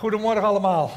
Goedemorgen 0.00 0.42
allemaal. 0.42 0.90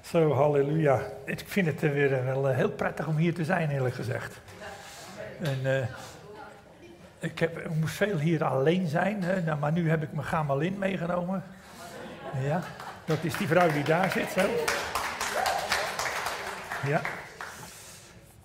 Zo, 0.00 0.32
halleluja. 0.32 1.00
Ik 1.24 1.42
vind 1.46 1.66
het 1.66 1.80
weer 1.80 2.24
wel 2.24 2.46
heel 2.46 2.70
prettig 2.70 3.06
om 3.06 3.16
hier 3.16 3.34
te 3.34 3.44
zijn, 3.44 3.70
eerlijk 3.70 3.94
gezegd. 3.94 4.40
En, 5.40 5.58
uh, 5.62 5.86
ik, 7.18 7.38
heb, 7.38 7.58
ik 7.58 7.74
moest 7.74 7.94
veel 7.94 8.18
hier 8.18 8.44
alleen 8.44 8.86
zijn, 8.86 9.22
hè, 9.22 9.42
nou, 9.42 9.58
maar 9.58 9.72
nu 9.72 9.90
heb 9.90 10.02
ik 10.02 10.12
mijn 10.12 10.26
Gamalin 10.26 10.78
meegenomen. 10.78 11.42
Ja, 12.42 12.62
dat 13.04 13.18
is 13.22 13.36
die 13.36 13.46
vrouw 13.46 13.72
die 13.72 13.84
daar 13.84 14.10
zit, 14.10 14.30
zo. 14.30 14.46
Ja. 16.86 17.00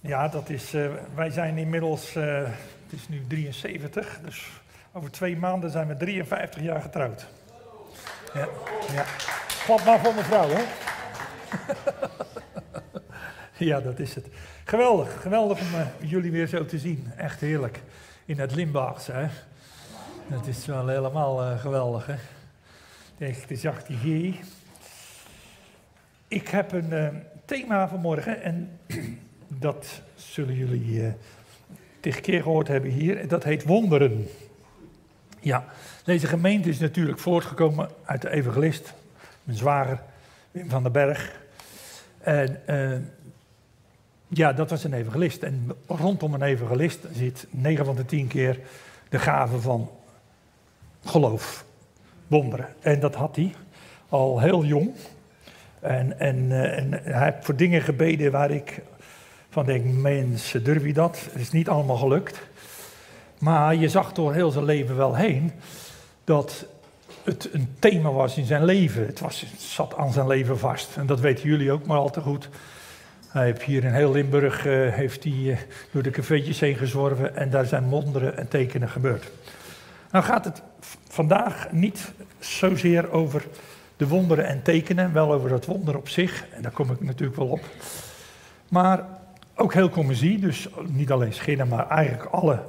Ja, 0.02 0.28
dat 0.28 0.50
is, 0.50 0.76
wij 1.16 1.30
zijn 1.30 1.58
inmiddels, 1.58 2.14
het 2.14 2.90
is 2.90 3.08
nu 3.08 3.28
73, 3.28 4.20
dus 4.24 4.52
over 4.92 5.12
twee 5.12 5.38
maanden 5.38 5.70
zijn 5.70 5.88
we 5.88 5.98
53 5.98 6.62
jaar 6.62 6.82
getrouwd. 6.82 7.28
Ja, 8.36 8.48
ja. 8.94 9.06
Maar 9.86 10.00
voor 10.00 10.14
mevrouw, 10.14 10.50
hè? 10.50 10.64
ja, 13.66 13.80
dat 13.80 14.00
is 14.00 14.16
het. 14.16 14.28
Geweldig, 14.64 15.22
geweldig 15.22 15.60
om 15.60 15.80
uh, 15.80 16.10
jullie 16.10 16.32
weer 16.32 16.48
zo 16.48 16.66
te 16.66 16.80
zien. 16.80 17.12
Echt 17.18 17.40
heerlijk. 17.40 17.82
In 18.26 18.40
het 18.40 18.56
Limbaagse, 18.56 19.12
hè? 19.12 19.28
Dat 20.28 20.48
is 20.48 20.66
wel 20.66 20.88
helemaal 20.88 21.44
uh, 21.44 21.60
geweldig, 21.60 22.06
hè? 22.06 22.16
Het 23.26 23.52
is 23.52 23.66
hier. 23.88 24.36
Ik 26.28 26.48
heb 26.48 26.72
een 26.72 26.94
uh, 26.94 27.08
thema 27.46 27.88
vanmorgen 27.88 28.42
en 28.42 28.80
dat 29.48 30.02
zullen 30.16 30.56
jullie 30.56 31.02
uh, 31.02 31.12
keer 32.22 32.42
gehoord 32.42 32.68
hebben 32.68 32.90
hier. 32.90 33.28
Dat 33.28 33.44
heet 33.44 33.64
wonderen. 33.64 34.28
Ja, 35.46 35.66
deze 36.04 36.28
gemeente 36.28 36.70
is 36.70 36.80
natuurlijk 36.80 37.20
voortgekomen 37.20 37.90
uit 38.06 38.22
de 38.22 38.30
evangelist, 38.30 38.94
mijn 39.44 39.58
zwager 39.58 40.02
Wim 40.52 40.70
van 40.70 40.84
den 40.84 40.92
Berg. 40.92 41.40
En 42.18 42.62
uh, 42.70 42.98
ja, 44.28 44.54
dat 44.54 44.70
was 44.70 44.84
een 44.84 44.94
evangelist. 44.94 45.44
En 45.44 45.72
rondom 45.88 46.34
een 46.34 46.42
evangelist 46.42 47.00
zit 47.12 47.48
9 47.50 47.86
van 47.86 47.96
de 47.96 48.06
10 48.06 48.28
keer 48.28 48.60
de 49.10 49.20
gave 49.20 49.60
van 49.60 49.90
geloof, 51.04 51.66
wonderen. 52.28 52.68
En 52.80 53.00
dat 53.00 53.16
had 53.16 53.36
hij 53.36 53.54
al 54.10 54.40
heel 54.40 54.64
jong. 54.64 54.92
En, 55.80 56.20
en, 56.20 56.36
uh, 56.36 56.78
en 56.78 56.92
hij 56.92 57.24
heeft 57.24 57.46
voor 57.46 57.56
dingen 57.56 57.82
gebeden 57.82 58.32
waar 58.32 58.52
ik 58.52 58.82
van 59.50 59.66
denk, 59.66 59.86
mensen, 59.86 60.64
durf 60.64 60.86
je 60.86 60.94
dat? 60.94 61.20
Het 61.32 61.42
is 61.42 61.52
niet 61.52 61.70
allemaal 61.70 61.98
gelukt. 61.98 62.40
Maar 63.40 63.76
je 63.76 63.90
zag 63.90 64.14
door 64.14 64.34
heel 64.34 64.52
zijn 64.52 64.66
leven 64.66 64.96
wel 64.96 65.16
heen 65.16 65.52
dat 66.24 66.66
het 67.24 67.50
een 67.54 67.76
thema 67.80 68.12
was 68.12 68.38
in 68.38 68.46
zijn 68.46 68.66
leven. 68.66 69.06
Het, 69.06 69.20
was, 69.20 69.46
zat 69.58 69.96
aan 69.98 70.14
zijn 70.14 70.28
leven 70.28 70.60
vast. 70.60 70.98
En 70.98 71.06
dat 71.06 71.20
weten 71.20 71.50
jullie 71.50 71.72
ook 71.72 71.86
maar 71.86 71.98
al 71.98 72.10
te 72.10 72.22
goed. 72.22 72.50
Hij 73.28 73.46
heeft 73.46 73.62
hier 73.62 73.84
in 73.84 73.94
heel 73.94 74.12
Limburg 74.12 74.66
uh, 74.66 74.94
heeft 74.94 75.24
hij, 75.24 75.34
uh, 75.34 75.58
door 75.92 76.04
de 76.04 76.10
cafeetjes 76.10 76.60
heen 76.60 76.76
gezworven 76.76 77.36
en 77.36 77.50
daar 77.50 77.66
zijn 77.66 77.90
wonderen 77.90 78.38
en 78.38 78.48
tekenen 78.48 78.90
gebeurd. 78.90 79.32
Nou 80.12 80.24
gaat 80.24 80.46
het 80.46 80.62
vandaag 81.08 81.72
niet 81.72 82.12
zozeer 82.40 83.12
over 83.12 83.46
de 83.98 84.08
wonderen 84.08 84.46
en 84.46 84.62
tekenen, 84.62 85.14
wel 85.14 85.34
over 85.34 85.50
dat 85.50 85.66
wonder 85.66 85.98
op 85.98 86.10
zich, 86.10 86.46
en 86.52 86.62
daar 86.62 86.72
kom 86.72 86.92
ik 86.92 87.02
natuurlijk 87.02 87.38
wel 87.38 87.48
op. 87.48 87.64
Maar 88.70 89.06
ook 89.56 89.74
heel 89.74 89.90
commissie, 89.90 90.40
dus 90.40 90.68
niet 90.88 91.12
alleen 91.12 91.34
Schinnen, 91.34 91.68
maar 91.68 91.90
eigenlijk 91.90 92.34
alle 92.34 92.60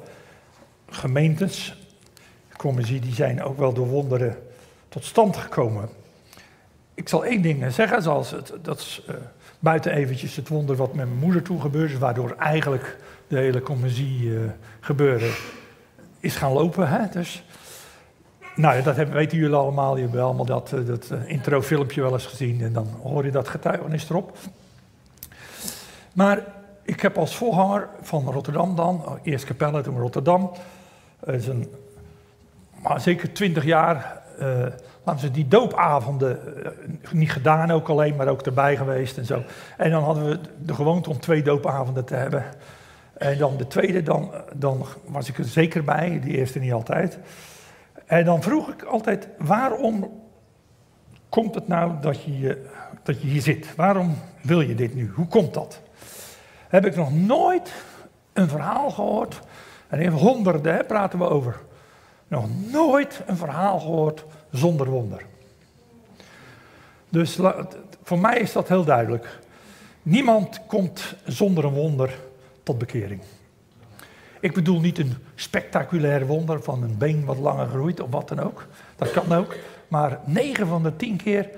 gemeentes, 0.96 1.76
commissie, 2.56 3.00
die 3.00 3.14
zijn 3.14 3.42
ook 3.42 3.58
wel 3.58 3.72
door 3.72 3.86
wonderen 3.86 4.36
tot 4.88 5.04
stand 5.04 5.36
gekomen. 5.36 5.88
Ik 6.94 7.08
zal 7.08 7.24
één 7.24 7.42
ding 7.42 7.72
zeggen, 7.72 8.02
zoals 8.02 8.30
het, 8.30 8.52
dat 8.62 8.78
is 8.78 9.02
uh, 9.08 9.14
buiten 9.58 9.92
eventjes 9.92 10.36
het 10.36 10.48
wonder 10.48 10.76
wat 10.76 10.94
met 10.94 11.06
mijn 11.06 11.18
moeder 11.18 11.42
toen 11.42 11.60
gebeurde, 11.60 11.98
waardoor 11.98 12.34
eigenlijk 12.38 12.98
de 13.28 13.38
hele 13.38 13.60
commissie 13.60 14.20
uh, 14.20 14.40
gebeuren 14.80 15.30
is 16.20 16.36
gaan 16.36 16.52
lopen. 16.52 16.88
Hè? 16.88 17.08
Dus, 17.12 17.44
nou 18.54 18.82
dat 18.82 18.96
hebben, 18.96 19.14
weten 19.14 19.38
jullie 19.38 19.56
allemaal. 19.56 19.96
Je 19.96 20.02
hebben 20.02 20.22
allemaal 20.22 20.44
dat, 20.44 20.74
introfilmpje 21.26 22.00
wel 22.00 22.12
eens 22.12 22.26
gezien 22.26 22.62
en 22.62 22.72
dan 22.72 22.88
hoor 23.02 23.24
je 23.24 23.30
dat 23.30 23.48
getuigenis 23.48 24.10
erop. 24.10 24.36
Maar 26.12 26.44
ik 26.82 27.00
heb 27.00 27.18
als 27.18 27.36
voorganger 27.36 27.88
van 28.02 28.24
Rotterdam 28.30 28.76
dan, 28.76 29.18
eerst 29.22 29.44
Capelle, 29.44 29.82
toen 29.82 29.98
Rotterdam, 29.98 30.50
is 31.34 31.46
een, 31.46 31.72
maar 32.82 33.00
zeker 33.00 33.32
twintig 33.32 33.64
jaar, 33.64 34.22
uh, 34.40 34.66
laten 35.04 35.26
we 35.26 35.30
die 35.30 35.48
doopavonden, 35.48 36.40
uh, 36.56 36.68
niet 37.12 37.32
gedaan 37.32 37.70
ook 37.70 37.88
alleen, 37.88 38.16
maar 38.16 38.28
ook 38.28 38.42
erbij 38.42 38.76
geweest 38.76 39.18
en 39.18 39.24
zo. 39.24 39.42
En 39.76 39.90
dan 39.90 40.02
hadden 40.02 40.28
we 40.28 40.38
de 40.58 40.74
gewoonte 40.74 41.10
om 41.10 41.20
twee 41.20 41.42
doopavonden 41.42 42.04
te 42.04 42.14
hebben. 42.14 42.44
En 43.18 43.38
dan 43.38 43.56
de 43.56 43.66
tweede, 43.66 44.02
dan, 44.02 44.30
dan 44.54 44.86
was 45.04 45.28
ik 45.28 45.38
er 45.38 45.44
zeker 45.44 45.84
bij, 45.84 46.20
die 46.20 46.36
eerste 46.36 46.58
niet 46.58 46.72
altijd. 46.72 47.18
En 48.06 48.24
dan 48.24 48.42
vroeg 48.42 48.68
ik 48.68 48.82
altijd, 48.82 49.28
waarom 49.38 50.24
komt 51.28 51.54
het 51.54 51.68
nou 51.68 51.92
dat 52.00 52.22
je, 52.22 52.64
dat 53.02 53.22
je 53.22 53.28
hier 53.28 53.42
zit? 53.42 53.74
Waarom 53.74 54.16
wil 54.42 54.60
je 54.60 54.74
dit 54.74 54.94
nu? 54.94 55.10
Hoe 55.14 55.26
komt 55.26 55.54
dat? 55.54 55.80
Heb 56.68 56.86
ik 56.86 56.96
nog 56.96 57.12
nooit 57.12 57.72
een 58.32 58.48
verhaal 58.48 58.90
gehoord 58.90 59.40
en 59.88 60.00
in 60.00 60.10
honderden 60.10 60.74
hè, 60.74 60.84
praten 60.84 61.18
we 61.18 61.28
over. 61.28 61.56
Nog 62.28 62.44
nooit 62.72 63.22
een 63.26 63.36
verhaal 63.36 63.80
gehoord 63.80 64.24
zonder 64.50 64.86
wonder. 64.90 65.22
Dus 67.08 67.38
voor 68.02 68.18
mij 68.18 68.38
is 68.38 68.52
dat 68.52 68.68
heel 68.68 68.84
duidelijk. 68.84 69.38
Niemand 70.02 70.60
komt 70.66 71.14
zonder 71.24 71.64
een 71.64 71.72
wonder 71.72 72.18
tot 72.62 72.78
bekering. 72.78 73.20
Ik 74.40 74.54
bedoel 74.54 74.80
niet 74.80 74.98
een 74.98 75.14
spectaculair 75.34 76.26
wonder 76.26 76.62
van 76.62 76.82
een 76.82 76.98
been 76.98 77.24
wat 77.24 77.38
langer 77.38 77.66
groeit 77.66 78.00
of 78.00 78.10
wat 78.10 78.28
dan 78.28 78.40
ook. 78.40 78.66
Dat 78.96 79.10
kan 79.10 79.32
ook. 79.32 79.56
Maar 79.88 80.20
9 80.24 80.66
van 80.66 80.82
de 80.82 80.96
10 80.96 81.16
keer 81.16 81.48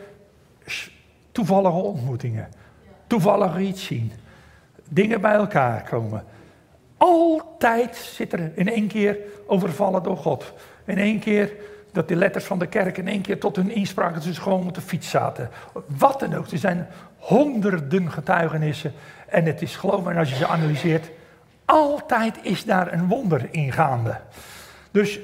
toevallige 1.32 1.76
ontmoetingen. 1.76 2.48
Toevallig 3.06 3.58
iets 3.58 3.84
zien. 3.84 4.12
Dingen 4.88 5.20
bij 5.20 5.32
elkaar 5.32 5.82
komen. 5.82 6.24
Altijd 6.98 7.96
zit 7.96 8.32
er 8.32 8.50
in 8.54 8.68
één 8.68 8.86
keer 8.86 9.16
overvallen 9.46 10.02
door 10.02 10.16
God. 10.16 10.52
In 10.84 10.98
één 10.98 11.18
keer 11.18 11.52
dat 11.92 12.08
de 12.08 12.16
letters 12.16 12.44
van 12.44 12.58
de 12.58 12.66
kerk 12.66 12.98
in 12.98 13.08
één 13.08 13.20
keer 13.20 13.38
tot 13.40 13.56
hun 13.56 13.70
inspraak 13.70 14.14
dat 14.14 14.22
ze 14.22 14.34
gewoon 14.34 14.66
op 14.66 14.74
de 14.74 14.80
fiets 14.80 15.10
zaten. 15.10 15.50
Wat 15.86 16.20
dan 16.20 16.34
ook. 16.34 16.46
Er 16.46 16.58
zijn 16.58 16.88
honderden 17.18 18.10
getuigenissen. 18.12 18.92
En 19.28 19.44
het 19.44 19.62
is 19.62 19.76
geloof 19.76 20.04
me, 20.04 20.14
als 20.14 20.28
je 20.28 20.36
ze 20.36 20.46
analyseert, 20.46 21.10
altijd 21.64 22.38
is 22.42 22.64
daar 22.64 22.92
een 22.92 23.06
wonder 23.06 23.48
in 23.50 23.72
gaande. 23.72 24.16
Dus 24.90 25.18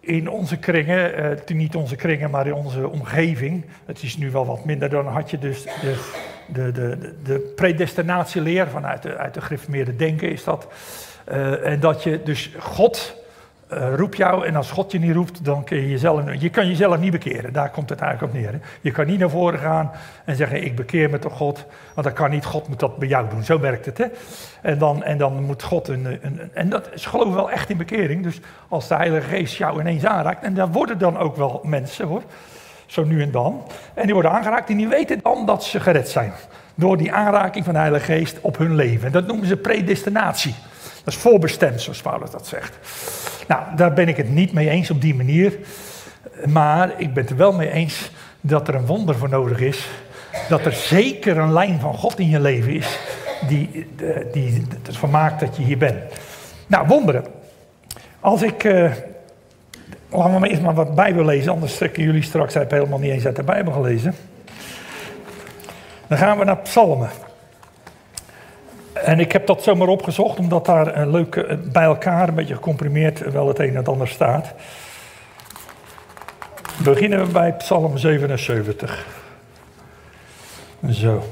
in 0.00 0.28
onze 0.28 0.56
kringen, 0.56 1.14
eh, 1.14 1.56
niet 1.56 1.74
onze 1.74 1.96
kringen, 1.96 2.30
maar 2.30 2.46
in 2.46 2.54
onze 2.54 2.88
omgeving, 2.88 3.64
het 3.86 4.02
is 4.02 4.16
nu 4.16 4.30
wel 4.30 4.46
wat 4.46 4.64
minder, 4.64 4.88
dan 4.88 5.06
had 5.06 5.30
je 5.30 5.38
dus 5.38 5.62
de, 5.62 6.12
de, 6.46 6.72
de, 6.72 7.14
de 7.22 7.52
predestinatieleer 7.56 8.68
vanuit 8.68 9.02
de, 9.02 9.16
uit 9.16 9.34
de 9.34 9.40
gereformeerde 9.40 9.96
denken 9.96 10.30
is 10.30 10.44
dat. 10.44 10.68
Uh, 11.28 11.66
en 11.66 11.80
dat 11.80 12.02
je 12.02 12.22
dus 12.22 12.50
God 12.58 13.22
uh, 13.72 13.94
roept 13.94 14.16
jou 14.16 14.46
en 14.46 14.56
als 14.56 14.70
God 14.70 14.92
je 14.92 14.98
niet 14.98 15.14
roept, 15.14 15.44
dan 15.44 15.64
kun 15.64 15.76
je 15.76 15.88
jezelf, 15.88 16.22
je 16.38 16.50
kan 16.50 16.68
jezelf 16.68 16.98
niet 16.98 17.10
bekeren. 17.10 17.52
Daar 17.52 17.70
komt 17.70 17.90
het 17.90 18.00
eigenlijk 18.00 18.32
op 18.32 18.40
neer. 18.40 18.52
Hè? 18.52 18.58
Je 18.80 18.90
kan 18.90 19.06
niet 19.06 19.18
naar 19.18 19.30
voren 19.30 19.58
gaan 19.58 19.90
en 20.24 20.36
zeggen, 20.36 20.64
ik 20.64 20.76
bekeer 20.76 21.10
me 21.10 21.18
tot 21.18 21.32
God, 21.32 21.64
want 21.94 22.06
dat 22.06 22.16
kan 22.16 22.30
niet, 22.30 22.44
God 22.44 22.68
moet 22.68 22.80
dat 22.80 22.96
bij 22.96 23.08
jou 23.08 23.28
doen. 23.28 23.42
Zo 23.42 23.60
werkt 23.60 23.86
het. 23.86 23.98
Hè? 23.98 24.04
En, 24.62 24.78
dan, 24.78 25.02
en 25.02 25.18
dan 25.18 25.42
moet 25.42 25.62
God 25.62 25.88
een, 25.88 26.04
een, 26.04 26.50
en 26.52 26.68
dat 26.68 26.88
is 26.92 27.06
geloven 27.06 27.34
wel 27.34 27.50
echt 27.50 27.70
in 27.70 27.76
bekering. 27.76 28.22
Dus 28.22 28.40
als 28.68 28.88
de 28.88 28.94
Heilige 28.94 29.28
Geest 29.28 29.56
jou 29.56 29.80
ineens 29.80 30.04
aanraakt, 30.04 30.44
en 30.44 30.54
daar 30.54 30.70
worden 30.70 30.98
dan 30.98 31.18
ook 31.18 31.36
wel 31.36 31.60
mensen 31.64 32.06
hoor, 32.06 32.22
zo 32.86 33.04
nu 33.04 33.22
en 33.22 33.30
dan. 33.30 33.62
En 33.94 34.04
die 34.04 34.12
worden 34.12 34.32
aangeraakt 34.32 34.70
en 34.70 34.76
die 34.76 34.88
weten 34.88 35.20
dan 35.22 35.46
dat 35.46 35.64
ze 35.64 35.80
gered 35.80 36.08
zijn. 36.08 36.32
Door 36.74 36.96
die 36.96 37.12
aanraking 37.12 37.64
van 37.64 37.74
de 37.74 37.80
Heilige 37.80 38.04
Geest 38.04 38.38
op 38.40 38.58
hun 38.58 38.74
leven. 38.74 39.06
En 39.06 39.12
dat 39.12 39.26
noemen 39.26 39.46
ze 39.46 39.56
predestinatie. 39.56 40.54
Dat 41.04 41.14
is 41.14 41.20
voorbestemd, 41.20 41.80
zoals 41.80 42.02
Paulus 42.02 42.30
dat 42.30 42.46
zegt. 42.46 42.78
Nou, 43.48 43.62
daar 43.76 43.92
ben 43.92 44.08
ik 44.08 44.16
het 44.16 44.30
niet 44.30 44.52
mee 44.52 44.68
eens 44.68 44.90
op 44.90 45.00
die 45.00 45.14
manier. 45.14 45.58
Maar 46.46 46.92
ik 46.96 47.14
ben 47.14 47.22
het 47.22 47.32
er 47.32 47.38
wel 47.38 47.52
mee 47.52 47.70
eens 47.70 48.10
dat 48.40 48.68
er 48.68 48.74
een 48.74 48.86
wonder 48.86 49.16
voor 49.16 49.28
nodig 49.28 49.60
is. 49.60 49.88
Dat 50.48 50.64
er 50.64 50.72
zeker 50.72 51.38
een 51.38 51.52
lijn 51.52 51.80
van 51.80 51.94
God 51.94 52.18
in 52.18 52.28
je 52.28 52.40
leven 52.40 52.72
is. 52.72 52.98
Die, 53.48 53.86
die 54.32 54.66
ervan 54.86 55.10
maakt 55.10 55.40
dat 55.40 55.56
je 55.56 55.62
hier 55.62 55.78
bent. 55.78 56.02
Nou, 56.66 56.86
wonderen. 56.86 57.24
Als 58.20 58.42
ik. 58.42 58.64
Uh, 58.64 58.90
laten 60.16 60.32
we 60.32 60.40
maar 60.40 60.48
eerst 60.48 60.62
maar 60.62 60.74
wat 60.74 60.94
Bijbel 60.94 61.24
lezen, 61.24 61.52
anders 61.52 61.76
trekken 61.76 62.02
jullie 62.02 62.22
straks. 62.22 62.54
heb 62.54 62.70
helemaal 62.70 62.98
niet 62.98 63.12
eens 63.12 63.26
uit 63.26 63.36
de 63.36 63.42
Bijbel 63.42 63.72
gelezen. 63.72 64.14
Dan 66.06 66.18
gaan 66.18 66.38
we 66.38 66.44
naar 66.44 66.56
Psalmen. 66.56 67.10
En 68.92 69.20
ik 69.20 69.32
heb 69.32 69.46
dat 69.46 69.62
zomaar 69.62 69.88
opgezocht, 69.88 70.38
omdat 70.38 70.66
daar 70.66 70.96
een 70.96 71.10
leuke, 71.10 71.58
bij 71.72 71.84
elkaar, 71.84 72.28
een 72.28 72.34
beetje 72.34 72.54
gecomprimeerd, 72.54 73.32
wel 73.32 73.48
het 73.48 73.58
een 73.58 73.68
en 73.68 73.76
het 73.76 73.88
ander 73.88 74.08
staat. 74.08 74.52
beginnen 76.82 77.26
we 77.26 77.32
bij 77.32 77.52
Psalm 77.52 77.98
77. 77.98 79.06
Zo. 80.90 81.22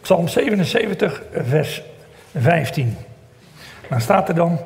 Psalm 0.00 0.28
77, 0.28 1.22
vers 1.32 1.82
15. 2.36 2.96
Dan 3.88 4.00
staat 4.00 4.28
er 4.28 4.34
dan: 4.34 4.58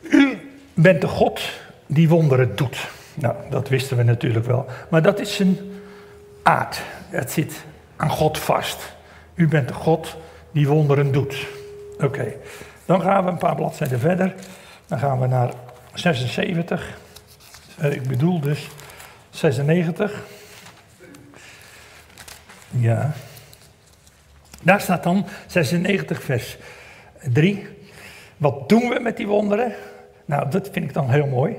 U 0.00 0.50
bent 0.74 1.00
de 1.00 1.08
God 1.08 1.40
die 1.90 2.08
wonderen 2.08 2.56
doet. 2.56 2.88
Nou, 3.14 3.34
dat 3.50 3.68
wisten 3.68 3.96
we 3.96 4.02
natuurlijk 4.02 4.46
wel. 4.46 4.66
Maar 4.90 5.02
dat 5.02 5.20
is 5.20 5.34
zijn 5.34 5.58
aard. 6.42 6.82
Het 7.08 7.30
zit 7.32 7.64
aan 7.96 8.10
God 8.10 8.38
vast. 8.38 8.96
U 9.34 9.48
bent 9.48 9.68
de 9.68 9.74
God 9.74 10.16
die 10.52 10.68
wonderen 10.68 11.12
doet. 11.12 11.46
Oké, 12.00 12.32
dan 12.84 13.02
gaan 13.02 13.24
we 13.24 13.30
een 13.30 13.38
paar 13.38 13.54
bladzijden 13.54 14.00
verder. 14.00 14.34
Dan 14.86 14.98
gaan 14.98 15.20
we 15.20 15.26
naar 15.26 15.50
76. 15.94 16.98
Eh, 17.78 17.92
ik 17.92 18.08
bedoel 18.08 18.40
dus 18.40 18.68
96. 19.30 20.22
Ja. 22.70 23.12
Daar 24.62 24.80
staat 24.80 25.02
dan 25.02 25.26
96 25.46 26.22
vers 26.22 26.56
3. 27.32 27.66
Wat 28.36 28.68
doen 28.68 28.88
we 28.88 29.00
met 29.00 29.16
die 29.16 29.26
wonderen? 29.26 29.74
Nou, 30.30 30.50
dat 30.50 30.68
vind 30.72 30.84
ik 30.84 30.94
dan 30.94 31.10
heel 31.10 31.26
mooi. 31.26 31.56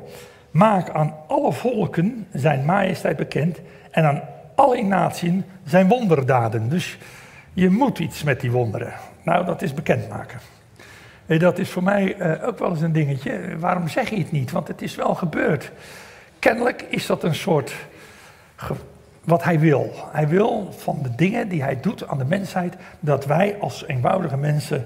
Maak 0.52 0.90
aan 0.90 1.16
alle 1.28 1.54
volken 1.54 2.28
zijn 2.34 2.66
majesteit 2.66 3.18
bekend 3.18 3.60
en 3.92 4.04
aan 4.06 4.22
alle 4.56 4.84
naties 4.84 5.34
zijn 5.64 5.88
wonderdaden. 5.88 6.70
Dus 6.70 6.98
je 7.54 7.70
moet 7.70 8.00
iets 8.00 8.24
met 8.24 8.40
die 8.40 8.52
wonderen. 8.52 8.94
Nou, 9.24 9.46
dat 9.46 9.62
is 9.62 9.74
bekendmaken. 9.74 10.40
En 11.26 11.40
dat 11.40 11.60
is 11.60 11.70
voor 11.70 11.84
mij 11.84 12.18
uh, 12.18 12.48
ook 12.48 12.60
wel 12.60 12.70
eens 12.70 12.82
een 12.82 12.92
dingetje. 12.92 13.58
Waarom 13.60 13.88
zeg 13.88 14.10
je 14.10 14.18
het 14.18 14.32
niet? 14.32 14.52
Want 14.52 14.68
het 14.68 14.82
is 14.82 14.96
wel 14.96 15.16
gebeurd. 15.16 15.72
Kennelijk 16.40 16.86
is 16.90 17.06
dat 17.06 17.24
een 17.24 17.36
soort 17.36 17.74
wat 19.24 19.44
hij 19.44 19.60
wil. 19.60 19.94
Hij 20.12 20.28
wil 20.28 20.74
van 20.78 21.00
de 21.04 21.16
dingen 21.16 21.48
die 21.48 21.64
hij 21.64 21.80
doet 21.82 22.08
aan 22.08 22.18
de 22.18 22.26
mensheid, 22.26 22.76
dat 23.00 23.26
wij 23.26 23.58
als 23.60 23.86
eenvoudige 23.88 24.38
mensen 24.38 24.86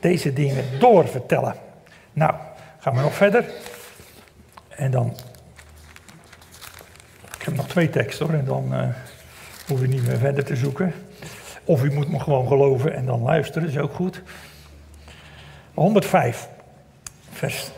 deze 0.00 0.32
dingen 0.32 0.64
doorvertellen. 0.78 1.54
Nou, 2.12 2.34
gaan 2.86 2.94
we 2.94 3.00
nog 3.00 3.14
verder. 3.14 3.44
En 4.68 4.90
dan. 4.90 5.16
Ik 7.38 7.42
heb 7.42 7.54
nog 7.54 7.68
twee 7.68 7.90
teksten 7.90 8.26
hoor, 8.26 8.34
en 8.34 8.44
dan 8.44 8.68
uh, 8.72 8.88
hoef 9.66 9.80
je 9.80 9.88
niet 9.88 10.06
meer 10.06 10.18
verder 10.18 10.44
te 10.44 10.56
zoeken. 10.56 10.92
Of 11.64 11.84
u 11.84 11.92
moet 11.92 12.10
me 12.10 12.20
gewoon 12.20 12.46
geloven 12.46 12.94
en 12.94 13.06
dan 13.06 13.22
luisteren, 13.22 13.68
is 13.68 13.78
ook 13.78 13.94
goed. 13.94 14.22
105, 15.74 16.48
vers 17.30 17.70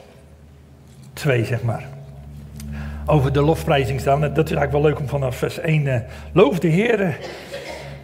2 1.12 1.44
zeg 1.44 1.62
maar 1.62 1.86
over 3.06 3.32
de 3.32 3.42
lofprijzing 3.42 4.00
staan. 4.00 4.20
Dat 4.20 4.30
is 4.30 4.36
eigenlijk 4.36 4.72
wel 4.72 4.82
leuk 4.82 4.98
om 4.98 5.08
vanaf 5.08 5.36
vers 5.36 5.58
1. 5.58 5.84
Uh, 5.84 6.00
loof 6.32 6.58
de 6.58 6.68
Heer, 6.68 7.18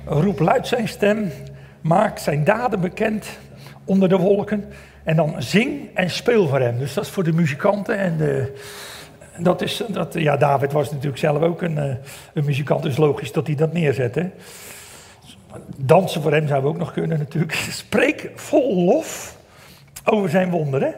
roep 0.04 0.38
luid 0.38 0.66
zijn 0.66 0.88
stem, 0.88 1.32
maak 1.80 2.18
zijn 2.18 2.44
daden 2.44 2.80
bekend 2.80 3.38
onder 3.84 4.08
de 4.08 4.16
wolken. 4.16 4.64
En 5.04 5.16
dan 5.16 5.34
zing 5.38 5.88
en 5.94 6.10
speel 6.10 6.48
voor 6.48 6.60
hem. 6.60 6.78
Dus 6.78 6.94
dat 6.94 7.04
is 7.04 7.10
voor 7.10 7.24
de 7.24 7.32
muzikanten 7.32 7.98
en 7.98 8.16
de, 8.16 8.52
dat 9.38 9.62
is, 9.62 9.82
dat, 9.88 10.14
ja, 10.14 10.36
David 10.36 10.72
was 10.72 10.90
natuurlijk 10.90 11.18
zelf 11.18 11.42
ook 11.42 11.62
een, 11.62 11.76
uh, 11.76 11.94
een 12.34 12.44
muzikant, 12.44 12.82
dus 12.82 12.96
logisch 12.96 13.32
dat 13.32 13.46
hij 13.46 13.56
dat 13.56 13.72
neerzette. 13.72 14.30
Dansen 15.76 16.22
voor 16.22 16.32
hem 16.32 16.46
zouden 16.46 16.70
we 16.70 16.76
ook 16.76 16.82
nog 16.82 16.92
kunnen 16.92 17.18
natuurlijk. 17.18 17.52
Spreek 17.84 18.30
vol 18.34 18.84
lof 18.84 19.36
over 20.04 20.30
zijn 20.30 20.50
wonderen. 20.50 20.94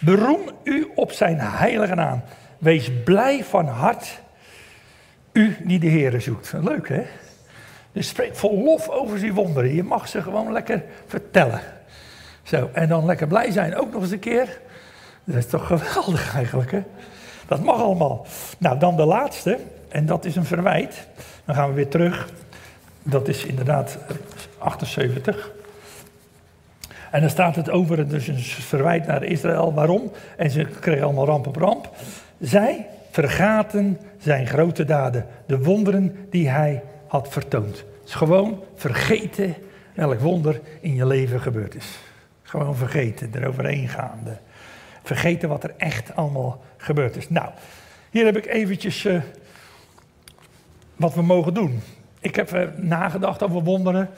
Beroem 0.00 0.40
u 0.62 0.90
op 0.94 1.12
zijn 1.12 1.38
heilige 1.40 1.94
naam. 1.94 2.22
Wees 2.58 2.90
blij 3.04 3.44
van 3.44 3.66
hart, 3.66 4.20
u 5.32 5.56
die 5.64 5.78
de 5.78 5.86
Heer 5.86 6.20
zoekt. 6.20 6.52
Leuk 6.60 6.88
hè? 6.88 7.02
Dus 7.92 8.08
spreek 8.08 8.36
vol 8.36 8.62
lof 8.64 8.88
over 8.88 9.18
zijn 9.18 9.34
wonderen. 9.34 9.74
Je 9.74 9.82
mag 9.82 10.08
ze 10.08 10.22
gewoon 10.22 10.52
lekker 10.52 10.82
vertellen. 11.06 11.60
Zo, 12.48 12.70
en 12.72 12.88
dan 12.88 13.04
lekker 13.04 13.26
blij 13.26 13.50
zijn 13.50 13.76
ook 13.76 13.92
nog 13.92 14.02
eens 14.02 14.10
een 14.10 14.18
keer. 14.18 14.60
Dat 15.24 15.36
is 15.36 15.46
toch 15.46 15.66
geweldig 15.66 16.34
eigenlijk 16.34 16.70
hè? 16.70 16.82
Dat 17.46 17.62
mag 17.62 17.80
allemaal. 17.80 18.26
Nou, 18.58 18.78
dan 18.78 18.96
de 18.96 19.04
laatste. 19.04 19.58
En 19.88 20.06
dat 20.06 20.24
is 20.24 20.36
een 20.36 20.44
verwijt. 20.44 21.06
Dan 21.44 21.54
gaan 21.54 21.68
we 21.68 21.74
weer 21.74 21.88
terug. 21.88 22.28
Dat 23.02 23.28
is 23.28 23.44
inderdaad 23.44 23.98
78. 24.58 25.50
En 27.10 27.20
dan 27.20 27.30
staat 27.30 27.56
het 27.56 27.70
over 27.70 28.08
dus 28.08 28.28
een 28.28 28.38
verwijt 28.42 29.06
naar 29.06 29.24
Israël. 29.24 29.74
Waarom? 29.74 30.12
En 30.36 30.50
ze 30.50 30.64
kregen 30.64 31.04
allemaal 31.04 31.26
ramp 31.26 31.46
op 31.46 31.56
ramp. 31.56 31.90
Zij 32.40 32.86
vergaten 33.10 33.98
zijn 34.18 34.46
grote 34.46 34.84
daden, 34.84 35.26
de 35.46 35.58
wonderen 35.58 36.26
die 36.30 36.48
hij 36.48 36.82
had 37.06 37.28
vertoond. 37.28 37.76
Het 37.76 38.08
is 38.08 38.14
gewoon 38.14 38.62
vergeten 38.74 39.54
welk 39.94 40.20
wonder 40.20 40.60
in 40.80 40.94
je 40.94 41.06
leven 41.06 41.40
gebeurd 41.40 41.74
is. 41.74 41.98
Gewoon 42.48 42.76
vergeten, 42.76 43.30
eroverheen 43.34 43.88
gaande. 43.88 44.38
Vergeten 45.02 45.48
wat 45.48 45.64
er 45.64 45.74
echt 45.76 46.16
allemaal 46.16 46.60
gebeurd 46.76 47.16
is. 47.16 47.30
Nou, 47.30 47.50
hier 48.10 48.24
heb 48.24 48.36
ik 48.36 48.46
eventjes 48.46 49.04
uh, 49.04 49.20
wat 50.96 51.14
we 51.14 51.22
mogen 51.22 51.54
doen. 51.54 51.80
Ik 52.20 52.36
heb 52.36 52.54
uh, 52.54 52.62
nagedacht 52.76 53.42
over 53.42 53.62
wonderen. 53.62 54.10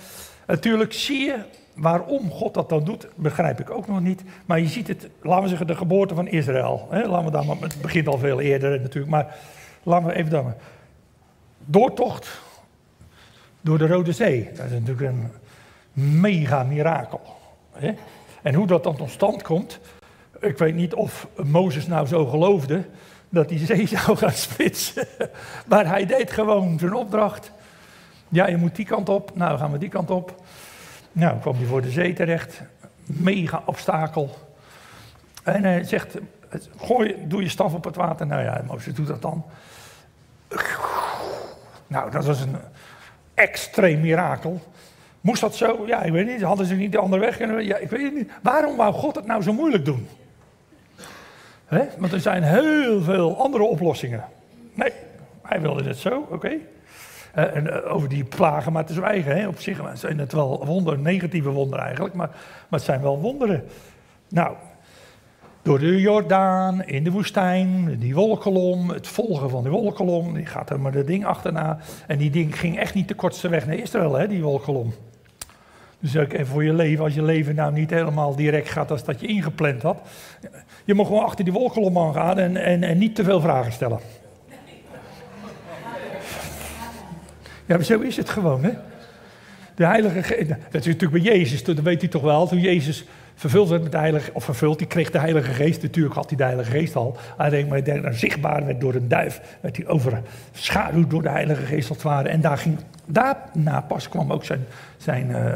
Natuurlijk 0.47 0.93
zie 0.93 1.25
je 1.25 1.45
waarom 1.75 2.31
God 2.31 2.55
dat 2.55 2.69
dan 2.69 2.85
doet, 2.85 3.09
begrijp 3.15 3.61
ik 3.61 3.71
ook 3.71 3.87
nog 3.87 4.01
niet. 4.01 4.23
Maar 4.47 4.61
je 4.61 4.69
ziet 4.69 4.89
het, 4.89 5.09
laten 5.23 5.43
we 5.43 5.49
zeggen, 5.49 5.67
de 5.67 5.77
geboorte 5.77 6.15
van 6.15 6.29
Israël. 6.29 6.87
Hè? 6.91 7.07
Laten 7.07 7.25
we 7.25 7.31
daar 7.31 7.45
maar, 7.45 7.57
het 7.61 7.81
begint 7.83 8.07
al 8.07 8.19
veel 8.19 8.41
eerder 8.41 8.81
natuurlijk, 8.81 9.13
maar 9.13 9.37
laten 9.83 10.07
we 10.07 10.15
even 10.15 10.31
dan. 10.31 10.55
Doortocht 11.65 12.41
door 13.61 13.79
de 13.79 13.87
Rode 13.87 14.13
Zee. 14.13 14.51
Dat 14.55 14.65
is 14.65 14.71
natuurlijk 14.71 15.01
een 15.01 15.31
mega 16.21 16.63
mirakel. 16.63 17.21
Hè? 17.73 17.95
En 18.43 18.55
hoe 18.55 18.67
dat 18.67 18.85
dan 18.85 18.97
tot 18.97 19.11
stand 19.11 19.43
komt, 19.43 19.81
ik 20.41 20.59
weet 20.59 20.75
niet 20.75 20.95
of 20.95 21.29
Mozes 21.37 21.87
nou 21.87 22.07
zo 22.07 22.27
geloofde 22.27 22.85
dat 23.29 23.49
die 23.49 23.67
zee 23.67 23.87
zou 23.97 24.17
gaan 24.17 24.33
spitsen. 24.33 25.07
Maar 25.67 25.87
hij 25.87 26.07
deed 26.07 26.31
gewoon 26.31 26.79
zijn 26.79 26.95
opdracht. 26.95 27.53
Ja, 28.29 28.47
je 28.47 28.57
moet 28.57 28.77
die 28.77 28.87
kant 28.87 29.09
op. 29.09 29.31
Nou, 29.35 29.59
gaan 29.59 29.73
we 29.73 29.79
die 29.79 29.89
kant 29.89 30.11
op. 30.11 30.43
Nou, 31.13 31.39
kwam 31.39 31.57
hij 31.57 31.67
voor 31.67 31.83
de 31.83 31.91
zee 31.91 32.13
terecht. 32.13 32.63
Mega 33.05 33.63
obstakel. 33.65 34.31
En 35.43 35.65
hij 35.65 35.85
zegt, 35.85 36.17
gooi, 36.77 37.17
doe 37.27 37.43
je 37.43 37.49
staf 37.49 37.75
op 37.75 37.85
het 37.85 37.97
water. 37.97 38.27
Nou 38.27 38.43
ja, 38.43 38.63
Mozes 38.67 38.95
doet 38.95 39.07
dat 39.07 39.23
dan. 39.23 39.45
Nou, 41.87 42.11
dat 42.11 42.25
was 42.25 42.41
een 42.41 42.57
extreem 43.35 44.01
mirakel. 44.01 44.61
Moest 45.21 45.41
dat 45.41 45.55
zo? 45.55 45.87
Ja, 45.87 46.03
ik 46.03 46.13
weet 46.13 46.27
niet. 46.27 46.43
Hadden 46.43 46.67
ze 46.67 46.75
niet 46.75 46.93
de 46.93 46.99
andere 46.99 47.23
weg 47.23 47.37
kunnen? 47.37 47.65
Ja, 47.65 47.77
ik 47.77 47.91
weet 47.91 48.15
niet. 48.15 48.31
Waarom 48.43 48.77
wou 48.77 48.93
God 48.93 49.15
het 49.15 49.27
nou 49.27 49.43
zo 49.43 49.53
moeilijk 49.53 49.85
doen? 49.85 50.09
Want 51.99 52.13
er 52.13 52.21
zijn 52.21 52.43
heel 52.43 53.03
veel 53.03 53.39
andere 53.43 53.65
oplossingen. 53.65 54.25
Nee, 54.75 54.93
hij 55.43 55.61
wilde 55.61 55.83
het 55.83 55.97
zo, 55.97 56.27
oké. 56.31 56.49
Uh, 57.37 57.57
en, 57.57 57.67
uh, 57.67 57.95
over 57.95 58.09
die 58.09 58.25
plagen 58.25 58.73
maar 58.73 58.85
te 58.85 58.93
zwijgen. 58.93 59.37
Hè. 59.37 59.49
Op 59.49 59.61
zich 59.61 59.81
zijn 59.95 60.19
het 60.19 60.33
wel 60.33 60.67
wonderen, 60.67 61.03
negatieve 61.03 61.51
wonderen 61.51 61.85
eigenlijk, 61.85 62.15
maar, 62.15 62.29
maar 62.29 62.79
het 62.79 62.83
zijn 62.83 63.01
wel 63.01 63.19
wonderen. 63.19 63.65
Nou, 64.29 64.55
door 65.63 65.79
de 65.79 66.01
Jordaan, 66.01 66.85
in 66.85 67.05
de 67.05 67.11
woestijn, 67.11 67.99
die 67.99 68.15
wolkolom, 68.15 68.91
het 68.91 69.09
volgen 69.09 69.51
van 69.51 69.63
die 69.63 69.73
wolkolom, 69.73 70.35
die 70.35 70.47
gaat 70.47 70.71
er 70.71 70.81
maar 70.81 70.93
de 70.93 71.05
ding 71.05 71.25
achterna. 71.25 71.79
En 72.07 72.19
die 72.19 72.31
ding 72.31 72.59
ging 72.59 72.79
echt 72.79 72.95
niet 72.95 73.09
de 73.09 73.15
kortste 73.15 73.49
weg 73.49 73.67
naar 73.67 73.77
Israël, 73.77 74.15
hè, 74.15 74.29
die 74.29 74.43
wolkolom. 74.43 74.93
Dus 76.01 76.17
ook 76.17 76.33
even 76.33 76.47
voor 76.47 76.65
je 76.65 76.73
leven, 76.73 77.05
als 77.05 77.15
je 77.15 77.23
leven 77.23 77.55
nou 77.55 77.73
niet 77.73 77.91
helemaal 77.91 78.37
direct 78.37 78.69
gaat 78.69 78.91
als 78.91 79.05
dat 79.05 79.21
je 79.21 79.27
ingepland 79.27 79.83
had. 79.83 80.01
Je 80.85 80.95
mag 80.95 81.07
gewoon 81.07 81.25
achter 81.25 81.45
die 81.45 81.53
wolkolom 81.53 81.99
aangaan 81.99 82.39
en, 82.39 82.57
en, 82.57 82.83
en 82.83 82.99
niet 82.99 83.15
te 83.15 83.25
veel 83.25 83.41
vragen 83.41 83.73
stellen. 83.73 84.01
Ja, 87.67 87.77
maar 87.77 87.85
zo 87.85 88.01
is 88.01 88.17
het 88.17 88.29
gewoon, 88.29 88.65
hè. 88.65 88.71
De 89.75 89.87
Heilige 89.87 90.47
dat 90.71 90.81
is 90.81 90.87
natuurlijk 90.87 91.23
bij 91.23 91.33
Jezus, 91.33 91.65
dat 91.65 91.81
weet 91.81 92.03
u 92.03 92.09
toch 92.09 92.23
wel. 92.23 92.47
Toen 92.47 92.61
Jezus 92.61 93.05
vervuld 93.41 93.69
werd 93.69 93.83
met 93.83 93.93
de 93.93 93.99
Heilige, 93.99 94.31
of 94.33 94.45
vervuld, 94.45 94.79
die 94.79 94.87
kreeg 94.87 95.11
de 95.11 95.19
Heilige 95.19 95.53
Geest. 95.53 95.83
Natuurlijk 95.83 96.15
had 96.15 96.29
hij 96.29 96.37
de 96.37 96.45
Heilige 96.45 96.71
Geest 96.71 96.97
al. 96.97 97.17
Alleen 97.37 97.69
maar 97.69 97.81
hij 97.85 98.13
zichtbaar 98.13 98.67
werd 98.67 98.81
door 98.81 98.95
een 98.95 99.09
duif. 99.09 99.41
Werd 99.61 99.77
hij 99.77 99.87
overschaduwd 99.87 101.11
door 101.11 101.23
de 101.23 101.29
Heilige 101.29 101.67
Geest 101.67 101.89
als 101.89 101.99
het 101.99 102.07
ware. 102.07 102.29
En 102.29 102.41
daar 102.41 102.59
ging, 102.59 102.79
daarna 103.07 103.81
pas 103.81 104.09
kwam 104.09 104.33
ook 104.33 104.45
zijn, 104.45 104.67
zijn 104.97 105.31
uh, 105.31 105.55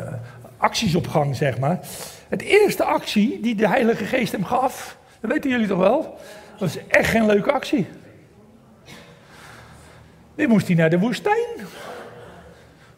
acties 0.57 0.95
op 0.95 1.09
gang, 1.09 1.37
zeg 1.37 1.59
maar. 1.59 1.79
Het 2.29 2.43
eerste 2.43 2.85
actie 2.85 3.41
die 3.41 3.55
de 3.55 3.69
Heilige 3.69 4.05
Geest 4.05 4.33
hem 4.33 4.45
gaf, 4.45 4.99
dat 5.21 5.31
weten 5.31 5.51
jullie 5.51 5.69
toch 5.69 5.79
wel? 5.79 6.19
was 6.59 6.87
echt 6.89 7.11
geen 7.11 7.27
leuke 7.27 7.53
actie. 7.53 7.87
Die 10.35 10.49
moest 10.49 10.67
hij 10.67 10.77
naar 10.77 10.91
de 10.91 10.99
woestijn 10.99 11.47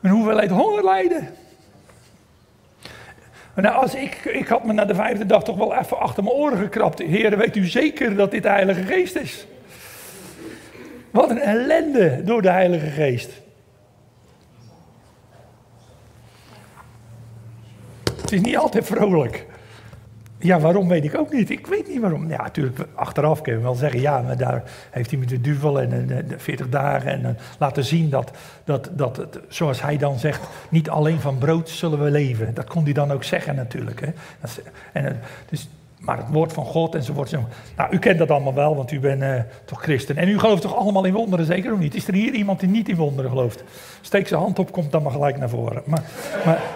een 0.00 0.10
hoeveelheid 0.10 0.50
honger 0.50 0.84
lijden. 0.84 1.28
Nou, 3.56 3.74
als 3.74 3.94
ik, 3.94 4.24
ik 4.24 4.48
had 4.48 4.64
me 4.64 4.72
na 4.72 4.84
de 4.84 4.94
vijfde 4.94 5.26
dag 5.26 5.44
toch 5.44 5.56
wel 5.56 5.74
even 5.74 5.98
achter 5.98 6.22
mijn 6.22 6.36
oren 6.36 6.58
gekrapt. 6.58 6.98
Heer, 6.98 7.36
weet 7.36 7.56
u 7.56 7.64
zeker 7.64 8.16
dat 8.16 8.30
dit 8.30 8.42
de 8.42 8.48
Heilige 8.48 8.82
Geest 8.82 9.16
is? 9.16 9.46
Wat 11.10 11.30
een 11.30 11.40
ellende 11.40 12.24
door 12.24 12.42
de 12.42 12.50
Heilige 12.50 12.86
Geest. 12.86 13.30
Het 18.20 18.32
is 18.32 18.40
niet 18.40 18.56
altijd 18.56 18.86
vrolijk. 18.86 19.46
Ja, 20.46 20.60
waarom 20.60 20.88
weet 20.88 21.04
ik 21.04 21.18
ook 21.18 21.32
niet. 21.32 21.50
Ik 21.50 21.66
weet 21.66 21.88
niet 21.88 22.00
waarom. 22.00 22.28
Ja, 22.28 22.42
natuurlijk, 22.42 22.78
achteraf 22.94 23.40
kunnen 23.40 23.60
we 23.60 23.66
wel 23.66 23.76
zeggen, 23.76 24.00
ja, 24.00 24.20
maar 24.20 24.36
daar 24.36 24.62
heeft 24.90 25.10
hij 25.10 25.18
met 25.18 25.28
de 25.28 25.40
duvel 25.40 25.80
en 25.80 26.06
de 26.06 26.38
40 26.38 26.68
dagen 26.68 27.10
en, 27.10 27.24
en 27.24 27.38
laten 27.58 27.84
zien 27.84 28.10
dat, 28.10 28.30
dat, 28.64 28.90
dat 28.92 29.16
het, 29.16 29.38
zoals 29.48 29.82
hij 29.82 29.96
dan 29.96 30.18
zegt, 30.18 30.48
niet 30.68 30.90
alleen 30.90 31.20
van 31.20 31.38
brood 31.38 31.68
zullen 31.68 32.02
we 32.02 32.10
leven. 32.10 32.54
Dat 32.54 32.68
kon 32.68 32.84
hij 32.84 32.92
dan 32.92 33.12
ook 33.12 33.24
zeggen 33.24 33.54
natuurlijk. 33.54 34.00
Hè. 34.00 34.08
En, 34.92 35.20
dus, 35.48 35.68
maar 35.98 36.16
het 36.16 36.30
woord 36.30 36.52
van 36.52 36.64
God 36.64 36.94
enzovoort. 36.94 37.30
Nou, 37.76 37.90
u 37.90 37.98
kent 37.98 38.18
dat 38.18 38.30
allemaal 38.30 38.54
wel, 38.54 38.76
want 38.76 38.90
u 38.90 39.00
bent 39.00 39.22
uh, 39.22 39.40
toch 39.64 39.82
christen. 39.82 40.16
En 40.16 40.28
u 40.28 40.38
gelooft 40.38 40.62
toch 40.62 40.76
allemaal 40.76 41.04
in 41.04 41.12
wonderen, 41.12 41.46
zeker 41.46 41.72
of 41.72 41.78
niet? 41.78 41.94
Is 41.94 42.08
er 42.08 42.14
hier 42.14 42.32
iemand 42.32 42.60
die 42.60 42.68
niet 42.68 42.88
in 42.88 42.96
wonderen 42.96 43.30
gelooft? 43.30 43.64
Steek 44.00 44.28
zijn 44.28 44.40
hand 44.40 44.58
op, 44.58 44.72
komt 44.72 44.92
dan 44.92 45.02
maar 45.02 45.12
gelijk 45.12 45.38
naar 45.38 45.48
voren. 45.48 45.82
Maar, 45.86 46.02
maar, 46.44 46.62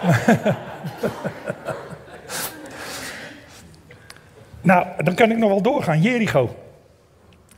Nou, 4.61 4.87
dan 5.03 5.13
kan 5.13 5.31
ik 5.31 5.37
nog 5.37 5.49
wel 5.49 5.61
doorgaan. 5.61 6.01
Jericho. 6.01 6.55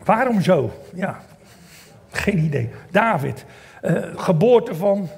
Waarom 0.04 0.42
zo? 0.42 0.72
Ja, 0.94 1.20
geen 2.12 2.38
idee. 2.38 2.70
David. 2.92 3.46
Uh, 3.82 4.04
geboorte 4.16 4.76
van 4.76 5.10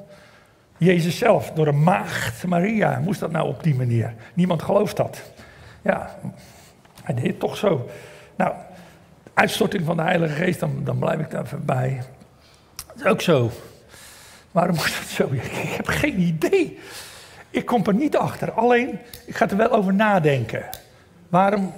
Jezus 0.77 1.18
zelf 1.18 1.51
door 1.51 1.68
een 1.68 1.84
maagd 1.84 2.48
Maria. 2.48 3.00
Moest 3.00 3.20
dat 3.20 3.32
nou 3.32 3.48
op 3.48 3.63
die 3.63 3.75
manier? 3.75 4.13
Niemand 4.34 4.62
gelooft 4.62 4.98
dat. 4.98 5.22
Ja, 5.82 6.15
hij 7.04 7.15
deed 7.15 7.27
het 7.27 7.39
toch 7.39 7.58
zo. 7.58 7.89
Nou, 8.36 8.54
uitstorting 9.34 9.86
van 9.86 9.98
de 9.98 10.04
Heilige 10.04 10.34
Geest, 10.34 10.60
dan, 10.60 10.82
dan 10.84 11.00
blijf 11.00 11.20
ik 11.20 11.30
daar 11.30 11.44
even 11.44 11.65
bij. 11.65 12.01
Dat 12.88 12.96
is 12.96 13.06
ook 13.06 13.22
zo. 13.22 13.51
Waarom 14.51 14.75
moest 14.75 14.98
dat 14.98 15.08
zo? 15.08 15.30
Ik 15.34 15.74
heb 15.75 15.88
geen 15.88 16.20
idee. 16.20 16.80
Ik 17.50 17.65
kom 17.65 17.86
er 17.86 17.94
niet 17.94 18.18
achter. 18.18 18.51
Alleen, 18.51 19.00
ik 19.25 19.36
ga 19.36 19.50
er 19.50 19.58
wel 19.58 19.72
over 19.72 19.94
nadenken. 19.94 20.65
Waarom, 21.29 21.74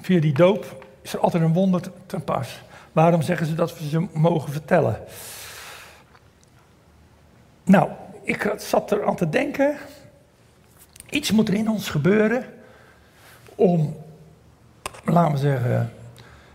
via 0.00 0.20
die 0.20 0.32
doop, 0.32 0.86
is 1.02 1.12
er 1.12 1.20
altijd 1.20 1.42
een 1.42 1.52
wonder 1.52 1.80
te 2.06 2.18
pas? 2.18 2.62
Waarom 2.92 3.22
zeggen 3.22 3.46
ze 3.46 3.54
dat 3.54 3.78
we 3.78 3.88
ze 3.88 4.06
mogen 4.12 4.52
vertellen? 4.52 4.98
Nou, 7.64 7.90
ik 8.22 8.54
zat 8.56 8.90
er 8.90 9.06
aan 9.06 9.16
te 9.16 9.28
denken. 9.28 9.76
Iets 11.10 11.30
moet 11.30 11.48
er 11.48 11.54
in 11.54 11.70
ons 11.70 11.88
gebeuren 11.88 12.44
om, 13.54 13.96
laten 15.04 15.32
we 15.32 15.38
zeggen, 15.38 15.92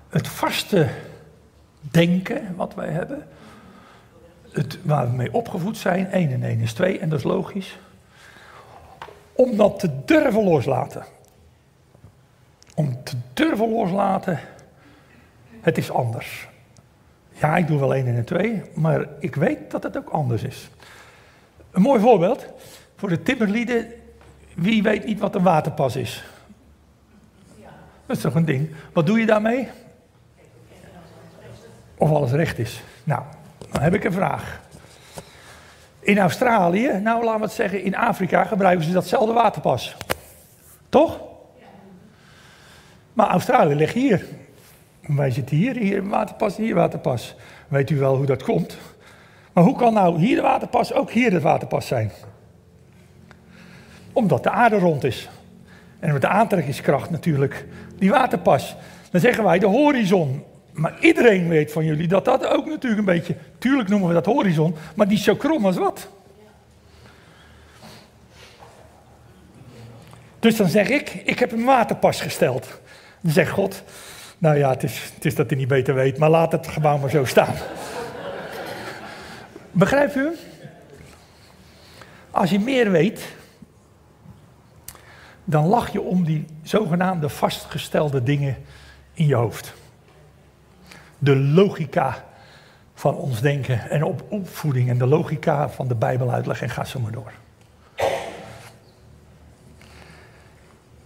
het 0.09 0.27
vaste 0.27 0.89
denken 1.81 2.55
wat 2.55 2.73
wij 2.73 2.89
hebben, 2.89 3.27
het, 4.51 4.77
waar 4.83 5.09
we 5.09 5.15
mee 5.15 5.33
opgevoed 5.33 5.77
zijn, 5.77 6.11
1 6.11 6.31
en 6.31 6.43
1 6.43 6.59
is 6.59 6.73
2, 6.73 6.99
en 6.99 7.09
dat 7.09 7.19
is 7.19 7.25
logisch, 7.25 7.79
om 9.33 9.57
dat 9.57 9.79
te 9.79 10.03
durven 10.05 10.43
loslaten 10.43 11.03
om 12.79 13.03
te 13.03 13.15
durven 13.33 13.69
loslaten, 13.69 14.39
het 15.61 15.77
is 15.77 15.91
anders. 15.91 16.47
Ja, 17.31 17.57
ik 17.57 17.67
doe 17.67 17.79
wel 17.79 17.93
één 17.93 18.07
en 18.07 18.25
twee, 18.25 18.61
maar 18.73 19.07
ik 19.19 19.35
weet 19.35 19.71
dat 19.71 19.83
het 19.83 19.97
ook 19.97 20.09
anders 20.09 20.43
is. 20.43 20.69
Een 21.71 21.81
mooi 21.81 21.99
voorbeeld 21.99 22.45
voor 22.95 23.09
de 23.09 23.21
timmerlieden. 23.21 23.87
Wie 24.55 24.83
weet 24.83 25.05
niet 25.05 25.19
wat 25.19 25.35
een 25.35 25.43
waterpas 25.43 25.95
is? 25.95 26.23
Dat 28.05 28.15
is 28.15 28.21
toch 28.21 28.35
een 28.35 28.45
ding. 28.45 28.69
Wat 28.93 29.05
doe 29.05 29.19
je 29.19 29.25
daarmee? 29.25 29.67
Of 31.97 32.11
alles 32.11 32.31
recht 32.31 32.59
is. 32.59 32.83
Nou, 33.03 33.23
dan 33.71 33.81
heb 33.81 33.93
ik 33.93 34.03
een 34.03 34.13
vraag. 34.13 34.61
In 35.99 36.17
Australië, 36.17 36.99
nou 37.03 37.23
laten 37.23 37.39
we 37.39 37.45
het 37.45 37.55
zeggen, 37.55 37.83
in 37.83 37.95
Afrika 37.95 38.43
gebruiken 38.43 38.85
ze 38.85 38.91
datzelfde 38.91 39.33
waterpas. 39.33 39.95
Toch? 40.89 41.27
Maar 43.19 43.29
Australië 43.29 43.75
ligt 43.75 43.93
hier. 43.93 44.25
Wij 45.01 45.31
zitten 45.31 45.57
hier, 45.57 45.75
hier 45.75 46.07
waterpas, 46.07 46.57
hier 46.57 46.75
waterpas. 46.75 47.35
Weet 47.67 47.89
u 47.89 47.97
wel 47.97 48.15
hoe 48.15 48.25
dat 48.25 48.43
komt? 48.43 48.77
Maar 49.53 49.63
hoe 49.63 49.75
kan 49.75 49.93
nou 49.93 50.19
hier 50.19 50.35
de 50.35 50.41
waterpas 50.41 50.93
ook 50.93 51.11
hier 51.11 51.31
het 51.31 51.41
waterpas 51.41 51.87
zijn? 51.87 52.11
Omdat 54.13 54.43
de 54.43 54.49
aarde 54.49 54.77
rond 54.77 55.03
is. 55.03 55.29
En 55.99 56.13
met 56.13 56.21
de 56.21 56.27
aantrekkingskracht 56.27 57.09
natuurlijk 57.09 57.65
die 57.97 58.09
waterpas. 58.09 58.75
Dan 59.11 59.21
zeggen 59.21 59.43
wij 59.43 59.59
de 59.59 59.67
horizon. 59.67 60.43
Maar 60.73 60.97
iedereen 60.99 61.47
weet 61.47 61.71
van 61.71 61.85
jullie 61.85 62.07
dat 62.07 62.25
dat 62.25 62.45
ook 62.45 62.65
natuurlijk 62.65 62.99
een 62.99 63.15
beetje... 63.15 63.35
Tuurlijk 63.57 63.89
noemen 63.89 64.07
we 64.07 64.13
dat 64.13 64.25
horizon, 64.25 64.75
maar 64.95 65.07
die 65.07 65.17
is 65.17 65.23
zo 65.23 65.35
krom 65.35 65.65
als 65.65 65.77
wat. 65.77 66.09
Dus 70.39 70.55
dan 70.55 70.67
zeg 70.67 70.89
ik, 70.89 71.09
ik 71.09 71.39
heb 71.39 71.51
een 71.51 71.65
waterpas 71.65 72.21
gesteld. 72.21 72.79
Dan 73.21 73.31
zegt 73.31 73.51
God, 73.51 73.83
nou 74.37 74.57
ja, 74.57 74.69
het 74.69 74.83
is, 74.83 75.11
het 75.15 75.25
is 75.25 75.35
dat 75.35 75.49
hij 75.49 75.59
niet 75.59 75.67
beter 75.67 75.93
weet, 75.93 76.17
maar 76.17 76.29
laat 76.29 76.51
het 76.51 76.67
gebouw 76.67 76.97
maar 76.97 77.09
zo 77.09 77.25
staan. 77.25 77.55
Begrijpt 79.71 80.15
u? 80.15 80.35
Als 82.31 82.49
je 82.49 82.59
meer 82.59 82.91
weet, 82.91 83.35
dan 85.43 85.65
lach 85.65 85.91
je 85.91 86.01
om 86.01 86.23
die 86.23 86.45
zogenaamde 86.63 87.29
vastgestelde 87.29 88.23
dingen 88.23 88.57
in 89.13 89.27
je 89.27 89.35
hoofd. 89.35 89.73
De 91.17 91.35
logica 91.35 92.25
van 92.93 93.15
ons 93.15 93.41
denken 93.41 93.89
en 93.89 94.03
op 94.03 94.23
opvoeding 94.29 94.89
en 94.89 94.97
de 94.97 95.05
logica 95.05 95.69
van 95.69 95.87
de 95.87 95.95
Bijbeluitleg 95.95 96.61
en 96.61 96.69
ga 96.69 96.83
zo 96.83 96.99
maar 96.99 97.11
door. 97.11 97.31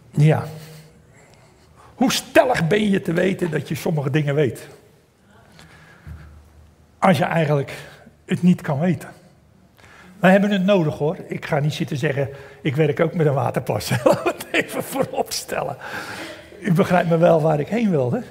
Ja. 0.10 0.46
Hoe 2.04 2.12
stellig 2.12 2.68
ben 2.68 2.90
je 2.90 3.02
te 3.02 3.14
weten 3.14 3.52
dat 3.52 3.68
je 3.68 3.76
sommige 3.76 4.10
dingen 4.10 4.36
weet? 4.36 4.68
Als 7.00 7.18
je 7.18 7.24
eigenlijk 7.24 7.74
het 8.26 8.42
niet 8.42 8.62
kan 8.62 8.80
weten. 8.80 9.10
Wij 10.20 10.32
hebben 10.32 10.52
het 10.52 10.66
nodig 10.66 10.98
hoor. 10.98 11.18
Ik 11.28 11.46
ga 11.46 11.60
niet 11.60 11.74
zitten 11.74 11.98
zeggen, 11.98 12.30
ik 12.62 12.76
werk 12.76 13.00
ook 13.00 13.14
met 13.14 13.26
een 13.26 13.34
waterpas. 13.34 13.90
Laten 13.90 14.24
het 14.38 14.46
even 14.52 14.84
voorop 14.84 15.32
stellen. 15.32 15.78
U 16.60 16.74
begrijpt 16.74 17.10
me 17.10 17.18
wel 17.18 17.42
waar 17.42 17.60
ik 17.60 17.68
heen 17.68 17.90
wilde. 17.90 18.24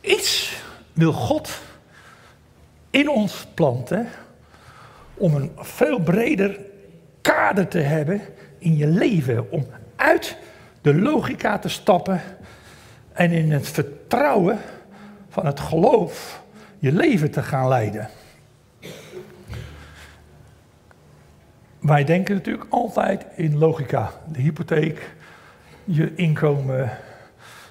Iets 0.00 0.62
wil 0.92 1.12
God 1.12 1.60
in 2.90 3.08
ons 3.08 3.46
planten 3.54 4.08
om 5.14 5.34
een 5.34 5.52
veel 5.56 5.98
breder 5.98 6.60
kader 7.20 7.68
te 7.68 7.78
hebben 7.78 8.20
in 8.58 8.76
je 8.76 8.86
leven. 8.86 9.50
Om 9.50 9.66
uit 9.96 10.36
de 10.80 10.94
logica 10.94 11.58
te 11.58 11.68
stappen 11.68 12.20
en 13.12 13.30
in 13.30 13.52
het 13.52 13.68
vertrouwen 13.68 14.58
van 15.28 15.46
het 15.46 15.60
geloof 15.60 16.42
je 16.78 16.92
leven 16.92 17.30
te 17.30 17.42
gaan 17.42 17.68
leiden. 17.68 18.08
Wij 21.80 22.04
denken 22.04 22.34
natuurlijk 22.34 22.66
altijd 22.68 23.26
in 23.36 23.58
logica. 23.58 24.10
De 24.32 24.40
hypotheek, 24.40 25.14
je 25.84 26.14
inkomen, 26.14 26.90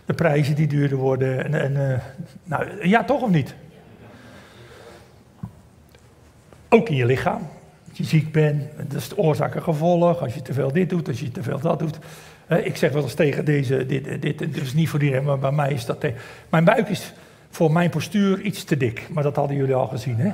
de 0.06 0.14
prijzen 0.14 0.56
die 0.56 0.68
duurder 0.68 0.98
worden. 0.98 1.44
En, 1.46 1.54
en, 1.54 1.72
uh, 1.72 2.00
nou, 2.44 2.88
ja, 2.88 3.04
toch 3.04 3.22
of 3.22 3.30
niet? 3.30 3.56
Ook 6.70 6.90
in 6.90 6.96
je 6.96 7.06
lichaam. 7.06 7.48
Als 7.90 7.98
je 7.98 8.04
ziek 8.04 8.32
bent, 8.32 8.64
dat 8.78 8.94
is 8.94 9.10
de 9.10 9.18
oorzaak 9.18 9.56
en 9.56 9.64
gevolg. 9.64 10.22
Als 10.22 10.34
je 10.34 10.42
te 10.42 10.54
veel 10.54 10.72
dit 10.72 10.90
doet, 10.90 11.08
als 11.08 11.20
je 11.20 11.32
te 11.32 11.44
veel 11.44 11.60
dat 11.60 11.80
doet 11.80 12.00
ik 12.50 12.78
zeg 12.78 12.92
wel 12.92 13.04
eens 13.04 13.14
tegen 13.14 13.46
deze, 13.46 13.86
dit, 13.86 14.22
dit, 14.22 14.62
is 14.62 14.74
niet 14.74 14.90
voor 14.90 15.02
iedereen, 15.02 15.24
maar 15.24 15.40
bij 15.40 15.52
mij 15.52 15.74
is 15.74 15.86
dat... 15.86 16.06
Mijn 16.50 16.64
buik 16.64 16.90
is 16.90 17.14
voor 17.50 17.72
mijn 17.72 17.90
postuur 17.90 18.42
iets 18.42 18.64
te 18.64 18.78
dik, 18.78 19.08
maar 19.10 19.24
dat 19.24 19.36
hadden 19.36 19.58
jullie 19.58 19.74
al 19.74 19.88
gezien, 19.88 20.18
hè? 20.18 20.32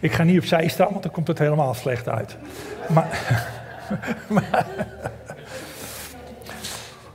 Ik 0.00 0.12
ga 0.12 0.22
niet 0.22 0.38
opzij 0.38 0.68
staan, 0.68 0.90
want 0.90 1.02
dan 1.02 1.12
komt 1.12 1.28
het 1.28 1.38
helemaal 1.38 1.74
slecht 1.74 2.08
uit. 2.08 2.36
Maar, 2.88 3.08
maar, 4.28 4.66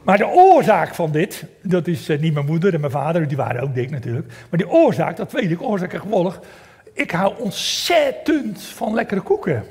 maar, 0.03 0.17
de 0.17 0.27
oorzaak 0.27 0.95
van 0.95 1.11
dit, 1.11 1.45
dat 1.61 1.87
is 1.87 2.09
eh, 2.09 2.19
niet 2.19 2.33
mijn 2.33 2.45
moeder 2.45 2.73
en 2.73 2.79
mijn 2.79 2.91
vader, 2.91 3.27
die 3.27 3.37
waren 3.37 3.61
ook 3.61 3.75
dik 3.75 3.89
natuurlijk. 3.89 4.27
Maar 4.49 4.59
die 4.59 4.69
oorzaak, 4.69 5.17
dat 5.17 5.31
weet 5.31 5.51
ik, 5.51 5.61
oorzaak 5.61 5.93
en 5.93 5.99
gevolg. 5.99 6.39
Ik 6.93 7.11
hou 7.11 7.33
ontzettend 7.39 8.61
van 8.61 8.93
lekkere 8.93 9.21
koeken. 9.21 9.63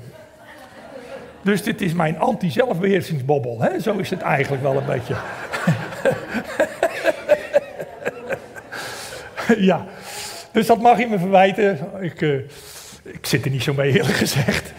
Dus 1.43 1.63
dit 1.63 1.81
is 1.81 1.93
mijn 1.93 2.19
anti-zelfbeheersingsbobbel. 2.19 3.61
Hè? 3.61 3.81
Zo 3.81 3.97
is 3.97 4.11
het 4.11 4.21
eigenlijk 4.21 4.63
wel 4.63 4.77
een 4.77 4.87
beetje. 4.87 5.15
ja, 9.71 9.87
dus 10.53 10.67
dat 10.67 10.81
mag 10.81 10.99
je 10.99 11.07
me 11.07 11.19
verwijten. 11.19 11.79
Ik, 12.01 12.21
uh, 12.21 12.39
ik 13.03 13.27
zit 13.27 13.45
er 13.45 13.51
niet 13.51 13.63
zo 13.63 13.75
mee, 13.75 13.93
eerlijk 13.93 14.17
gezegd. 14.17 14.73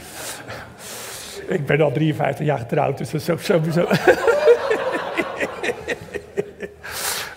ik 1.48 1.66
ben 1.66 1.82
al 1.82 1.92
53 1.92 2.46
jaar 2.46 2.60
getrouwd, 2.60 2.98
dus 2.98 3.10
dat 3.10 3.40
is 3.40 3.46
sowieso. 3.46 3.82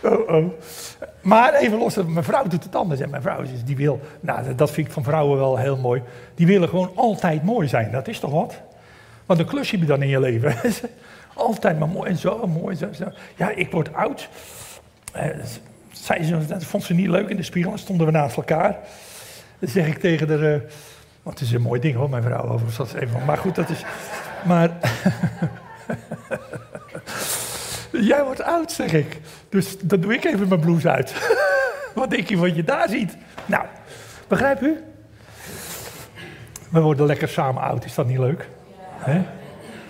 oh, 0.03 0.29
oh. 0.29 0.45
Maar 1.21 1.55
even 1.55 1.79
los, 1.79 1.97
mijn 1.97 2.25
vrouw 2.25 2.47
doet 2.47 2.65
het 2.65 2.77
anders. 2.77 3.01
En 3.01 3.11
mijn 3.11 3.23
vrouw 3.23 3.41
is, 3.41 3.65
die 3.65 3.77
wil, 3.77 4.01
nou 4.21 4.55
dat 4.55 4.71
vind 4.71 4.87
ik 4.87 4.93
van 4.93 5.03
vrouwen 5.03 5.39
wel 5.39 5.57
heel 5.57 5.77
mooi. 5.77 6.03
Die 6.35 6.47
willen 6.47 6.69
gewoon 6.69 6.93
altijd 6.95 7.43
mooi 7.43 7.69
zijn. 7.69 7.91
Dat 7.91 8.09
is 8.09 8.19
toch 8.19 8.31
wat? 8.31 8.63
Want 9.27 9.41
een 9.41 9.47
klusje 9.47 9.71
heb 9.71 9.81
je 9.81 9.87
dan 9.87 10.03
in 10.03 10.09
je 10.09 10.21
leven. 10.21 10.55
altijd 11.35 11.79
maar 11.79 11.89
mooi 11.89 12.11
en 12.11 12.17
zo, 12.17 12.47
mooi. 12.47 12.77
Zo. 12.77 12.89
Ja, 13.37 13.51
ik 13.51 13.71
word 13.71 13.95
oud. 13.95 14.29
Eh, 15.13 15.27
ze, 15.93 16.47
dat 16.47 16.65
vond 16.65 16.85
ze 16.85 16.95
niet 16.95 17.09
leuk 17.09 17.29
in 17.29 17.37
de 17.37 17.43
spiegel. 17.43 17.71
Dan 17.71 17.79
stonden 17.79 18.07
we 18.07 18.13
naast 18.13 18.37
elkaar. 18.37 18.79
Dan 19.59 19.69
zeg 19.69 19.87
ik 19.87 19.99
tegen 19.99 20.29
haar, 20.29 20.55
uh, 20.55 20.61
want 21.23 21.39
het 21.39 21.49
is 21.49 21.55
een 21.55 21.63
mooi 21.63 21.81
ding 21.81 21.97
hoor, 21.97 22.11
mijn 22.11 22.23
vrouw 22.23 22.45
overigens. 22.45 22.77
Dat 22.77 22.87
is 22.87 22.93
even, 22.93 23.25
maar 23.25 23.39
goed, 23.39 23.55
dat 23.55 23.71
is, 23.71 23.85
maar... 24.45 24.71
Jij 27.91 28.25
wordt 28.25 28.43
oud, 28.43 28.73
zeg 28.73 28.93
ik. 28.93 29.21
Dus 29.49 29.79
dan 29.79 30.01
doe 30.01 30.15
ik 30.15 30.25
even 30.25 30.49
mijn 30.49 30.61
blouse 30.61 30.91
uit. 30.91 31.15
wat 31.95 32.11
denk 32.11 32.29
je 32.29 32.37
wat 32.37 32.57
je 32.57 32.65
daar 32.65 32.89
ziet? 32.89 33.17
Nou, 33.47 33.65
begrijp 34.29 34.63
u? 34.63 34.85
We 36.71 36.81
worden 36.81 37.07
lekker 37.07 37.29
samen 37.29 37.63
oud, 37.63 37.85
is 37.85 37.95
dat 37.95 38.07
niet 38.07 38.19
leuk? 38.19 38.49
Ja. 39.07 39.25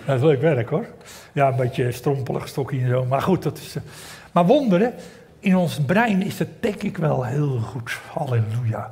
Dat 0.05 0.15
is 0.15 0.21
leuk 0.21 0.41
werk 0.41 0.69
hoor. 0.69 0.85
Ja, 1.31 1.47
een 1.47 1.55
beetje 1.55 1.91
strompelig 1.91 2.47
stokje 2.47 2.79
en 2.79 2.87
zo. 2.89 3.05
Maar 3.05 3.21
goed, 3.21 3.43
dat 3.43 3.57
is. 3.57 3.75
Uh... 3.75 3.83
Maar 4.31 4.45
wonderen, 4.45 4.93
in 5.39 5.55
ons 5.55 5.79
brein 5.85 6.21
is 6.21 6.37
dat 6.37 6.47
denk 6.59 6.83
ik 6.83 6.97
wel 6.97 7.25
heel 7.25 7.59
goed. 7.59 7.99
Halleluja. 8.13 8.89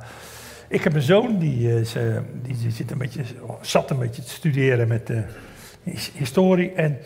Ik 0.68 0.84
heb 0.84 0.94
een 0.94 1.02
zoon 1.02 1.38
die, 1.38 1.78
uh, 1.78 1.84
ze, 1.84 2.22
die 2.42 2.70
zit 2.70 2.90
een 2.90 2.98
beetje, 2.98 3.22
zat 3.60 3.90
een 3.90 3.98
beetje 3.98 4.22
te 4.22 4.30
studeren 4.30 4.88
met 4.88 5.10
uh, 5.10 5.18
historie. 6.14 6.72
En 6.72 6.98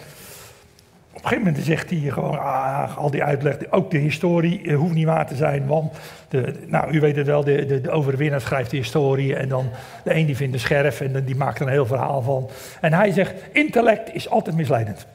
op 1.20 1.26
een 1.26 1.32
gegeven 1.32 1.52
moment 1.52 1.64
zegt 1.64 1.90
hij 1.90 1.98
gewoon, 1.98 2.38
ah, 2.38 2.96
al 2.96 3.10
die 3.10 3.22
uitleg, 3.22 3.56
ook 3.70 3.90
de 3.90 3.98
historie 3.98 4.62
eh, 4.62 4.76
hoeft 4.76 4.94
niet 4.94 5.06
waar 5.06 5.26
te 5.26 5.36
zijn, 5.36 5.66
want, 5.66 5.92
de, 6.28 6.54
nou, 6.66 6.92
u 6.92 7.00
weet 7.00 7.16
het 7.16 7.26
wel, 7.26 7.44
de, 7.44 7.66
de, 7.66 7.80
de, 7.80 7.90
overwinnaar 7.90 8.40
schrijft 8.40 8.70
de 8.70 8.76
historie 8.76 9.36
en 9.36 9.48
dan 9.48 9.68
de 10.04 10.14
een 10.14 10.26
die 10.26 10.36
vindt 10.36 10.52
de 10.52 10.58
scherf 10.58 11.00
en 11.00 11.24
die 11.24 11.36
maakt 11.36 11.60
er 11.60 11.66
een 11.66 11.72
heel 11.72 11.86
verhaal 11.86 12.22
van. 12.22 12.50
En 12.80 12.92
hij 12.92 13.10
zegt, 13.10 13.34
intellect 13.52 14.14
is 14.14 14.28
altijd 14.28 14.56
misleidend. 14.56 15.06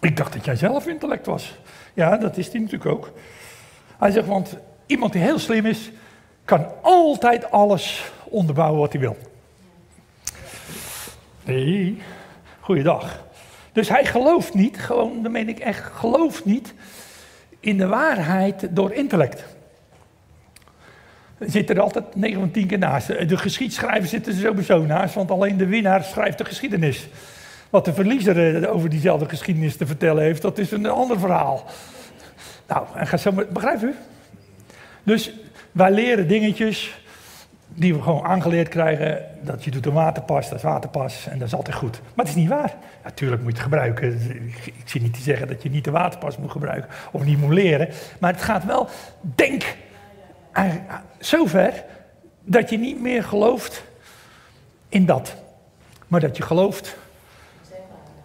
Ik 0.00 0.16
dacht 0.16 0.32
dat 0.32 0.44
jij 0.44 0.56
zelf 0.56 0.86
intellect 0.86 1.26
was. 1.26 1.58
Ja, 1.94 2.16
dat 2.16 2.36
is 2.36 2.48
hij 2.52 2.60
natuurlijk 2.60 2.90
ook. 2.90 3.12
Hij 3.98 4.10
zegt, 4.10 4.26
want 4.26 4.56
iemand 4.86 5.12
die 5.12 5.22
heel 5.22 5.38
slim 5.38 5.66
is, 5.66 5.90
kan 6.44 6.66
altijd 6.82 7.50
alles 7.50 8.12
onderbouwen 8.24 8.80
wat 8.80 8.92
hij 8.92 9.00
wil. 9.00 9.16
Nee, 11.44 12.02
goeiedag. 12.60 13.30
Dus 13.72 13.88
hij 13.88 14.04
gelooft 14.04 14.54
niet, 14.54 14.78
gewoon, 14.78 15.22
dan 15.22 15.32
meen 15.32 15.48
ik 15.48 15.58
echt, 15.58 15.92
gelooft 15.92 16.44
niet 16.44 16.74
in 17.60 17.78
de 17.78 17.86
waarheid 17.86 18.68
door 18.70 18.92
intellect. 18.92 19.44
Zit 21.38 21.70
er 21.70 21.80
altijd 21.80 22.14
9 22.14 22.40
van 22.40 22.50
10 22.50 22.66
keer 22.66 22.78
naast. 22.78 23.06
De 23.06 23.36
geschiedschrijver 23.36 24.08
zit 24.08 24.26
er 24.26 24.32
sowieso 24.32 24.82
naast, 24.82 25.14
want 25.14 25.30
alleen 25.30 25.56
de 25.56 25.66
winnaar 25.66 26.04
schrijft 26.04 26.38
de 26.38 26.44
geschiedenis. 26.44 27.08
Wat 27.70 27.84
de 27.84 27.92
verliezer 27.92 28.68
over 28.68 28.88
diezelfde 28.88 29.28
geschiedenis 29.28 29.76
te 29.76 29.86
vertellen 29.86 30.22
heeft, 30.22 30.42
dat 30.42 30.58
is 30.58 30.70
een 30.70 30.86
ander 30.86 31.18
verhaal. 31.18 31.64
Nou, 32.68 32.86
en 32.94 33.06
ga 33.06 33.16
zo 33.16 33.32
maar, 33.32 33.46
begrijpt 33.46 33.82
u? 33.82 33.94
Dus 35.02 35.32
wij 35.72 35.90
leren 35.90 36.28
dingetjes 36.28 37.01
die 37.74 37.94
we 37.94 38.02
gewoon 38.02 38.24
aangeleerd 38.24 38.68
krijgen, 38.68 39.24
dat 39.42 39.64
je 39.64 39.70
doet 39.70 39.86
een 39.86 39.92
waterpas, 39.92 40.48
dat 40.48 40.58
is 40.58 40.64
waterpas 40.64 41.26
en 41.26 41.38
dat 41.38 41.48
is 41.48 41.54
altijd 41.54 41.76
goed. 41.76 42.00
Maar 42.00 42.24
het 42.24 42.34
is 42.34 42.40
niet 42.40 42.48
waar. 42.48 42.74
Natuurlijk 43.04 43.42
moet 43.42 43.50
je 43.50 43.56
het 43.56 43.66
gebruiken. 43.66 44.20
Ik 44.64 44.88
zie 44.88 45.00
niet 45.00 45.14
te 45.14 45.20
zeggen 45.20 45.48
dat 45.48 45.62
je 45.62 45.70
niet 45.70 45.84
de 45.84 45.90
waterpas 45.90 46.36
moet 46.36 46.50
gebruiken 46.50 46.90
of 47.12 47.24
niet 47.24 47.38
moet 47.38 47.52
leren. 47.52 47.88
Maar 48.20 48.32
het 48.32 48.42
gaat 48.42 48.64
wel, 48.64 48.88
denk 49.20 49.76
zover 51.18 51.84
dat 52.44 52.70
je 52.70 52.78
niet 52.78 53.00
meer 53.00 53.24
gelooft 53.24 53.84
in 54.88 55.06
dat. 55.06 55.36
Maar 56.08 56.20
dat 56.20 56.36
je 56.36 56.42
gelooft, 56.42 56.96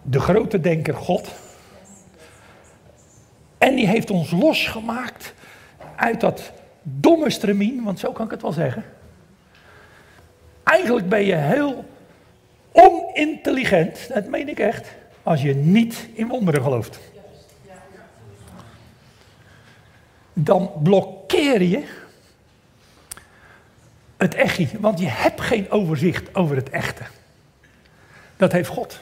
de 0.02 0.20
grote 0.20 0.60
denker 0.60 0.94
God. 0.94 1.34
En 3.58 3.74
die 3.74 3.86
heeft 3.86 4.10
ons 4.10 4.30
losgemaakt 4.30 5.34
uit 5.96 6.20
dat 6.20 6.52
domme 6.82 7.30
stramien, 7.30 7.84
want 7.84 7.98
zo 7.98 8.12
kan 8.12 8.24
ik 8.24 8.30
het 8.30 8.42
wel 8.42 8.52
zeggen 8.52 8.84
Eigenlijk 10.68 11.08
ben 11.08 11.24
je 11.24 11.34
heel 11.34 11.84
onintelligent, 12.72 14.08
dat 14.14 14.26
meen 14.26 14.48
ik 14.48 14.58
echt, 14.58 14.88
als 15.22 15.42
je 15.42 15.54
niet 15.54 16.08
in 16.12 16.28
wonderen 16.28 16.62
gelooft. 16.62 16.98
Dan 20.32 20.70
blokkeer 20.82 21.62
je 21.62 21.84
het 24.16 24.34
echte, 24.34 24.68
want 24.80 24.98
je 24.98 25.08
hebt 25.08 25.40
geen 25.40 25.70
overzicht 25.70 26.34
over 26.34 26.56
het 26.56 26.70
echte. 26.70 27.02
Dat 28.36 28.52
heeft 28.52 28.68
God. 28.68 29.00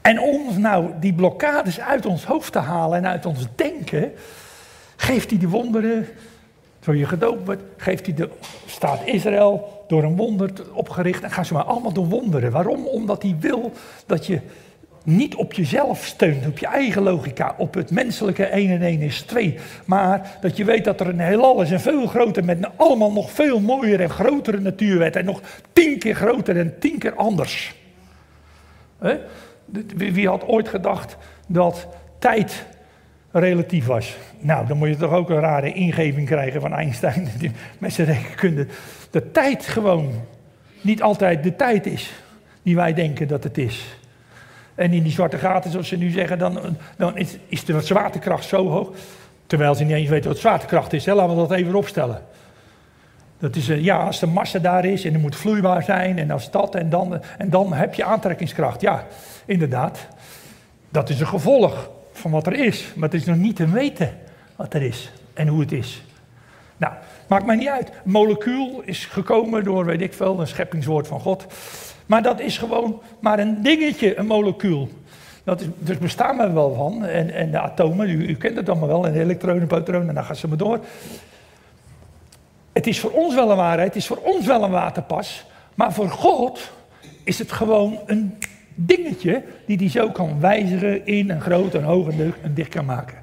En 0.00 0.20
om 0.20 0.60
nou 0.60 0.90
die 1.00 1.14
blokkades 1.14 1.80
uit 1.80 2.06
ons 2.06 2.24
hoofd 2.24 2.52
te 2.52 2.58
halen 2.58 2.98
en 2.98 3.06
uit 3.06 3.26
ons 3.26 3.46
denken, 3.54 4.12
geeft 4.96 5.30
hij 5.30 5.38
die 5.38 5.48
wonderen, 5.48 6.08
door 6.80 6.96
je 6.96 7.06
gedoopt 7.06 7.44
wordt, 7.44 7.62
geeft 7.76 8.06
hij 8.06 8.14
de 8.14 8.30
staat 8.66 9.00
Israël 9.04 9.77
door 9.88 10.02
een 10.02 10.16
wonder 10.16 10.50
opgericht. 10.72 11.22
En 11.22 11.30
gaan 11.30 11.44
ze 11.44 11.52
maar 11.52 11.64
allemaal 11.64 11.92
door 11.92 12.08
wonderen. 12.08 12.50
Waarom? 12.50 12.86
Omdat 12.86 13.22
hij 13.22 13.36
wil 13.40 13.72
dat 14.06 14.26
je 14.26 14.40
niet 15.04 15.34
op 15.34 15.52
jezelf 15.52 16.04
steunt, 16.04 16.46
op 16.46 16.58
je 16.58 16.66
eigen 16.66 17.02
logica, 17.02 17.54
op 17.58 17.74
het 17.74 17.90
menselijke 17.90 18.44
1 18.44 18.70
en 18.70 18.82
1 18.82 19.00
is 19.00 19.20
2. 19.20 19.58
Maar 19.84 20.36
dat 20.40 20.56
je 20.56 20.64
weet 20.64 20.84
dat 20.84 21.00
er 21.00 21.08
een 21.08 21.20
heelal 21.20 21.62
is 21.62 21.70
en 21.70 21.80
veel 21.80 22.06
groter, 22.06 22.44
met 22.44 22.68
allemaal 22.76 23.12
nog 23.12 23.30
veel 23.30 23.60
mooier 23.60 24.00
en 24.00 24.10
grotere 24.10 24.60
natuurwet. 24.60 25.16
En 25.16 25.24
nog 25.24 25.40
tien 25.72 25.98
keer 25.98 26.14
groter 26.14 26.58
en 26.58 26.78
tien 26.78 26.98
keer 26.98 27.14
anders. 27.14 27.74
Wie 29.96 30.28
had 30.28 30.46
ooit 30.46 30.68
gedacht 30.68 31.16
dat 31.46 31.88
tijd 32.18 32.66
relatief 33.30 33.86
was. 33.86 34.16
Nou, 34.38 34.66
dan 34.66 34.76
moet 34.76 34.88
je 34.88 34.96
toch 34.96 35.12
ook 35.12 35.30
een 35.30 35.40
rare 35.40 35.72
ingeving 35.72 36.26
krijgen 36.26 36.60
van 36.60 36.72
Einstein 36.72 37.28
met 37.78 37.92
zijn 37.92 38.06
rekenkunde. 38.06 38.66
Dat 39.10 39.34
tijd 39.34 39.66
gewoon 39.66 40.12
niet 40.80 41.02
altijd 41.02 41.42
de 41.42 41.56
tijd 41.56 41.86
is 41.86 42.12
die 42.62 42.76
wij 42.76 42.94
denken 42.94 43.28
dat 43.28 43.44
het 43.44 43.58
is. 43.58 43.98
En 44.74 44.92
in 44.92 45.02
die 45.02 45.12
zwarte 45.12 45.38
gaten, 45.38 45.70
zoals 45.70 45.88
ze 45.88 45.96
nu 45.96 46.10
zeggen, 46.10 46.38
dan, 46.38 46.76
dan 46.96 47.16
is, 47.16 47.36
is 47.46 47.64
de 47.64 47.80
zwaartekracht 47.80 48.44
zo 48.44 48.68
hoog. 48.68 48.90
Terwijl 49.46 49.74
ze 49.74 49.84
niet 49.84 49.96
eens 49.96 50.08
weten 50.08 50.30
wat 50.30 50.38
zwaartekracht 50.38 50.92
is. 50.92 51.04
Hè? 51.04 51.14
Laten 51.14 51.34
we 51.34 51.40
dat 51.40 51.58
even 51.58 51.74
opstellen. 51.74 52.22
Dat 53.38 53.56
is, 53.56 53.66
ja, 53.66 53.96
als 53.96 54.20
de 54.20 54.26
massa 54.26 54.58
daar 54.58 54.84
is 54.84 55.04
en 55.04 55.12
het 55.12 55.22
moet 55.22 55.36
vloeibaar 55.36 55.82
zijn 55.82 56.18
en 56.18 56.30
als 56.30 56.50
dat 56.50 56.74
en 56.74 56.90
dan, 56.90 57.20
en 57.38 57.50
dan 57.50 57.72
heb 57.72 57.94
je 57.94 58.04
aantrekkingskracht. 58.04 58.80
Ja, 58.80 59.06
inderdaad. 59.44 60.06
Dat 60.88 61.08
is 61.08 61.20
een 61.20 61.26
gevolg 61.26 61.90
van 62.12 62.30
wat 62.30 62.46
er 62.46 62.52
is. 62.52 62.92
Maar 62.94 63.08
het 63.08 63.20
is 63.20 63.26
nog 63.26 63.36
niet 63.36 63.56
te 63.56 63.68
weten 63.68 64.18
wat 64.56 64.74
er 64.74 64.82
is 64.82 65.12
en 65.34 65.48
hoe 65.48 65.60
het 65.60 65.72
is. 65.72 66.02
Nou, 66.76 66.92
maakt 67.28 67.46
mij 67.46 67.56
niet 67.56 67.68
uit. 67.68 67.88
Een 67.88 68.10
molecuul 68.10 68.82
is 68.84 69.04
gekomen 69.04 69.64
door, 69.64 69.84
weet 69.84 70.00
ik 70.00 70.12
veel, 70.12 70.40
een 70.40 70.46
scheppingswoord 70.46 71.06
van 71.06 71.20
God. 71.20 71.46
Maar 72.06 72.22
dat 72.22 72.40
is 72.40 72.58
gewoon 72.58 73.00
maar 73.20 73.38
een 73.38 73.62
dingetje, 73.62 74.18
een 74.18 74.26
molecuul. 74.26 74.88
Dat 75.44 75.60
is, 75.60 75.66
dus 75.78 75.98
bestaan 75.98 76.36
we 76.36 76.50
wel 76.50 76.74
van. 76.74 77.04
En, 77.04 77.30
en 77.30 77.50
de 77.50 77.58
atomen, 77.58 78.08
u, 78.08 78.26
u, 78.26 78.36
kent 78.36 78.56
het 78.56 78.68
allemaal 78.68 78.88
wel. 78.88 79.06
En 79.06 79.12
de 79.12 79.20
elektronen, 79.20 79.66
protonen, 79.66 80.08
en 80.08 80.14
dan 80.14 80.24
gaan 80.24 80.36
ze 80.36 80.48
maar 80.48 80.56
door. 80.56 80.80
Het 82.72 82.86
is 82.86 83.00
voor 83.00 83.10
ons 83.10 83.34
wel 83.34 83.50
een 83.50 83.56
waarheid, 83.56 83.88
het 83.88 83.96
is 83.96 84.06
voor 84.06 84.20
ons 84.22 84.46
wel 84.46 84.62
een 84.62 84.70
waterpas. 84.70 85.46
Maar 85.74 85.92
voor 85.92 86.10
God 86.10 86.70
is 87.24 87.38
het 87.38 87.52
gewoon 87.52 87.98
een 88.06 88.38
dingetje 88.74 89.42
die 89.66 89.76
hij 89.76 89.90
zo 89.90 90.10
kan 90.10 90.40
wijzigen 90.40 91.06
in 91.06 91.30
een 91.30 91.40
groot, 91.40 91.74
een 91.74 91.84
hoog 91.84 92.08
en 92.42 92.54
dicht 92.54 92.68
kan 92.68 92.84
maken. 92.84 93.16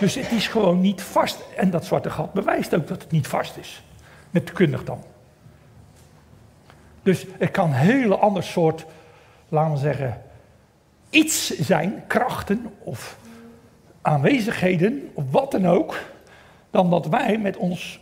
Dus 0.00 0.14
het 0.14 0.32
is 0.32 0.46
gewoon 0.46 0.80
niet 0.80 1.02
vast. 1.02 1.38
En 1.56 1.70
dat 1.70 1.84
zwarte 1.84 2.10
gat 2.10 2.32
bewijst 2.32 2.74
ook 2.74 2.88
dat 2.88 3.02
het 3.02 3.10
niet 3.10 3.26
vast 3.26 3.56
is. 3.56 3.82
Met 4.30 4.52
kundig 4.52 4.84
dan. 4.84 5.04
Dus 7.02 7.26
het 7.38 7.50
kan 7.50 7.68
een 7.68 7.76
hele 7.76 8.16
ander 8.16 8.42
soort, 8.42 8.86
laten 9.48 9.72
we 9.72 9.78
zeggen, 9.78 10.22
iets 11.10 11.58
zijn, 11.58 12.02
krachten 12.06 12.66
of 12.78 13.18
aanwezigheden, 14.02 15.10
of 15.14 15.24
wat 15.30 15.50
dan 15.50 15.66
ook, 15.66 15.98
dan 16.70 16.90
dat 16.90 17.06
wij 17.06 17.38
met 17.38 17.56
ons 17.56 18.00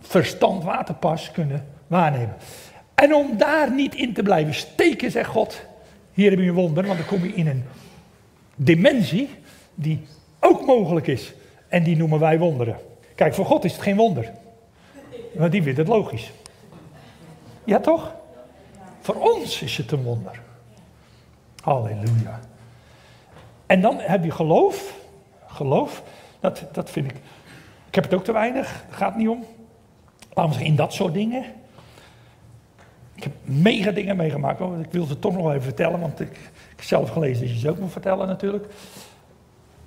verstand 0.00 0.64
waterpas 0.64 1.30
kunnen 1.30 1.66
waarnemen. 1.86 2.36
En 2.94 3.14
om 3.14 3.36
daar 3.36 3.72
niet 3.72 3.94
in 3.94 4.12
te 4.12 4.22
blijven 4.22 4.54
steken, 4.54 5.10
zegt 5.10 5.28
God, 5.28 5.62
hier 6.12 6.30
heb 6.30 6.38
je 6.38 6.46
een 6.46 6.54
wonder, 6.54 6.86
want 6.86 6.98
dan 6.98 7.06
kom 7.06 7.24
je 7.24 7.34
in 7.34 7.46
een 7.46 7.64
dimensie 8.54 9.28
die 9.74 10.06
ook 10.42 10.66
mogelijk 10.66 11.06
is. 11.06 11.34
En 11.68 11.82
die 11.82 11.96
noemen 11.96 12.18
wij 12.18 12.38
wonderen. 12.38 12.76
Kijk, 13.14 13.34
voor 13.34 13.44
God 13.44 13.64
is 13.64 13.72
het 13.72 13.82
geen 13.82 13.96
wonder. 13.96 14.32
Want 15.34 15.52
die 15.52 15.62
vindt 15.62 15.78
het 15.78 15.88
logisch. 15.88 16.32
Ja, 17.64 17.80
toch? 17.80 18.14
Voor 19.00 19.14
ons 19.14 19.62
is 19.62 19.76
het 19.76 19.92
een 19.92 20.02
wonder. 20.02 20.40
Halleluja. 21.62 22.40
En 23.66 23.80
dan 23.80 23.98
heb 23.98 24.24
je 24.24 24.30
geloof. 24.30 24.94
Geloof. 25.46 26.02
Dat, 26.40 26.64
dat 26.72 26.90
vind 26.90 27.10
ik. 27.10 27.16
Ik 27.88 27.94
heb 27.94 28.04
het 28.04 28.14
ook 28.14 28.24
te 28.24 28.32
weinig, 28.32 28.84
gaat 28.90 29.16
niet 29.16 29.28
om. 29.28 29.44
Laten 30.34 30.58
we 30.58 30.64
in 30.64 30.76
dat 30.76 30.92
soort 30.92 31.14
dingen. 31.14 31.44
Ik 33.14 33.22
heb 33.22 33.32
mega 33.42 33.90
dingen 33.90 34.16
meegemaakt. 34.16 34.58
Hoor. 34.58 34.78
Ik 34.78 34.92
wil 34.92 35.04
ze 35.04 35.18
toch 35.18 35.34
nog 35.36 35.50
even 35.50 35.62
vertellen, 35.62 36.00
want 36.00 36.20
ik, 36.20 36.30
ik 36.30 36.76
heb 36.76 36.82
zelf 36.82 37.10
gelezen 37.10 37.42
dat 37.42 37.52
je 37.52 37.58
ze 37.58 37.70
ook 37.70 37.78
moet 37.78 37.92
vertellen 37.92 38.26
natuurlijk. 38.26 38.66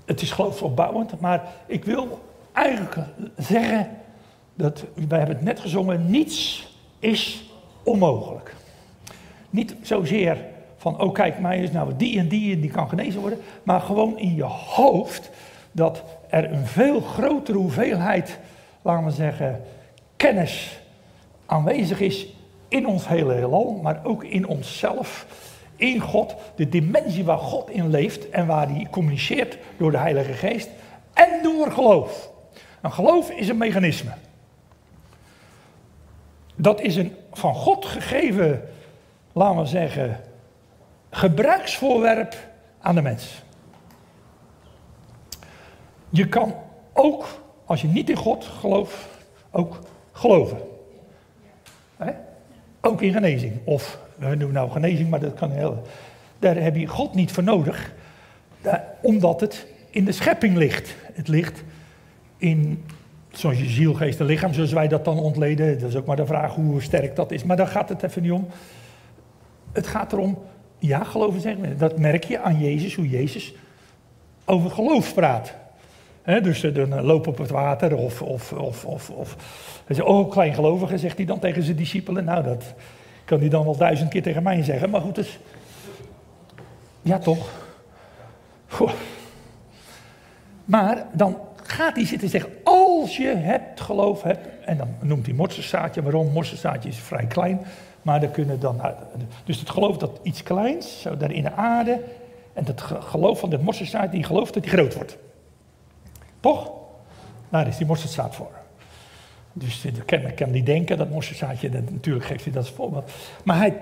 Het 0.05 0.21
is 0.21 0.31
geloofsopbouwend, 0.31 1.19
maar 1.19 1.43
ik 1.65 1.85
wil 1.85 2.19
eigenlijk 2.51 2.97
zeggen 3.37 3.89
dat, 4.53 4.83
wij 5.07 5.17
hebben 5.17 5.35
het 5.35 5.45
net 5.45 5.59
gezongen, 5.59 6.09
niets 6.09 6.67
is 6.99 7.51
onmogelijk. 7.83 8.55
Niet 9.49 9.75
zozeer 9.81 10.37
van, 10.77 11.01
oh 11.01 11.13
kijk, 11.13 11.39
mij 11.39 11.59
is 11.59 11.71
nou 11.71 11.91
die 11.97 12.19
en 12.19 12.27
die 12.27 12.53
en 12.53 12.61
die 12.61 12.71
kan 12.71 12.89
genezen 12.89 13.21
worden, 13.21 13.39
maar 13.63 13.81
gewoon 13.81 14.19
in 14.19 14.35
je 14.35 14.43
hoofd 14.43 15.29
dat 15.71 16.03
er 16.29 16.51
een 16.51 16.65
veel 16.65 17.01
grotere 17.01 17.57
hoeveelheid, 17.57 18.39
laten 18.81 19.05
we 19.05 19.11
zeggen, 19.11 19.61
kennis 20.15 20.79
aanwezig 21.45 21.99
is 21.99 22.27
in 22.67 22.87
ons 22.87 23.07
hele 23.07 23.33
heelal, 23.33 23.79
maar 23.83 23.99
ook 24.03 24.23
in 24.23 24.47
onszelf, 24.47 25.25
in 25.75 25.99
God, 25.99 26.35
de 26.55 26.69
dimensie 26.69 27.23
waar 27.23 27.37
God 27.37 27.69
in 27.69 27.89
leeft 27.89 28.29
en 28.29 28.47
waar 28.47 28.69
hij 28.69 28.87
communiceert 28.91 29.57
door 29.77 29.91
de 29.91 29.97
Heilige 29.97 30.33
Geest 30.33 30.69
en 31.13 31.43
door 31.43 31.71
geloof. 31.71 32.29
Een 32.81 32.91
geloof 32.91 33.29
is 33.29 33.47
een 33.47 33.57
mechanisme. 33.57 34.11
Dat 36.55 36.81
is 36.81 36.95
een 36.95 37.15
van 37.31 37.55
God 37.55 37.85
gegeven, 37.85 38.69
laten 39.31 39.61
we 39.61 39.65
zeggen, 39.65 40.19
gebruiksvoorwerp 41.09 42.35
aan 42.79 42.95
de 42.95 43.01
mens. 43.01 43.43
Je 46.09 46.27
kan 46.27 46.55
ook, 46.93 47.25
als 47.65 47.81
je 47.81 47.87
niet 47.87 48.09
in 48.09 48.15
God 48.15 48.45
gelooft, 48.45 48.95
ook 49.51 49.79
geloven. 50.11 50.57
Ook 52.81 53.01
in 53.01 53.13
genezing. 53.13 53.59
Of, 53.63 53.99
we 54.15 54.25
noemen 54.25 54.53
nou 54.53 54.71
genezing, 54.71 55.09
maar 55.09 55.19
dat 55.19 55.33
kan 55.33 55.51
heel... 55.51 55.81
Daar 56.39 56.55
heb 56.55 56.75
je 56.75 56.87
God 56.87 57.13
niet 57.13 57.31
voor 57.31 57.43
nodig, 57.43 57.93
omdat 59.01 59.41
het 59.41 59.67
in 59.89 60.05
de 60.05 60.11
schepping 60.11 60.57
ligt. 60.57 60.95
Het 61.13 61.27
ligt 61.27 61.63
in, 62.37 62.83
zoals 63.31 63.59
je 63.59 63.69
ziel, 63.69 63.93
geest 63.93 64.19
en 64.19 64.25
lichaam, 64.25 64.53
zoals 64.53 64.71
wij 64.71 64.87
dat 64.87 65.05
dan 65.05 65.19
ontleden. 65.19 65.79
Dat 65.79 65.89
is 65.89 65.95
ook 65.95 66.05
maar 66.05 66.15
de 66.15 66.25
vraag 66.25 66.53
hoe 66.53 66.81
sterk 66.81 67.15
dat 67.15 67.31
is. 67.31 67.43
Maar 67.43 67.57
daar 67.57 67.67
gaat 67.67 67.89
het 67.89 68.03
even 68.03 68.21
niet 68.21 68.31
om. 68.31 68.47
Het 69.71 69.87
gaat 69.87 70.13
erom, 70.13 70.37
ja, 70.79 71.03
geloven 71.03 71.41
zeggen. 71.41 71.77
Dat 71.77 71.99
merk 71.99 72.23
je 72.23 72.39
aan 72.39 72.59
Jezus, 72.59 72.95
hoe 72.95 73.09
Jezus 73.09 73.53
over 74.45 74.71
geloof 74.71 75.13
praat. 75.13 75.53
dus 76.23 76.63
eh, 76.63 76.73
dan 76.73 76.93
eh, 76.93 77.03
lopen 77.03 77.31
op 77.31 77.37
het 77.37 77.49
water 77.49 77.95
of, 77.95 78.21
of, 78.21 78.53
of, 78.53 78.85
of, 78.85 79.09
of 79.09 79.35
oh 80.01 80.31
kleingelovige, 80.31 80.97
zegt 80.97 81.17
hij 81.17 81.25
dan 81.25 81.39
tegen 81.39 81.63
zijn 81.63 81.77
discipelen. 81.77 82.25
Nou, 82.25 82.43
dat 82.43 82.73
kan 83.25 83.39
hij 83.39 83.49
dan 83.49 83.63
wel 83.63 83.77
duizend 83.77 84.09
keer 84.09 84.21
tegen 84.21 84.43
mij 84.43 84.63
zeggen. 84.63 84.89
Maar 84.89 85.01
goed, 85.01 85.15
dus, 85.15 85.39
ja 87.01 87.17
toch. 87.17 87.49
Maar 90.65 91.05
dan 91.13 91.37
gaat 91.63 91.95
hij 91.95 92.05
zitten 92.05 92.29
zeggen, 92.29 92.51
als 92.63 93.17
je 93.17 93.27
het 93.27 93.81
geloof 93.81 94.21
hebt, 94.21 94.47
en 94.65 94.77
dan 94.77 94.87
noemt 94.99 95.25
hij 95.25 95.35
mosterdzaadje, 95.35 96.01
waarom? 96.01 96.31
Mosterdzaadje 96.31 96.89
is 96.89 96.97
vrij 96.97 97.25
klein, 97.25 97.61
maar 98.01 98.19
dan 98.19 98.31
kunnen 98.31 98.59
dan, 98.59 98.81
dus 99.43 99.59
het 99.59 99.69
geloof 99.69 99.97
dat 99.97 100.19
iets 100.23 100.43
kleins, 100.43 101.01
zo 101.01 101.17
daar 101.17 101.31
in 101.31 101.43
de 101.43 101.51
aarde, 101.51 102.01
en 102.53 102.65
het 102.65 102.81
geloof 102.81 103.39
van 103.39 103.49
dit 103.49 103.61
mosterdzaad, 103.61 104.11
die 104.11 104.23
gelooft 104.23 104.53
dat 104.53 104.65
hij 104.65 104.73
groot 104.73 104.95
wordt. 104.95 105.17
Toch? 106.39 106.71
Daar 107.49 107.67
is 107.67 107.77
die 107.77 107.87
mosterdzaad 107.87 108.35
voor. 108.35 108.51
Dus 109.57 109.85
ik 109.85 110.35
kan, 110.35 110.51
niet 110.51 110.65
denken, 110.65 110.97
dat 110.97 111.09
mosterdzaadje, 111.09 111.69
dat, 111.69 111.91
natuurlijk 111.91 112.25
geeft 112.25 112.43
hij 112.43 112.53
dat 112.53 112.63
als 112.63 112.73
voorbeeld. 112.73 113.11
Maar 113.43 113.57
hij 113.57 113.77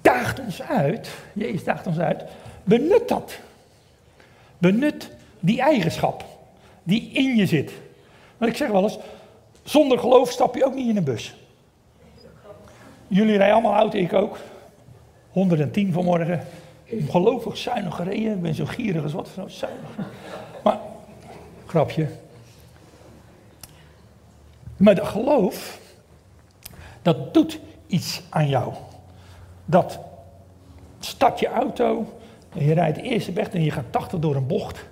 daagt 0.00 0.40
ons 0.40 0.62
uit, 0.62 1.10
Jezus 1.32 1.64
daagt 1.64 1.86
ons 1.86 1.98
uit, 1.98 2.24
benut 2.64 3.08
dat. 3.08 3.38
Benut 4.58 5.10
die 5.40 5.60
eigenschap 5.60 6.24
die 6.82 7.10
in 7.12 7.36
je 7.36 7.46
zit. 7.46 7.72
Want 8.36 8.50
ik 8.50 8.56
zeg 8.56 8.70
wel 8.70 8.82
eens, 8.82 8.98
zonder 9.62 9.98
geloof 9.98 10.30
stap 10.30 10.54
je 10.54 10.64
ook 10.64 10.74
niet 10.74 10.88
in 10.88 10.96
een 10.96 11.04
bus. 11.04 11.34
Jullie 13.08 13.36
rijden 13.36 13.54
allemaal 13.54 13.74
auto, 13.74 13.98
ik 13.98 14.12
ook. 14.12 14.38
110 15.30 15.92
vanmorgen. 15.92 16.40
Ongelooflijk 16.90 17.56
zuinig 17.56 17.94
gereden. 17.94 18.32
Ik 18.32 18.42
ben 18.42 18.54
zo 18.54 18.64
gierig 18.64 19.02
als 19.02 19.12
wat. 19.12 19.28
Zuinig. 19.46 19.90
Maar, 20.62 20.78
grapje. 21.66 22.08
Maar 24.76 24.94
de 24.94 25.04
geloof, 25.04 25.80
dat 27.02 27.34
doet 27.34 27.60
iets 27.86 28.22
aan 28.28 28.48
jou. 28.48 28.72
Dat 29.64 29.98
start 30.98 31.40
je 31.40 31.48
auto 31.48 32.18
en 32.56 32.64
je 32.64 32.74
rijdt 32.74 32.96
de 32.96 33.02
eerste 33.02 33.32
weg 33.32 33.48
en 33.48 33.62
je 33.62 33.70
gaat 33.70 33.84
80 33.90 34.18
door 34.18 34.36
een 34.36 34.46
bocht. 34.46 34.84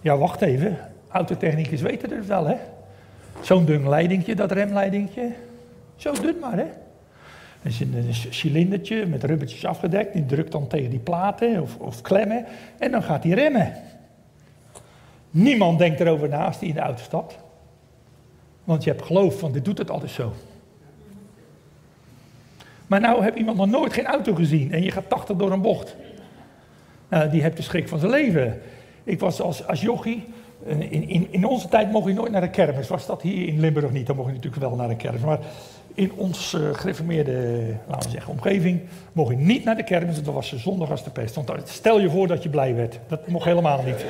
Ja, 0.00 0.16
wacht 0.16 0.42
even. 0.42 0.78
Autotechnicus 1.08 1.80
weten 1.80 2.16
het 2.16 2.26
wel, 2.26 2.46
hè? 2.46 2.56
Zo'n 3.40 3.64
dun 3.64 3.88
leidingje, 3.88 4.34
dat 4.34 4.52
remleidingje. 4.52 5.32
Zo 5.96 6.12
dun 6.12 6.38
maar, 6.40 6.56
hè? 6.56 6.66
Er 7.62 7.68
is 7.68 7.80
een, 7.80 8.14
cilindertje 8.30 9.06
met 9.06 9.24
rubbertjes 9.24 9.64
afgedekt. 9.64 10.12
Die 10.12 10.26
drukt 10.26 10.52
dan 10.52 10.66
tegen 10.66 10.90
die 10.90 10.98
platen 10.98 11.62
of, 11.62 11.76
of 11.76 12.00
klemmen. 12.00 12.46
En 12.78 12.90
dan 12.90 13.02
gaat 13.02 13.24
hij 13.24 13.32
remmen. 13.32 13.72
Niemand 15.30 15.78
denkt 15.78 16.00
erover 16.00 16.28
na 16.28 16.46
als 16.46 16.58
in 16.58 16.74
de 16.74 16.80
auto 16.80 17.02
stapt. 17.02 17.38
Want 18.64 18.84
je 18.84 18.90
hebt 18.90 19.04
geloof 19.04 19.38
van 19.38 19.52
dit 19.52 19.64
doet 19.64 19.78
het 19.78 19.90
altijd 19.90 20.10
zo. 20.10 20.32
Maar 22.86 23.00
nou 23.00 23.22
heb 23.22 23.36
iemand 23.36 23.56
nog 23.56 23.66
nooit 23.66 23.92
geen 23.92 24.06
auto 24.06 24.34
gezien 24.34 24.72
en 24.72 24.82
je 24.82 24.90
gaat 24.90 25.08
80 25.08 25.36
door 25.36 25.52
een 25.52 25.60
bocht. 25.60 25.96
Nou, 27.08 27.30
die 27.30 27.42
hebt 27.42 27.56
de 27.56 27.62
schrik 27.62 27.88
van 27.88 27.98
zijn 27.98 28.10
leven. 28.10 28.60
Ik 29.04 29.20
was 29.20 29.40
als, 29.40 29.66
als 29.66 29.80
jochie, 29.80 30.24
eh, 30.66 30.80
in, 30.80 31.08
in, 31.08 31.28
in 31.30 31.44
onze 31.44 31.68
tijd 31.68 31.90
mocht 31.90 32.06
je 32.06 32.14
nooit 32.14 32.32
naar 32.32 32.40
de 32.40 32.50
kermis. 32.50 32.88
Was 32.88 33.06
dat 33.06 33.22
hier 33.22 33.48
in 33.48 33.60
Limburg 33.60 33.90
niet? 33.90 34.06
Dan 34.06 34.16
mocht 34.16 34.28
je 34.28 34.34
natuurlijk 34.34 34.62
wel 34.62 34.74
naar 34.74 34.88
de 34.88 34.96
kermis. 34.96 35.20
Maar 35.20 35.38
in 35.94 36.12
ons 36.16 36.56
gereformeerde, 36.72 37.64
laten 37.88 38.08
we 38.08 38.14
zeggen, 38.14 38.32
omgeving 38.32 38.80
mocht 39.12 39.30
je 39.30 39.36
niet 39.36 39.64
naar 39.64 39.76
de 39.76 39.84
kermis. 39.84 40.22
Dat 40.22 40.34
was 40.34 40.56
zondag 40.56 40.90
als 40.90 41.04
de 41.04 41.10
pest. 41.10 41.34
Want 41.34 41.50
stel 41.64 42.00
je 42.00 42.10
voor 42.10 42.26
dat 42.26 42.42
je 42.42 42.48
blij 42.48 42.74
werd. 42.74 42.98
Dat 43.08 43.28
mocht 43.28 43.44
helemaal 43.44 43.82
niet. 43.82 44.04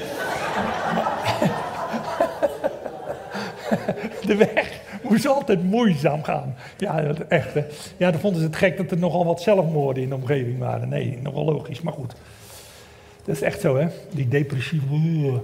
Weg 4.36 4.80
moest 5.02 5.26
altijd 5.26 5.62
moeizaam 5.62 6.22
gaan. 6.22 6.54
Ja, 6.76 7.04
echt. 7.28 7.54
Hè. 7.54 7.64
Ja, 7.96 8.10
dan 8.10 8.20
vonden 8.20 8.40
ze 8.40 8.46
het 8.46 8.56
gek 8.56 8.76
dat 8.76 8.90
er 8.90 8.98
nogal 8.98 9.24
wat 9.24 9.42
zelfmoorden 9.42 10.02
in 10.02 10.08
de 10.08 10.14
omgeving 10.14 10.58
waren. 10.58 10.88
Nee, 10.88 11.18
nogal 11.22 11.44
logisch, 11.44 11.80
maar 11.80 11.92
goed. 11.92 12.14
Dat 13.24 13.34
is 13.34 13.42
echt 13.42 13.60
zo, 13.60 13.76
hè? 13.76 13.86
Die 14.10 14.28
depressieve. 14.28 15.40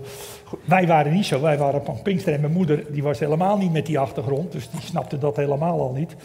Wij 0.64 0.87
waren 0.87 1.12
niet 1.12 1.27
zo. 1.27 1.40
Wij 1.40 1.59
waren 1.59 1.85
van 1.85 2.03
Pinkster 2.03 2.35
en 2.35 2.40
mijn 2.40 2.53
moeder, 2.53 2.85
die 2.92 3.03
was 3.03 3.18
helemaal 3.18 3.59
niet 3.59 3.72
met 3.72 3.87
die 3.87 3.98
achtergrond. 3.98 4.53
Dus 4.53 4.70
die 4.70 4.81
snapte 4.81 5.18
dat 5.18 5.37
helemaal 5.37 5.81
al 5.81 5.92
niet. 5.92 6.16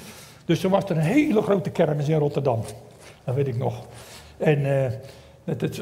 Dus 0.46 0.64
er 0.64 0.70
was 0.70 0.90
een 0.90 0.98
hele 0.98 1.42
grote 1.42 1.70
kermis 1.70 2.08
in 2.08 2.18
Rotterdam. 2.18 2.62
Dat 3.24 3.36
weet 3.36 3.48
ik 3.48 3.58
nog. 3.58 3.86
En 4.38 4.60
uh, 4.60 4.86
het, 5.44 5.62
het, 5.62 5.82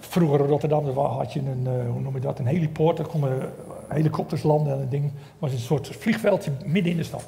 vroeger 0.00 0.40
in 0.40 0.46
Rotterdam 0.46 0.88
had 0.96 1.32
je 1.32 1.40
een, 1.40 1.66
uh, 1.66 1.90
hoe 1.90 2.00
noem 2.00 2.14
je 2.14 2.20
dat, 2.20 2.38
een 2.38 2.46
helipoort. 2.46 2.96
Daar 2.96 3.06
konden 3.06 3.52
helikopters 3.92 4.42
landen 4.42 4.72
en 4.72 4.80
het 4.80 4.90
ding 4.90 5.12
was 5.38 5.52
een 5.52 5.58
soort 5.58 5.88
vliegveldje 5.88 6.50
midden 6.64 6.92
in 6.92 6.98
de 6.98 7.04
stad. 7.04 7.24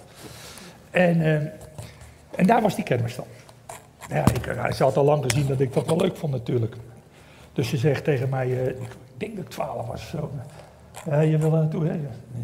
En, 0.90 1.20
uh, 1.20 1.34
en 2.34 2.46
daar 2.46 2.62
was 2.62 2.74
die 2.74 2.84
kermis 2.84 3.16
dan. 3.16 3.26
Ja, 4.08 4.24
ik, 4.34 4.44
hij 4.44 4.74
had 4.78 4.96
al 4.96 5.04
lang 5.04 5.24
gezien 5.24 5.46
dat 5.46 5.60
ik 5.60 5.72
dat 5.72 5.86
wel 5.86 5.96
leuk 5.96 6.16
vond 6.16 6.32
natuurlijk. 6.32 6.76
Dus 7.52 7.68
ze 7.68 7.76
zegt 7.76 8.04
tegen 8.04 8.28
mij, 8.28 8.46
uh, 8.46 8.66
ik 8.66 8.96
denk 9.16 9.36
dat 9.36 9.44
ik 9.44 9.50
twaalf 9.50 9.86
was. 9.86 10.08
Zo. 10.08 10.30
Je 11.04 11.38
wil 11.38 11.50
naartoe, 11.50 11.86
hè? 11.86 11.92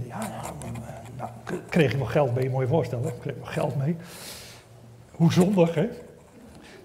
Ja, 0.07 0.19
nou, 0.19 0.73
nou, 1.17 1.31
kreeg 1.69 1.93
ik 1.93 1.99
wel 1.99 2.07
geld 2.07 2.35
mee, 2.35 2.51
moet 2.51 2.61
je 2.61 2.69
voorstellen. 2.69 3.09
Ik 3.09 3.21
kreeg 3.21 3.35
wel 3.37 3.45
geld 3.45 3.77
mee. 3.77 3.97
Hoe 5.11 5.33
zondig, 5.33 5.75
hè? 5.75 5.89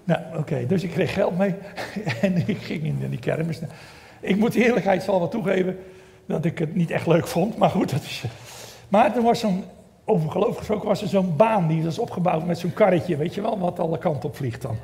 Nou, 0.04 0.20
oké, 0.36 0.66
dus 0.66 0.82
ik 0.82 0.90
kreeg 0.90 1.12
geld 1.12 1.38
mee 1.38 1.54
en 2.20 2.48
ik 2.48 2.58
ging 2.58 2.82
in 2.82 3.10
die 3.10 3.18
kermis. 3.18 3.60
Ik 4.20 4.36
moet 4.36 4.54
eerlijkheid 4.54 5.02
zal 5.02 5.18
wel 5.18 5.28
toegeven 5.28 5.78
dat 6.26 6.44
ik 6.44 6.58
het 6.58 6.74
niet 6.74 6.90
echt 6.90 7.06
leuk 7.06 7.26
vond, 7.26 7.56
maar 7.56 7.70
goed. 7.70 7.90
Dat 7.90 8.02
is, 8.02 8.24
maar 8.88 9.16
er 9.16 9.22
was 9.22 9.40
zo'n, 9.40 9.64
over 10.04 10.30
geloof 10.30 10.68
was 10.68 11.02
er 11.02 11.08
zo'n 11.08 11.36
baan 11.36 11.68
die 11.68 11.84
was 11.84 11.98
opgebouwd 11.98 12.46
met 12.46 12.58
zo'n 12.58 12.72
karretje, 12.72 13.16
weet 13.16 13.34
je 13.34 13.40
wel, 13.40 13.58
wat 13.58 13.78
alle 13.78 13.98
kanten 13.98 14.28
op 14.28 14.36
vliegt 14.36 14.62
dan. 14.62 14.76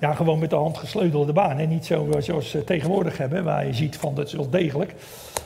Ja, 0.00 0.14
gewoon 0.14 0.38
met 0.38 0.50
de 0.50 0.56
hand 0.56 0.78
gesleutelde 0.78 1.32
baan 1.32 1.58
en 1.58 1.68
niet 1.68 1.86
zo 1.86 2.08
zoals 2.18 2.50
ze 2.50 2.64
tegenwoordig 2.64 3.18
hebben, 3.18 3.44
waar 3.44 3.66
je 3.66 3.74
ziet 3.74 3.96
van 3.96 4.14
dat 4.14 4.26
is 4.26 4.32
wel 4.32 4.50
degelijk. 4.50 4.94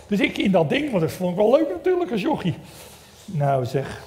Dus 0.07 0.21
ik 0.21 0.39
in 0.39 0.51
dat 0.51 0.69
ding, 0.69 0.91
want 0.91 1.03
dat 1.03 1.13
vond 1.13 1.31
ik 1.31 1.37
wel 1.37 1.51
leuk 1.51 1.69
natuurlijk 1.69 2.11
als 2.11 2.21
jochie. 2.21 2.55
Nou 3.25 3.65
zeg. 3.65 4.03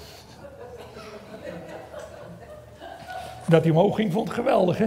Dat 3.48 3.62
hij 3.62 3.70
omhoog 3.70 3.96
ging, 3.96 4.12
vond 4.12 4.28
ik 4.28 4.34
geweldig 4.34 4.78
hè. 4.78 4.86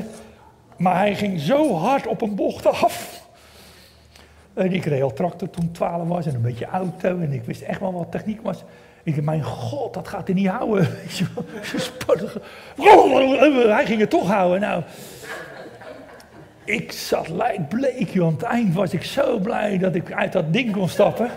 Maar 0.78 0.98
hij 0.98 1.16
ging 1.16 1.40
zo 1.40 1.74
hard 1.76 2.08
op 2.08 2.22
een 2.22 2.36
bocht 2.36 2.66
af. 2.66 3.21
En 4.54 4.74
ik 4.74 4.86
reed 4.86 5.02
al 5.02 5.14
tractor 5.14 5.50
toen 5.50 5.64
ik 5.64 5.74
12 5.74 6.08
was 6.08 6.26
en 6.26 6.36
een 6.36 6.42
beetje 6.42 6.66
auto. 6.66 7.20
En 7.20 7.32
ik 7.32 7.44
wist 7.44 7.62
echt 7.62 7.80
wel 7.80 7.94
wat 7.94 8.12
techniek 8.12 8.42
was. 8.42 8.64
Ik 9.04 9.14
dacht, 9.14 9.26
mijn 9.26 9.44
god, 9.44 9.94
dat 9.94 10.08
gaat 10.08 10.28
hij 10.28 10.36
niet 10.36 10.48
houden. 10.48 10.86
Hij 13.76 13.86
ging 13.86 14.00
het 14.00 14.10
toch 14.10 14.28
houden. 14.28 14.60
Nou, 14.60 14.84
ik 16.64 16.92
zat 16.92 17.30
lijkbleek, 17.30 18.10
joh. 18.10 18.26
Aan 18.26 18.34
het 18.34 18.44
eind 18.44 18.74
was 18.74 18.94
ik 18.94 19.04
zo 19.04 19.40
blij 19.40 19.78
dat 19.78 19.96
ik 19.96 20.12
uit 20.12 20.32
dat 20.32 20.54
ding 20.54 20.72
kon 20.72 20.90
stappen. 20.90 21.30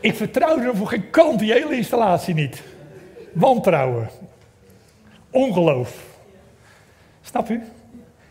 Ik 0.00 0.14
vertrouwde 0.14 0.62
er 0.62 0.76
voor 0.76 0.88
geen 0.88 1.10
kant 1.10 1.38
die 1.38 1.52
hele 1.52 1.76
installatie 1.76 2.34
niet. 2.34 2.62
Wantrouwen. 3.32 4.08
Ongeloof. 5.30 6.04
Snap 7.22 7.48
u? 7.48 7.62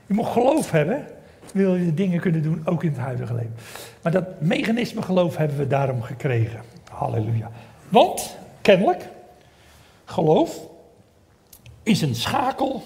Je 0.06 0.14
moet 0.14 0.28
geloof 0.28 0.72
hebben, 0.72 1.08
wil 1.54 1.76
je 1.76 1.94
dingen 1.94 2.20
kunnen 2.20 2.42
doen, 2.42 2.62
ook 2.66 2.84
in 2.84 2.90
het 2.90 3.00
huidige 3.00 3.34
leven. 3.34 3.56
Maar 4.02 4.12
dat 4.12 4.42
mechanisme 4.42 5.02
geloof 5.02 5.38
hebben 5.38 5.58
we 5.58 5.68
daarom 5.68 6.02
gekregen. 6.02 6.62
Halleluja. 6.92 7.52
Want, 7.90 8.38
kennelijk, 8.62 9.10
geloof 10.06 10.68
is 11.84 12.02
een 12.02 12.16
schakel 12.16 12.84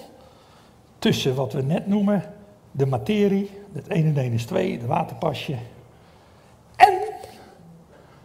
tussen 0.98 1.34
wat 1.34 1.52
we 1.52 1.62
net 1.62 1.86
noemen 1.86 2.22
de 2.70 2.86
materie, 2.86 3.50
het 3.72 3.88
1 3.88 4.06
en 4.06 4.16
1 4.16 4.32
is 4.32 4.44
2, 4.44 4.78
de 4.78 4.86
waterpasje, 4.86 5.56
en 6.76 6.98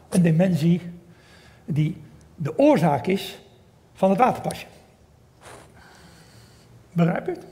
een 0.10 0.22
dimensie 0.22 0.82
die 1.66 2.02
de 2.36 2.58
oorzaak 2.58 3.08
is 3.08 3.40
van 3.94 4.10
het 4.10 4.20
waterpasje. 4.20 4.66
Begrijp 6.92 7.26
je 7.26 7.32
het? 7.32 7.46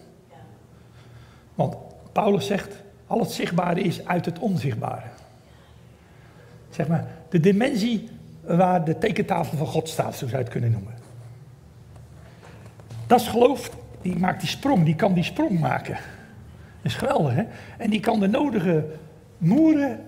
Want 1.56 1.76
Paulus 2.18 2.46
zegt, 2.46 2.76
al 3.08 3.20
het 3.20 3.32
zichtbare 3.32 3.82
is 3.82 4.06
uit 4.06 4.26
het 4.26 4.40
onzichtbare. 4.40 5.08
Zeg 6.70 6.88
maar, 6.88 7.08
de 7.30 7.40
dimensie 7.40 8.10
waar 8.42 8.86
de 8.86 8.98
tekentafel 8.98 9.58
van 9.58 9.68
God 9.68 9.90
staat, 9.90 10.16
zo 10.16 10.26
zou 10.26 10.32
je 10.32 10.38
het 10.38 10.50
kunnen 10.50 10.72
noemen. 10.72 10.94
Dat 13.08 13.20
is 13.22 13.28
geloof, 13.28 13.72
die 14.02 14.18
maakt 14.18 14.40
die 14.40 14.50
sprong, 14.50 14.86
die 14.86 14.96
kan 14.96 15.14
die 15.14 15.24
sprong 15.24 15.60
maken. 15.60 15.94
Dat 15.94 16.92
is 16.92 16.96
geweldig, 16.96 17.34
hè? 17.34 17.44
En 17.78 17.90
die 17.90 18.00
kan 18.00 18.20
de 18.20 18.28
nodige 18.28 18.86
moeren 19.38 20.06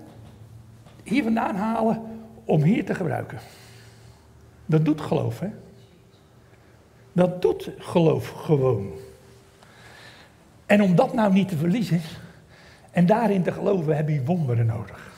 hier 1.03 1.23
vandaan 1.23 1.55
halen 1.55 2.01
om 2.45 2.61
hier 2.63 2.85
te 2.85 2.95
gebruiken. 2.95 3.39
Dat 4.65 4.85
doet 4.85 5.01
geloof, 5.01 5.39
hè? 5.39 5.49
Dat 7.11 7.41
doet 7.41 7.71
geloof 7.77 8.29
gewoon. 8.29 8.91
En 10.69 10.81
om 10.81 10.95
dat 10.95 11.13
nou 11.13 11.33
niet 11.33 11.47
te 11.47 11.57
verliezen 11.57 12.01
en 12.91 13.05
daarin 13.05 13.43
te 13.43 13.51
geloven, 13.51 13.95
heb 13.95 14.09
je 14.09 14.23
wonderen 14.23 14.65
nodig. 14.65 15.11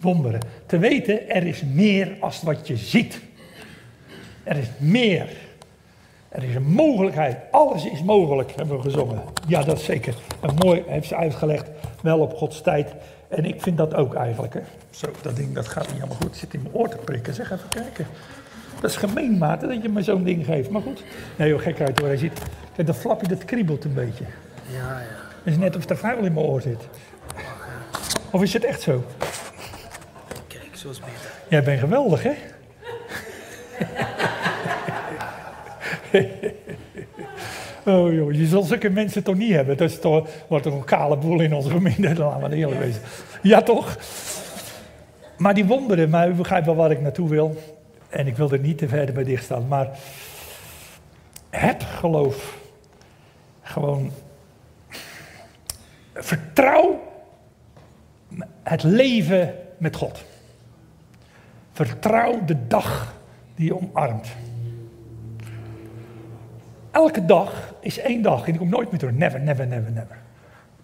Wonderen. 0.00 0.40
Te 0.66 0.78
weten, 0.78 1.30
er 1.30 1.46
is 1.46 1.62
meer 1.62 2.16
als 2.20 2.42
wat 2.42 2.66
je 2.66 2.76
ziet. 2.76 3.20
Er 4.44 4.56
is 4.56 4.66
meer. 4.78 5.28
Er 6.28 6.42
is 6.42 6.54
een 6.54 6.72
mogelijkheid. 6.72 7.36
Alles 7.50 7.84
is 7.84 8.02
mogelijk, 8.02 8.52
hebben 8.56 8.76
we 8.76 8.82
gezongen. 8.82 9.22
Ja, 9.46 9.62
dat 9.62 9.78
is 9.78 9.84
zeker. 9.84 10.14
En 10.40 10.54
mooi 10.54 10.82
heeft 10.86 11.08
ze 11.08 11.16
uitgelegd. 11.16 11.70
Wel 12.02 12.18
op 12.18 12.34
Gods 12.34 12.60
tijd. 12.60 12.94
En 13.28 13.44
ik 13.44 13.62
vind 13.62 13.76
dat 13.76 13.94
ook 13.94 14.14
eigenlijk. 14.14 14.54
Hè. 14.54 14.60
Zo, 14.90 15.06
dat 15.20 15.36
ding 15.36 15.54
dat 15.54 15.68
gaat 15.68 15.86
niet 15.86 15.94
helemaal 15.94 16.16
goed. 16.22 16.36
Zit 16.36 16.54
in 16.54 16.62
mijn 16.62 16.74
oor 16.74 16.88
te 16.88 16.96
prikken. 16.96 17.34
Zeg 17.34 17.52
even 17.52 17.68
kijken. 17.68 18.06
Dat 18.80 18.90
is 18.90 18.96
gemeen, 18.96 19.38
dat 19.38 19.82
je 19.82 19.88
me 19.88 20.02
zo'n 20.02 20.24
ding 20.24 20.44
geeft. 20.44 20.70
Maar 20.70 20.82
goed. 20.82 21.04
Nee 21.36 21.48
joh, 21.48 21.60
gekheid 21.60 21.98
hoor. 21.98 22.08
Hij 22.08 22.16
kijk, 22.16 22.38
dat 22.76 22.96
flapje 22.96 23.28
dat 23.28 23.44
kriebelt 23.44 23.84
een 23.84 23.94
beetje. 23.94 24.24
Ja, 24.66 24.78
ja. 24.78 25.06
Het 25.42 25.52
is 25.52 25.56
net 25.56 25.76
of 25.76 25.88
er 25.88 25.96
vuil 25.96 26.24
in 26.24 26.32
mijn 26.32 26.46
oor 26.46 26.60
zit. 26.60 26.88
Of 28.30 28.42
is 28.42 28.52
het 28.52 28.64
echt 28.64 28.80
zo? 28.80 29.04
Kijk, 30.46 30.70
zo 30.72 30.90
is 30.90 31.00
beter. 31.00 31.30
Jij 31.48 31.62
bent 31.62 31.80
geweldig, 31.80 32.22
hè? 32.22 32.32
Oh 37.84 38.12
joh, 38.12 38.32
je 38.32 38.46
zal 38.46 38.62
zulke 38.62 38.90
mensen 38.90 39.22
toch 39.22 39.36
niet 39.36 39.52
hebben. 39.52 39.76
Dat 39.76 39.90
is 39.90 39.98
toch, 39.98 40.28
wordt 40.48 40.64
toch 40.64 40.74
een 40.74 40.84
kale 40.84 41.16
boel 41.16 41.40
in 41.40 41.54
onze 41.54 41.70
gemeente. 41.70 42.14
Laten 42.18 42.50
we 42.50 42.56
eerlijk 42.56 42.80
wezen. 42.80 43.02
Ja, 43.42 43.62
toch? 43.62 43.98
Maar 45.36 45.54
die 45.54 45.64
wonderen, 45.64 46.10
maar 46.10 46.28
u 46.28 46.32
begrijpt 46.32 46.66
wel 46.66 46.74
waar 46.74 46.90
ik 46.90 47.00
naartoe 47.00 47.28
wil. 47.28 47.56
En 48.08 48.26
ik 48.26 48.36
wil 48.36 48.50
er 48.50 48.58
niet 48.58 48.78
te 48.78 48.88
verder 48.88 49.14
bij 49.14 49.24
dichtstaan. 49.24 49.68
Maar 49.68 49.88
het 51.50 51.82
geloof. 51.82 52.60
Gewoon. 53.72 54.10
Vertrouw 56.14 57.00
het 58.62 58.82
leven 58.82 59.54
met 59.78 59.96
God. 59.96 60.24
Vertrouw 61.72 62.44
de 62.44 62.66
dag 62.66 63.14
die 63.54 63.66
je 63.66 63.76
omarmt. 63.76 64.28
Elke 66.90 67.24
dag 67.24 67.74
is 67.80 67.98
één 67.98 68.22
dag 68.22 68.38
en 68.38 68.50
die 68.50 68.58
komt 68.58 68.70
nooit 68.70 68.90
meer 68.90 68.98
terug. 68.98 69.14
Never, 69.14 69.40
never, 69.40 69.66
never, 69.66 69.92
never. 69.92 70.16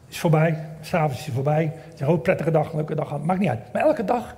Is 0.09 0.19
voorbij, 0.19 0.69
s'avonds 0.81 1.19
is 1.19 1.25
het 1.25 1.35
voorbij. 1.35 1.73
Het 1.85 1.95
is 1.95 2.01
een 2.01 2.21
prettige 2.21 2.51
dag, 2.51 2.71
een 2.71 2.77
leuke 2.77 2.95
dag, 2.95 3.21
maakt 3.21 3.41
niet 3.41 3.49
uit. 3.49 3.73
Maar 3.73 3.83
elke 3.83 4.05
dag 4.05 4.37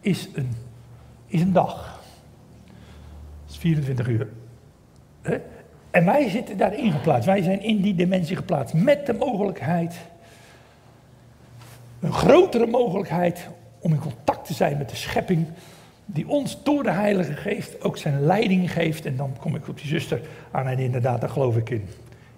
is 0.00 0.28
een, 0.34 0.56
is 1.26 1.40
een 1.40 1.52
dag. 1.52 2.00
Het 3.44 3.50
is 3.50 3.56
24 3.56 4.08
uur. 4.08 4.28
En 5.96 6.04
wij 6.04 6.28
zitten 6.28 6.56
daarin 6.56 6.92
geplaatst. 6.92 7.26
Wij 7.26 7.42
zijn 7.42 7.62
in 7.62 7.80
die 7.80 7.94
dimensie 7.94 8.36
geplaatst 8.36 8.74
met 8.74 9.06
de 9.06 9.12
mogelijkheid, 9.12 9.94
een 12.00 12.12
grotere 12.12 12.66
mogelijkheid 12.66 13.48
om 13.78 13.92
in 13.92 13.98
contact 13.98 14.46
te 14.46 14.54
zijn 14.54 14.78
met 14.78 14.88
de 14.88 14.96
schepping 14.96 15.46
die 16.04 16.28
ons 16.28 16.62
door 16.62 16.82
de 16.82 16.90
Heilige 16.90 17.32
Geest 17.32 17.82
ook 17.82 17.96
zijn 17.96 18.20
leiding 18.20 18.72
geeft. 18.72 19.06
En 19.06 19.16
dan 19.16 19.36
kom 19.40 19.54
ik 19.54 19.68
op 19.68 19.78
die 19.78 19.86
zuster 19.86 20.20
aan 20.50 20.66
en 20.66 20.78
inderdaad, 20.78 21.20
daar 21.20 21.30
geloof 21.30 21.56
ik 21.56 21.70
in. 21.70 21.88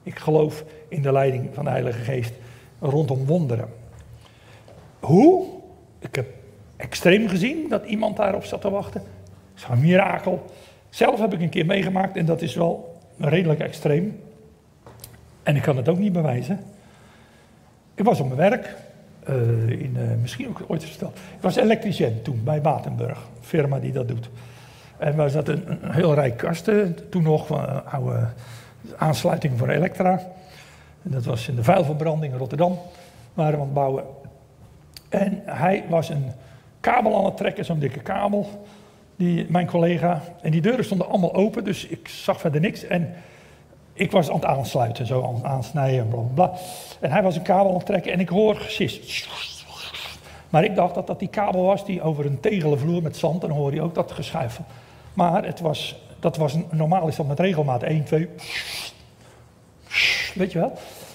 Ik 0.02 0.18
geloof 0.18 0.64
in 0.88 1.02
de 1.02 1.12
leiding 1.12 1.48
van 1.52 1.64
de 1.64 1.70
Heilige 1.70 2.00
Geest 2.00 2.32
rondom 2.80 3.24
wonderen. 3.24 3.68
Hoe? 4.98 5.46
Ik 5.98 6.14
heb 6.14 6.26
extreem 6.76 7.28
gezien 7.28 7.68
dat 7.68 7.84
iemand 7.84 8.16
daarop 8.16 8.44
zat 8.44 8.60
te 8.60 8.70
wachten. 8.70 9.00
Het 9.54 9.62
is 9.62 9.66
een 9.70 9.80
mirakel. 9.80 10.44
Zelf 10.88 11.20
heb 11.20 11.32
ik 11.32 11.40
een 11.40 11.48
keer 11.48 11.66
meegemaakt 11.66 12.16
en 12.16 12.26
dat 12.26 12.42
is 12.42 12.54
wel 12.54 12.96
redelijk 13.18 13.60
extreem. 13.60 14.20
En 15.42 15.56
ik 15.56 15.62
kan 15.62 15.76
het 15.76 15.88
ook 15.88 15.98
niet 15.98 16.12
bewijzen. 16.12 16.60
Ik 17.94 18.04
was 18.04 18.20
op 18.20 18.26
mijn 18.26 18.50
werk, 18.50 18.76
uh, 19.28 19.68
in, 19.68 19.96
uh, 19.96 20.02
misschien 20.20 20.48
ook 20.48 20.64
ooit 20.66 20.84
verteld. 20.84 21.16
Ik 21.16 21.40
was 21.42 21.56
elektricien 21.56 22.22
toen 22.22 22.40
bij 22.44 22.60
Batenburg, 22.60 23.18
firma 23.40 23.78
die 23.78 23.92
dat 23.92 24.08
doet. 24.08 24.30
En 24.98 25.16
we 25.16 25.28
zaten 25.28 25.64
een, 25.66 25.92
heel 25.92 26.14
rijk 26.14 26.36
kasten, 26.36 26.96
toen 27.10 27.22
nog 27.22 27.50
een 27.50 27.84
oude 27.84 28.28
aansluiting 28.96 29.58
voor 29.58 29.68
Elektra. 29.68 30.20
En 31.02 31.10
dat 31.10 31.24
was 31.24 31.48
in 31.48 31.56
de 31.56 31.64
vuilverbranding 31.64 32.32
in 32.32 32.38
Rotterdam, 32.38 32.78
waren 33.34 33.52
we 33.52 33.58
aan 33.58 33.64
het 33.64 33.74
bouwen. 33.74 34.04
En 35.08 35.42
hij 35.44 35.84
was 35.88 36.08
een 36.08 36.32
kabel 36.80 37.18
aan 37.18 37.24
het 37.24 37.36
trekken, 37.36 37.64
zo'n 37.64 37.78
dikke 37.78 38.00
kabel, 38.00 38.66
die, 39.18 39.46
mijn 39.48 39.66
collega. 39.66 40.22
En 40.42 40.50
die 40.50 40.60
deuren 40.60 40.84
stonden 40.84 41.08
allemaal 41.08 41.34
open, 41.34 41.64
dus 41.64 41.86
ik 41.86 42.08
zag 42.08 42.40
verder 42.40 42.60
niks. 42.60 42.84
En 42.84 43.14
ik 43.92 44.10
was 44.10 44.28
aan 44.28 44.34
het 44.34 44.44
aansluiten, 44.44 45.06
zo 45.06 45.24
aan 45.24 45.34
het 45.34 45.44
aansnijden 45.44 45.98
en 45.98 46.30
bla. 46.34 46.52
En 47.00 47.10
hij 47.10 47.22
was 47.22 47.36
een 47.36 47.42
kabel 47.42 47.68
aan 47.68 47.76
het 47.76 47.86
trekken 47.86 48.12
en 48.12 48.20
ik 48.20 48.28
hoor 48.28 48.56
gesis. 48.56 49.28
Maar 50.48 50.64
ik 50.64 50.74
dacht 50.74 50.94
dat 50.94 51.06
dat 51.06 51.18
die 51.18 51.28
kabel 51.28 51.62
was 51.62 51.84
die 51.84 52.02
over 52.02 52.26
een 52.26 52.40
tegelen 52.40 52.78
vloer 52.78 53.02
met 53.02 53.16
zand, 53.16 53.42
en 53.42 53.48
dan 53.48 53.58
hoor 53.58 53.74
je 53.74 53.82
ook 53.82 53.94
dat 53.94 54.12
geschuifel. 54.12 54.64
Maar 55.14 55.44
het 55.44 55.60
was, 55.60 56.00
dat 56.20 56.36
was, 56.36 56.56
normaal 56.70 57.08
is 57.08 57.16
dat 57.16 57.26
met 57.26 57.40
regelmaat 57.40 57.82
1, 57.82 58.04
2, 58.04 58.28
weet 60.34 60.52
je 60.52 60.58
wel. 60.58 60.72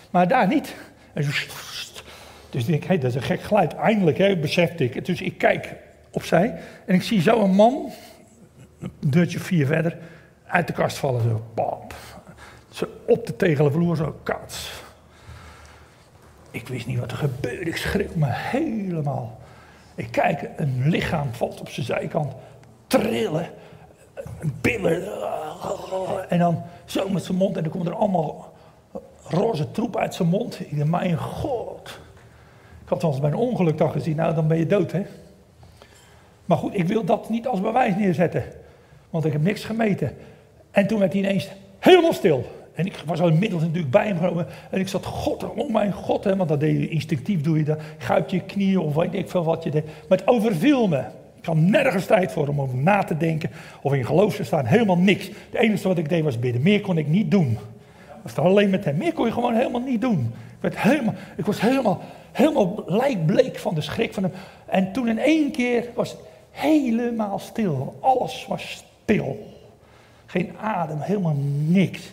Maar 0.09 0.27
daar 0.27 0.47
niet. 0.47 0.75
Dus 2.49 2.67
ik 2.67 2.83
hé, 2.83 2.97
dat 2.97 3.09
is 3.09 3.15
een 3.15 3.21
gek 3.21 3.41
geluid. 3.41 3.75
Eindelijk, 3.75 4.17
hè, 4.17 4.37
besefte 4.37 4.83
ik. 4.83 5.05
Dus 5.05 5.21
ik 5.21 5.37
kijk 5.37 5.75
opzij 6.13 6.59
en 6.85 6.95
ik 6.95 7.03
zie 7.03 7.21
zo 7.21 7.41
een 7.41 7.55
man, 7.55 7.91
een 8.79 8.91
deurtje 8.99 9.39
vier 9.39 9.65
verder, 9.65 9.97
uit 10.45 10.67
de 10.67 10.73
kast 10.73 10.97
vallen. 10.97 11.21
Zo, 11.21 11.43
pap. 11.53 11.93
Zo 12.69 12.85
op 13.07 13.25
de 13.25 13.35
tegelen 13.35 13.71
vloer, 13.71 13.95
zo 13.95 14.19
kats. 14.23 14.83
Ik 16.51 16.67
wist 16.67 16.87
niet 16.87 16.99
wat 16.99 17.11
er 17.11 17.17
gebeurde. 17.17 17.69
Ik 17.69 17.77
schrik 17.77 18.15
me 18.15 18.27
helemaal. 18.29 19.39
Ik 19.95 20.11
kijk, 20.11 20.49
een 20.55 20.89
lichaam 20.89 21.33
valt 21.33 21.59
op 21.59 21.69
zijn 21.69 21.85
zijkant. 21.85 22.33
Trillen. 22.87 23.49
Billen. 24.61 25.07
En 26.29 26.39
dan 26.39 26.63
zo 26.85 27.09
met 27.09 27.23
zijn 27.23 27.37
mond. 27.37 27.57
En 27.57 27.63
dan 27.63 27.71
komt 27.71 27.87
er 27.87 27.95
allemaal 27.95 28.53
roze 29.23 29.71
troep 29.71 29.97
uit 29.97 30.13
zijn 30.13 30.27
mond. 30.27 30.59
Ik 30.59 30.77
dacht, 30.77 30.89
mijn 30.89 31.17
god. 31.17 31.99
Ik 32.83 32.89
had 32.89 33.01
wel 33.01 33.11
eens 33.11 33.19
bij 33.19 33.29
een 33.29 33.35
ongeluk 33.35 33.77
dan 33.77 33.91
gezien. 33.91 34.15
Nou, 34.15 34.35
dan 34.35 34.47
ben 34.47 34.57
je 34.57 34.67
dood, 34.67 34.91
hè. 34.91 35.05
Maar 36.45 36.57
goed, 36.57 36.77
ik 36.77 36.87
wil 36.87 37.03
dat 37.03 37.29
niet 37.29 37.47
als 37.47 37.61
bewijs 37.61 37.95
neerzetten. 37.95 38.43
Want 39.09 39.25
ik 39.25 39.31
heb 39.31 39.41
niks 39.41 39.63
gemeten. 39.63 40.11
En 40.71 40.87
toen 40.87 40.99
werd 40.99 41.13
hij 41.13 41.21
ineens 41.21 41.49
helemaal 41.79 42.13
stil. 42.13 42.45
En 42.73 42.85
ik 42.85 43.03
was 43.05 43.21
al 43.21 43.27
inmiddels 43.27 43.61
natuurlijk 43.61 43.91
bij 43.91 44.07
hem 44.07 44.17
genomen. 44.17 44.47
En 44.69 44.79
ik 44.79 44.87
zat, 44.87 45.05
God, 45.05 45.43
oh 45.43 45.73
mijn 45.73 45.91
God, 45.91 46.23
hè, 46.23 46.35
want 46.35 46.49
dat 46.49 46.59
deed 46.59 46.79
je 46.79 46.89
instinctief, 46.89 47.41
doe 47.41 47.57
je 47.57 47.63
dat. 47.63 47.79
Ga 47.97 48.23
je 48.27 48.39
knieën 48.39 48.79
of 48.79 48.95
weet 48.95 49.13
ik 49.13 49.29
veel 49.29 49.43
wat 49.43 49.63
je 49.63 49.71
deed. 49.71 49.85
Maar 49.85 50.17
het 50.17 50.27
overviel 50.27 50.87
me. 50.87 51.03
Ik 51.39 51.45
had 51.45 51.55
nergens 51.55 52.05
tijd 52.05 52.31
voor 52.31 52.47
om 52.47 52.61
over 52.61 52.77
na 52.77 53.03
te 53.03 53.17
denken 53.17 53.49
of 53.81 53.93
in 53.93 54.05
geloof 54.05 54.35
te 54.35 54.43
staan. 54.43 54.65
Helemaal 54.65 54.97
niks. 54.97 55.27
Het 55.27 55.61
enige 55.61 55.87
wat 55.87 55.97
ik 55.97 56.09
deed 56.09 56.23
was 56.23 56.39
bidden. 56.39 56.61
Meer 56.61 56.81
kon 56.81 56.97
ik 56.97 57.07
niet 57.07 57.31
doen. 57.31 57.57
Was 58.21 58.35
er 58.35 58.43
alleen 58.43 58.69
met 58.69 58.85
hem. 58.85 58.97
Meer 58.97 59.13
kon 59.13 59.25
je 59.25 59.31
gewoon 59.31 59.55
helemaal 59.55 59.81
niet 59.81 60.01
doen. 60.01 60.33
Ik, 60.61 60.75
helemaal, 60.75 61.13
ik 61.37 61.45
was 61.45 61.61
helemaal, 61.61 62.01
helemaal 62.31 62.83
lijkbleek 62.85 63.57
van 63.57 63.75
de 63.75 63.81
schrik 63.81 64.13
van 64.13 64.23
hem. 64.23 64.31
En 64.65 64.91
toen 64.91 65.07
in 65.07 65.19
één 65.19 65.51
keer 65.51 65.89
was 65.95 66.11
het 66.11 66.19
helemaal 66.53 67.39
stil. 67.39 67.97
Alles 68.01 68.45
was 68.47 68.85
stil. 69.03 69.61
Geen 70.25 70.57
adem, 70.57 70.99
helemaal 70.99 71.35
niks. 71.67 72.11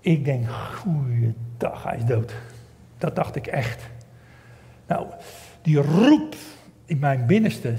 Ik 0.00 0.24
denk, 0.24 0.48
goeiedag, 0.50 1.82
hij 1.82 1.96
is 1.96 2.04
dood. 2.04 2.34
Dat 2.98 3.16
dacht 3.16 3.36
ik 3.36 3.46
echt. 3.46 3.82
Nou, 4.86 5.06
die 5.62 5.76
roep 5.76 6.34
in 6.84 6.98
mijn 6.98 7.26
binnenste, 7.26 7.74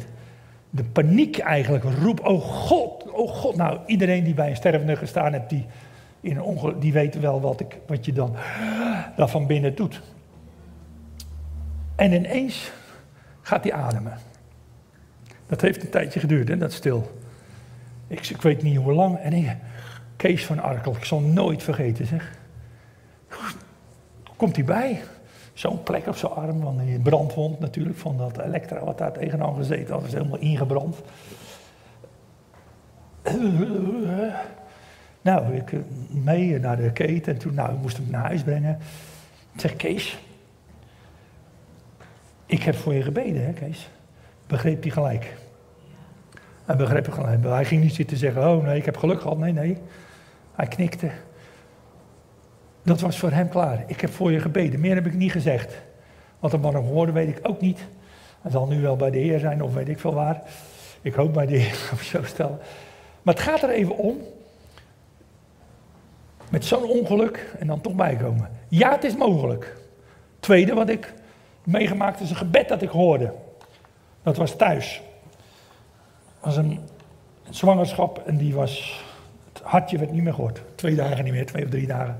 de 0.69 0.84
paniek 0.84 1.38
eigenlijk, 1.38 1.84
roep, 1.84 2.25
oh 2.25 2.41
God, 2.41 3.12
oh 3.12 3.30
God. 3.30 3.56
Nou, 3.56 3.80
iedereen 3.86 4.23
die 4.23 4.34
bij 4.34 4.49
een 4.49 4.56
stervende 4.56 4.95
gestaan 4.95 5.34
heeft, 5.34 5.49
die, 5.49 5.65
in 6.21 6.41
die 6.80 6.93
weet 6.93 7.19
wel 7.19 7.41
wat, 7.41 7.60
ik, 7.60 7.77
wat 7.88 8.06
je 8.06 8.13
dan 8.13 8.36
daar 9.15 9.30
van 9.30 9.47
binnen 9.47 9.75
doet. 9.75 10.01
En 11.95 12.13
ineens 12.13 12.71
gaat 13.41 13.63
hij 13.63 13.73
ademen. 13.73 14.31
Dat 15.52 15.62
heeft 15.62 15.84
een 15.84 15.90
tijdje 15.90 16.20
geduurd, 16.20 16.48
hè, 16.48 16.58
dat 16.58 16.72
stil. 16.72 17.12
Ik, 18.08 18.30
ik 18.30 18.42
weet 18.42 18.62
niet 18.62 18.78
hoe 18.78 18.94
lang. 18.94 19.18
En 19.18 19.34
ik, 19.34 19.56
Kees 20.16 20.46
van 20.46 20.60
Arkel, 20.60 20.96
ik 20.96 21.04
zal 21.04 21.20
nooit 21.20 21.64
vergeten 21.64 22.06
zeg. 22.06 22.38
Komt 24.36 24.56
hij 24.56 24.66
bij? 24.66 25.02
Zo'n 25.54 25.84
plek 25.84 26.08
op 26.08 26.16
zijn 26.16 26.32
arm, 26.32 26.62
van 26.62 26.78
die 26.78 27.00
brandwond 27.00 27.60
natuurlijk, 27.60 27.98
van 27.98 28.18
dat 28.18 28.38
elektra 28.38 28.84
wat 28.84 28.98
daar 28.98 29.12
tegenaan 29.12 29.56
gezeten 29.56 29.94
had, 29.94 30.02
was 30.02 30.14
helemaal 30.14 30.40
ingebrand. 30.40 31.02
Nou, 35.22 35.56
ik 35.56 35.72
mee 36.10 36.60
naar 36.60 36.78
de 36.78 36.92
keten 36.92 37.34
en 37.34 37.40
toen 37.40 37.54
nou, 37.54 37.74
ik 37.74 37.82
moest 37.82 37.98
hem 37.98 38.10
naar 38.10 38.26
huis 38.26 38.44
brengen. 38.44 38.80
Ik 39.54 39.60
zeg, 39.60 39.76
Kees, 39.76 40.20
ik 42.46 42.64
heb 42.64 42.76
voor 42.76 42.94
je 42.94 43.02
gebeden, 43.02 43.46
hè 43.46 43.54
Kees? 43.54 43.90
Begreep 44.52 44.82
hij 44.82 44.92
gelijk. 44.92 45.34
Hij 46.66 46.76
begreep 46.76 47.06
het 47.06 47.14
gelijk. 47.14 47.44
Hij 47.44 47.66
ging 47.66 47.82
niet 47.82 47.94
zitten 47.94 48.18
zeggen, 48.18 48.48
oh 48.48 48.64
nee, 48.64 48.78
ik 48.78 48.86
heb 48.86 48.98
geluk 48.98 49.22
gehad. 49.22 49.38
Nee, 49.38 49.54
nee. 49.54 49.78
Hij 50.56 50.68
knikte. 50.68 51.10
Dat 52.84 53.00
was 53.00 53.20
voor 53.20 53.32
hem 53.32 53.50
klaar. 53.50 53.84
Ik 53.88 54.02
heb 54.02 54.12
voor 54.12 54.32
je 54.32 54.40
gebeden. 54.40 54.80
Meer 54.80 54.96
heb 54.96 55.06
ik 55.06 55.14
niet 55.14 55.32
gezegd. 55.32 55.82
Wat 56.40 56.54
er 56.54 56.60
man 56.60 56.76
hoorde, 56.76 57.12
weet 57.12 57.38
ik 57.38 57.40
ook 57.44 57.62
niet. 57.62 57.80
Hij 58.42 58.52
zal 58.52 58.68
nu 58.68 58.82
wel 58.82 58.96
bij 58.96 59.12
de 59.12 59.18
Heer 59.18 59.40
zijn 59.40 59.64
of 59.64 59.74
weet 59.74 59.90
ik 59.90 60.00
veel 60.00 60.14
waar. 60.14 60.42
Ik 61.02 61.14
hoop 61.14 61.34
bij 61.34 61.46
de 61.46 61.58
Heer, 61.58 61.90
of 61.94 62.02
zo 62.02 62.24
stellen. 62.24 62.60
Maar 63.22 63.34
het 63.34 63.44
gaat 63.44 63.64
er 63.64 63.70
even 63.70 63.98
om. 63.98 64.18
Met 66.50 66.66
zo'n 66.66 66.84
ongeluk 66.84 67.54
en 67.60 67.68
dan 67.68 67.82
toch 67.82 67.96
bijkomen. 67.96 68.50
Ja, 68.68 68.92
het 68.92 69.04
is 69.04 69.16
mogelijk. 69.16 69.76
Tweede 70.40 70.74
wat 70.74 70.90
ik 70.90 71.14
meegemaakt 71.64 72.20
is 72.20 72.30
een 72.30 72.36
gebed 72.36 72.68
dat 72.68 72.82
ik 72.82 72.90
hoorde. 72.90 73.34
Dat 74.24 74.38
was 74.38 74.56
thuis. 74.56 75.02
was 76.40 76.58
een 76.58 76.80
zwangerschap 77.50 78.24
en 78.26 78.38
die 78.38 78.54
was 78.54 79.04
het 79.54 79.62
hartje 79.64 79.98
werd 79.98 80.12
niet 80.12 80.24
meer 80.24 80.34
gehoord. 80.34 80.62
Twee 80.76 80.96
dagen 80.96 81.24
niet 81.24 81.34
meer, 81.34 81.46
twee 81.46 81.64
of 81.64 81.70
drie 81.70 81.88
dagen. 81.88 82.20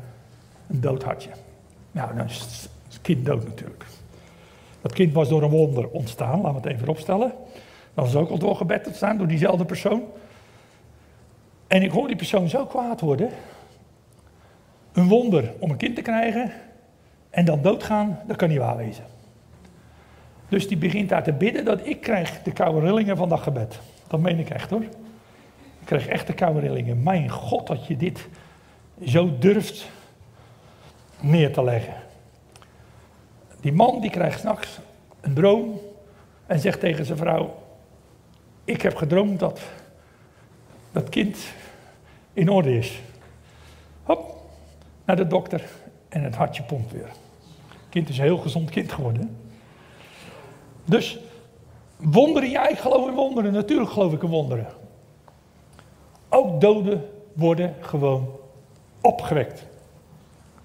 Een 0.68 0.82
dood 0.82 1.04
hartje. 1.04 1.30
Nou, 1.92 2.16
dan 2.16 2.26
is 2.26 2.70
het 2.88 3.02
kind 3.02 3.26
dood 3.26 3.44
natuurlijk. 3.44 3.86
Dat 4.82 4.94
kind 4.94 5.14
was 5.14 5.30
door 5.30 5.44
een 5.44 5.50
wonder 5.50 5.90
ontstaan, 5.90 6.42
laten 6.42 6.62
we 6.62 6.68
het 6.68 6.78
even 6.78 6.88
opstellen. 6.88 7.34
Dat 7.94 8.06
was 8.06 8.16
ook 8.16 8.30
al 8.30 8.38
door 8.38 8.56
gebed 8.56 8.88
ontstaan, 8.88 9.18
door 9.18 9.28
diezelfde 9.28 9.66
persoon. 9.66 10.04
En 11.68 11.82
ik 11.82 11.92
hoor 11.92 12.08
die 12.08 12.16
persoon 12.16 12.50
zo 12.50 12.66
kwaad 12.66 13.02
worden. 13.02 13.30
Een 14.92 15.08
wonder 15.08 15.54
om 15.60 15.70
een 15.70 15.78
kind 15.78 15.96
te 15.96 16.02
krijgen 16.02 16.52
en 17.30 17.46
dan 17.46 17.62
doodgaan, 17.62 18.20
dat 18.28 18.38
kan 18.38 18.50
niet 18.50 18.58
waar 18.58 18.78
wezen. 18.78 19.04
Dus 20.52 20.68
die 20.68 20.78
begint 20.78 21.10
daar 21.10 21.24
te 21.24 21.34
bidden 21.34 21.66
dat 21.66 21.88
ik 21.88 22.02
krijg 22.02 22.42
de 22.42 22.52
koude 22.52 22.80
rillingen 22.80 23.18
van 23.18 23.30
dat 23.30 23.40
gebed. 23.40 23.80
Dat 24.08 24.20
meen 24.20 24.40
ik 24.40 24.50
echt 24.50 24.70
hoor. 24.70 24.82
Ik 24.82 25.86
kreeg 25.86 26.08
echt 26.08 26.28
de 26.28 26.34
koude 26.34 26.60
rillingen. 26.60 27.04
Mijn 27.04 27.30
God, 27.30 27.68
dat 27.68 27.88
je 27.88 27.98
dit 27.98 28.28
zo 29.06 29.38
durft 29.40 29.90
neer 31.20 31.54
te 31.54 31.64
leggen. 31.64 31.94
Die 33.60 33.74
man 33.74 34.02
die 34.02 34.10
krijgt 34.10 34.40
s'nachts 34.40 34.80
een 35.22 35.34
droom 35.34 35.80
en 36.46 36.60
zegt 36.60 36.80
tegen 36.80 37.06
zijn 37.06 37.18
vrouw: 37.18 37.64
Ik 38.64 38.82
heb 38.82 38.96
gedroomd 38.96 39.40
dat 39.40 39.62
dat 40.92 41.10
kind 41.10 41.38
in 42.34 42.50
orde 42.50 42.78
is. 42.78 43.02
Hop, 44.04 44.50
naar 45.06 45.16
de 45.16 45.28
dokter 45.28 45.64
en 46.10 46.24
het 46.24 46.36
hartje 46.36 46.64
pompt 46.64 46.92
weer. 46.92 47.10
Het 47.68 47.90
kind 47.90 48.10
is 48.10 48.18
een 48.18 48.24
heel 48.24 48.38
gezond 48.38 48.70
kind 48.70 48.92
geworden. 48.92 49.41
Dus 50.86 51.20
wonderen, 51.98 52.50
ja, 52.50 52.68
ik 52.68 52.78
geloof 52.78 53.08
in 53.08 53.14
wonderen. 53.14 53.54
Natuurlijk 53.54 53.90
geloof 53.90 54.14
ik 54.14 54.24
in 54.24 54.30
wonderen. 54.30 54.68
Ook 56.30 56.62
doden 56.62 57.10
worden 57.34 57.76
gewoon 57.80 58.30
opgewekt. 59.02 59.66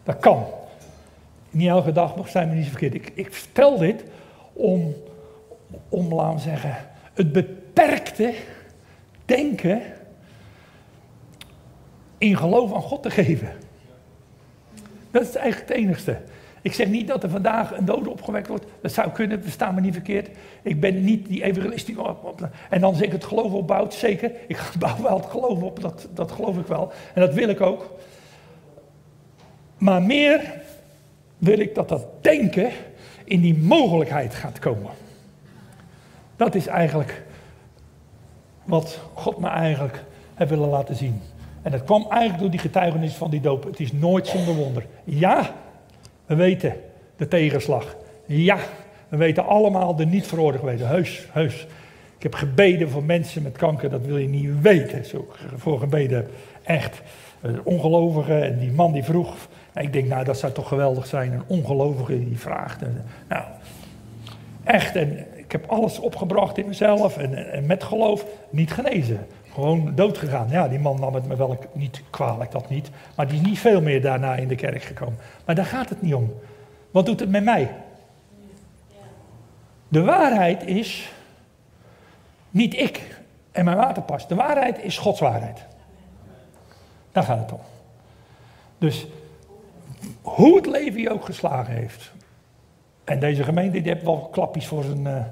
Dat 0.03 0.19
kan. 0.19 0.45
Niet 1.51 1.69
elke 1.69 1.93
dag 1.93 2.17
nog 2.17 2.29
zijn 2.29 2.49
we 2.49 2.55
niet 2.55 2.69
verkeerd. 2.69 2.95
Ik, 2.95 3.13
ik 3.15 3.33
vertel 3.33 3.79
dit 3.79 4.05
om, 4.53 4.95
om, 5.89 6.15
laten 6.15 6.41
zeggen, 6.41 6.77
het 7.13 7.33
beperkte 7.33 8.35
denken 9.25 9.83
in 12.19 12.37
geloof 12.37 12.75
aan 12.75 12.83
God 12.83 13.03
te 13.03 13.11
geven. 13.11 13.53
Dat 15.11 15.23
is 15.23 15.35
eigenlijk 15.35 15.69
het 15.69 15.79
enigste. 15.79 16.21
Ik 16.67 16.75
zeg 16.75 16.89
niet 16.89 17.09
dat 17.09 17.23
er 17.23 17.31
vandaag 17.31 17.77
een 17.77 17.85
dode 17.85 18.11
opgewekt 18.11 18.49
wordt. 18.49 18.67
Dat 18.81 18.93
zou 18.93 19.11
kunnen, 19.11 19.43
staan 19.47 19.75
me 19.75 19.81
niet 19.81 19.93
verkeerd. 19.93 20.29
Ik 20.63 20.81
ben 20.81 21.05
niet 21.05 21.27
die 21.27 21.43
evangelist 21.43 21.87
die 21.87 21.97
En 22.71 22.81
dan 22.81 23.03
ik 23.03 23.13
het 23.13 23.25
geloof 23.25 23.53
opbouwt, 23.53 23.95
zeker. 23.95 24.33
Ik 24.49 24.71
bouw 24.79 25.03
wel 25.03 25.17
het 25.17 25.27
geloof 25.27 25.63
op, 25.63 25.81
dat, 25.81 26.09
dat 26.15 26.33
geloof 26.33 26.59
ik 26.59 26.67
wel. 26.67 26.93
En 27.15 27.21
dat 27.21 27.35
wil 27.35 27.49
ik 27.49 27.61
ook. 27.61 27.91
Maar 29.79 30.03
meer 30.03 30.41
wil 31.39 31.59
ik 31.59 31.75
dat 31.75 31.89
dat 31.89 32.07
denken 32.21 32.71
in 33.25 33.41
die 33.41 33.57
mogelijkheid 33.57 34.35
gaat 34.35 34.59
komen. 34.59 34.91
Dat 36.37 36.55
is 36.55 36.67
eigenlijk 36.67 37.23
wat 38.65 39.01
God 39.15 39.39
me 39.39 39.49
eigenlijk 39.49 40.05
heeft 40.35 40.51
willen 40.51 40.69
laten 40.69 40.97
zien. 40.97 41.21
En 41.63 41.71
dat 41.71 41.85
kwam 41.85 42.07
eigenlijk 42.09 42.41
door 42.41 42.51
die 42.51 42.61
getuigenis 42.61 43.15
van 43.15 43.31
die 43.31 43.41
doop. 43.41 43.65
Het 43.65 43.81
is 43.81 43.93
nooit 43.93 44.27
zonder 44.27 44.55
wonder. 44.55 44.87
Ja, 45.05 45.55
we 46.27 46.35
weten 46.35 46.75
de 47.17 47.29
tegenslag. 47.29 47.97
Ja, 48.27 48.59
we 49.09 49.17
weten 49.17 49.47
allemaal 49.47 49.97
de 49.97 50.07
niet 50.07 50.27
veroordeeld 50.27 50.65
weten. 50.65 50.89
Heus, 50.89 51.27
heus. 51.33 51.67
Ik 52.17 52.23
heb 52.23 52.35
gebeden 52.35 52.91
voor 52.91 53.05
mensen 53.05 53.43
met 53.43 53.57
kanker, 53.57 53.91
dat 53.91 54.05
wil 54.05 54.17
je 54.17 54.29
niet 54.29 54.61
weten. 54.61 55.05
Zo 55.05 55.29
voor 55.57 55.79
gebeden, 55.79 56.27
echt. 56.63 57.03
Ongelovigen 57.63 58.45
en 58.45 58.59
die 58.59 58.73
man 58.73 58.93
die 58.93 59.03
vroeg. 59.03 59.35
ik 59.75 59.93
denk, 59.93 60.09
nou, 60.09 60.25
dat 60.25 60.39
zou 60.39 60.53
toch 60.53 60.69
geweldig 60.69 61.07
zijn. 61.07 61.33
Een 61.33 61.43
ongelovige 61.47 62.25
die 62.25 62.39
vraagt. 62.39 62.81
nou, 63.29 63.45
echt. 64.65 64.97
En 64.97 65.27
ik 65.35 65.53
heb 65.53 65.65
alles 65.67 65.99
opgebracht 65.99 66.59
in 66.59 66.67
mezelf 66.67 67.17
en, 67.19 67.53
en 67.53 67.67
met 67.67 67.85
geloof 67.85 68.25
niet 68.51 68.73
genezen 68.73 69.27
gewoon 69.57 69.95
dood 69.95 70.19
gegaan. 70.19 70.49
Ja, 70.49 70.69
die 70.69 70.79
man 70.79 71.01
nam 71.01 71.15
het 71.15 71.27
me 71.27 71.37
wel 71.37 71.59
niet 71.73 72.03
kwalijk, 72.11 72.51
dat 72.51 72.69
niet. 72.69 72.91
Maar 73.15 73.29
die 73.29 73.41
is 73.41 73.47
niet 73.47 73.59
veel 73.59 73.81
meer 73.81 74.03
daarna 74.03 74.35
in 74.35 74.49
de 74.49 74.55
kerk 74.55 74.83
gekomen. 74.83 75.19
Maar 75.45 75.55
daar 75.55 75.65
gaat 75.65 75.89
het 75.89 76.03
niet 76.03 76.15
om. 76.15 76.35
Wat 76.91 77.07
doet 77.07 77.21
het 77.21 77.31
met 77.31 77.45
mij? 77.45 77.75
De 79.89 80.03
waarheid 80.03 80.67
is 80.67 81.13
niet 82.51 82.75
ik 82.75 83.21
en 83.53 83.65
mijn 83.65 83.77
waterpas. 83.77 84.29
De 84.29 84.35
waarheid 84.35 84.83
is 84.83 84.99
Gods 84.99 85.21
waarheid. 85.21 85.65
Daar 87.13 87.23
gaat 87.23 87.39
het 87.39 87.53
om. 87.53 87.61
Dus 88.79 89.07
hoe 90.23 90.57
het 90.57 90.67
leven 90.67 91.01
je 91.01 91.13
ook 91.13 91.25
geslagen 91.25 91.75
heeft. 91.75 92.13
En 93.05 93.21
deze 93.21 93.45
gemeente 93.45 93.81
die 93.81 93.93
heeft 93.93 94.05
wel 94.05 94.29
klapjes 94.33 94.67
voor 94.67 94.83
zijn, 94.83 95.05
uh, 95.07 95.25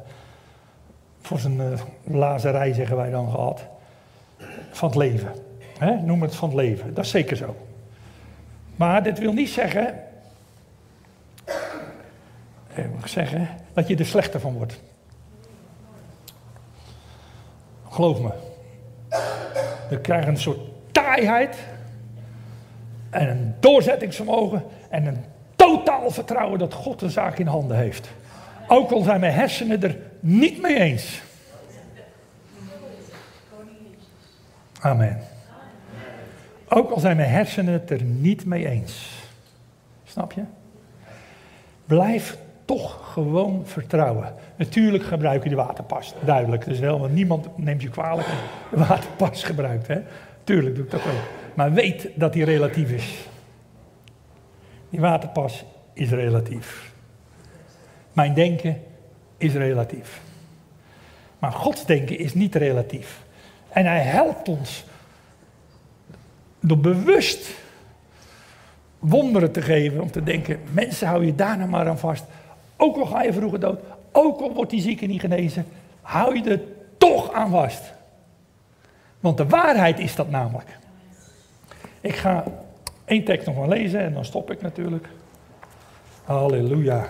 voor 1.20 1.38
zijn 1.38 1.56
uh, 1.56 1.80
lazerij, 2.02 2.72
zeggen 2.72 2.96
wij 2.96 3.10
dan, 3.10 3.30
gehad 3.30 3.72
van 4.70 4.88
het 4.88 4.98
leven. 4.98 5.32
noem 6.04 6.22
het 6.22 6.34
van 6.34 6.48
het 6.48 6.58
leven, 6.58 6.94
dat 6.94 7.04
is 7.04 7.10
zeker 7.10 7.36
zo. 7.36 7.56
Maar 8.76 9.02
dit 9.02 9.18
wil 9.18 9.32
niet 9.32 9.48
zeggen, 9.48 9.94
eh, 12.74 12.84
zeggen 13.04 13.48
dat 13.72 13.88
je 13.88 13.96
er 13.96 14.06
slechter 14.06 14.40
van 14.40 14.52
wordt. 14.52 14.80
Geloof 17.88 18.20
me. 18.20 18.30
We 19.88 20.00
krijgen 20.00 20.28
een 20.28 20.38
soort 20.38 20.60
taaiheid. 20.92 21.56
En 23.10 23.28
een 23.28 23.54
doorzettingsvermogen 23.60 24.64
en 24.88 25.06
een 25.06 25.24
totaal 25.56 26.10
vertrouwen 26.10 26.58
dat 26.58 26.74
God 26.74 27.00
de 27.00 27.10
zaak 27.10 27.38
in 27.38 27.46
handen 27.46 27.76
heeft. 27.76 28.08
Ook 28.68 28.90
al 28.90 29.02
zijn 29.02 29.20
mijn 29.20 29.32
hersenen 29.32 29.82
er 29.82 29.96
niet 30.20 30.62
mee 30.62 30.80
eens. 30.80 31.22
Amen. 34.84 35.18
Ook 36.68 36.90
al 36.90 37.00
zijn 37.00 37.16
mijn 37.16 37.30
hersenen 37.30 37.72
het 37.72 37.90
er 37.90 38.02
niet 38.02 38.44
mee 38.44 38.68
eens. 38.68 39.22
Snap 40.04 40.32
je? 40.32 40.42
Blijf 41.84 42.38
toch 42.64 43.12
gewoon 43.12 43.66
vertrouwen. 43.66 44.34
Natuurlijk 44.56 45.04
gebruik 45.04 45.42
je 45.42 45.48
de 45.48 45.54
waterpas, 45.54 46.14
duidelijk. 46.24 46.64
Dus 46.64 46.78
wel, 46.78 47.00
want 47.00 47.12
niemand 47.12 47.58
neemt 47.58 47.82
je 47.82 47.88
kwalijk 47.88 48.26
de 48.70 48.76
waterpas 48.76 49.44
gebruikt. 49.44 49.86
Hè? 49.86 50.00
Tuurlijk 50.44 50.74
doe 50.74 50.84
ik 50.84 50.90
dat 50.90 51.00
ook. 51.00 51.28
Maar 51.54 51.72
weet 51.72 52.08
dat 52.14 52.32
die 52.32 52.44
relatief 52.44 52.90
is. 52.90 53.28
Die 54.90 55.00
waterpas 55.00 55.64
is 55.92 56.10
relatief. 56.10 56.92
Mijn 58.12 58.34
denken 58.34 58.82
is 59.36 59.54
relatief. 59.54 60.20
Maar 61.38 61.52
Gods 61.52 61.86
denken 61.86 62.18
is 62.18 62.34
niet 62.34 62.54
relatief. 62.54 63.22
En 63.74 63.86
hij 63.86 64.00
helpt 64.00 64.48
ons 64.48 64.84
door 66.60 66.78
bewust 66.78 67.50
wonderen 68.98 69.52
te 69.52 69.62
geven. 69.62 70.00
Om 70.00 70.10
te 70.10 70.22
denken, 70.22 70.60
mensen 70.70 71.08
hou 71.08 71.26
je 71.26 71.34
daar 71.34 71.56
nou 71.58 71.70
maar 71.70 71.88
aan 71.88 71.98
vast. 71.98 72.24
Ook 72.76 72.96
al 72.96 73.06
ga 73.06 73.22
je 73.22 73.32
vroeger 73.32 73.60
dood. 73.60 73.80
Ook 74.12 74.40
al 74.40 74.52
wordt 74.52 74.70
die 74.70 74.80
zieke 74.80 75.06
niet 75.06 75.20
genezen. 75.20 75.66
Hou 76.00 76.36
je 76.36 76.50
er 76.50 76.60
toch 76.98 77.32
aan 77.32 77.50
vast. 77.50 77.92
Want 79.20 79.36
de 79.36 79.46
waarheid 79.46 79.98
is 79.98 80.14
dat 80.14 80.30
namelijk. 80.30 80.78
Ik 82.00 82.14
ga 82.14 82.44
één 83.04 83.24
tekst 83.24 83.46
nog 83.46 83.56
maar 83.56 83.68
lezen 83.68 84.00
en 84.00 84.14
dan 84.14 84.24
stop 84.24 84.50
ik 84.50 84.62
natuurlijk. 84.62 85.08
Halleluja. 86.24 87.06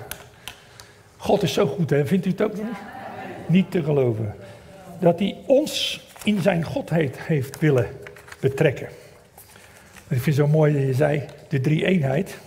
God 1.17 1.43
is 1.43 1.53
zo 1.53 1.67
goed, 1.67 1.91
hè? 1.91 2.07
Vindt 2.07 2.27
u 2.27 2.31
het 2.31 2.43
ook 2.43 2.55
niet? 2.55 2.77
Niet 3.47 3.71
te 3.71 3.83
geloven. 3.83 4.35
Dat 5.01 5.19
hij 5.19 5.37
ons 5.47 6.03
in 6.25 6.43
zijn 6.43 6.65
godheid 6.65 7.21
heeft 7.21 7.61
willen 7.61 7.89
betrekken. 8.41 8.89
Ik 10.09 10.21
vind 10.23 10.25
het 10.25 10.35
zo 10.35 10.47
mooi 10.47 10.73
dat 10.73 10.83
je 10.83 10.95
zei, 10.95 11.25
de 11.49 11.61
drie 11.61 11.85
eenheid. 11.87 12.39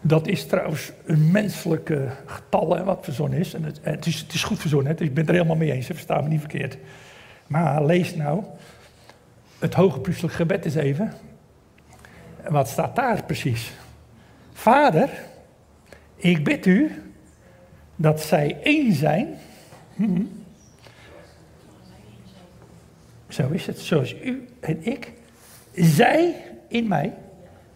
Dat 0.00 0.26
is 0.26 0.46
trouwens 0.46 0.92
een 1.04 1.30
menselijke 1.30 2.08
getal 2.26 2.84
wat 2.84 3.04
verzonnen 3.04 3.38
is. 3.38 3.54
En 3.54 3.64
het, 3.64 3.80
het, 3.82 4.06
is. 4.06 4.20
het 4.20 4.32
is 4.32 4.44
goed 4.44 4.60
verzonnen, 4.60 4.96
dus 4.96 5.06
ik 5.06 5.14
ben 5.14 5.22
het 5.22 5.32
er 5.32 5.40
helemaal 5.40 5.56
mee 5.56 5.72
eens, 5.72 5.86
versta 5.86 6.20
me 6.20 6.28
niet 6.28 6.40
verkeerd. 6.40 6.76
Maar 7.46 7.84
lees 7.84 8.14
nou 8.14 8.44
het 9.58 9.74
hoge 9.74 10.00
priestelijk 10.00 10.34
gebed 10.34 10.64
eens 10.64 10.74
even. 10.74 11.12
En 12.42 12.52
wat 12.52 12.68
staat 12.68 12.96
daar 12.96 13.24
precies? 13.24 13.72
Vader, 14.52 15.10
ik 16.16 16.44
bid 16.44 16.66
u 16.66 17.02
dat 17.96 18.20
zij 18.20 18.56
één 18.62 18.92
zijn. 18.92 19.34
Hm. 19.94 20.22
Zo 23.32 23.48
is 23.50 23.66
het, 23.66 23.78
zoals 23.78 24.14
u 24.22 24.48
en 24.60 24.86
ik. 24.86 25.12
Zij 25.74 26.34
in 26.68 26.88
mij 26.88 27.14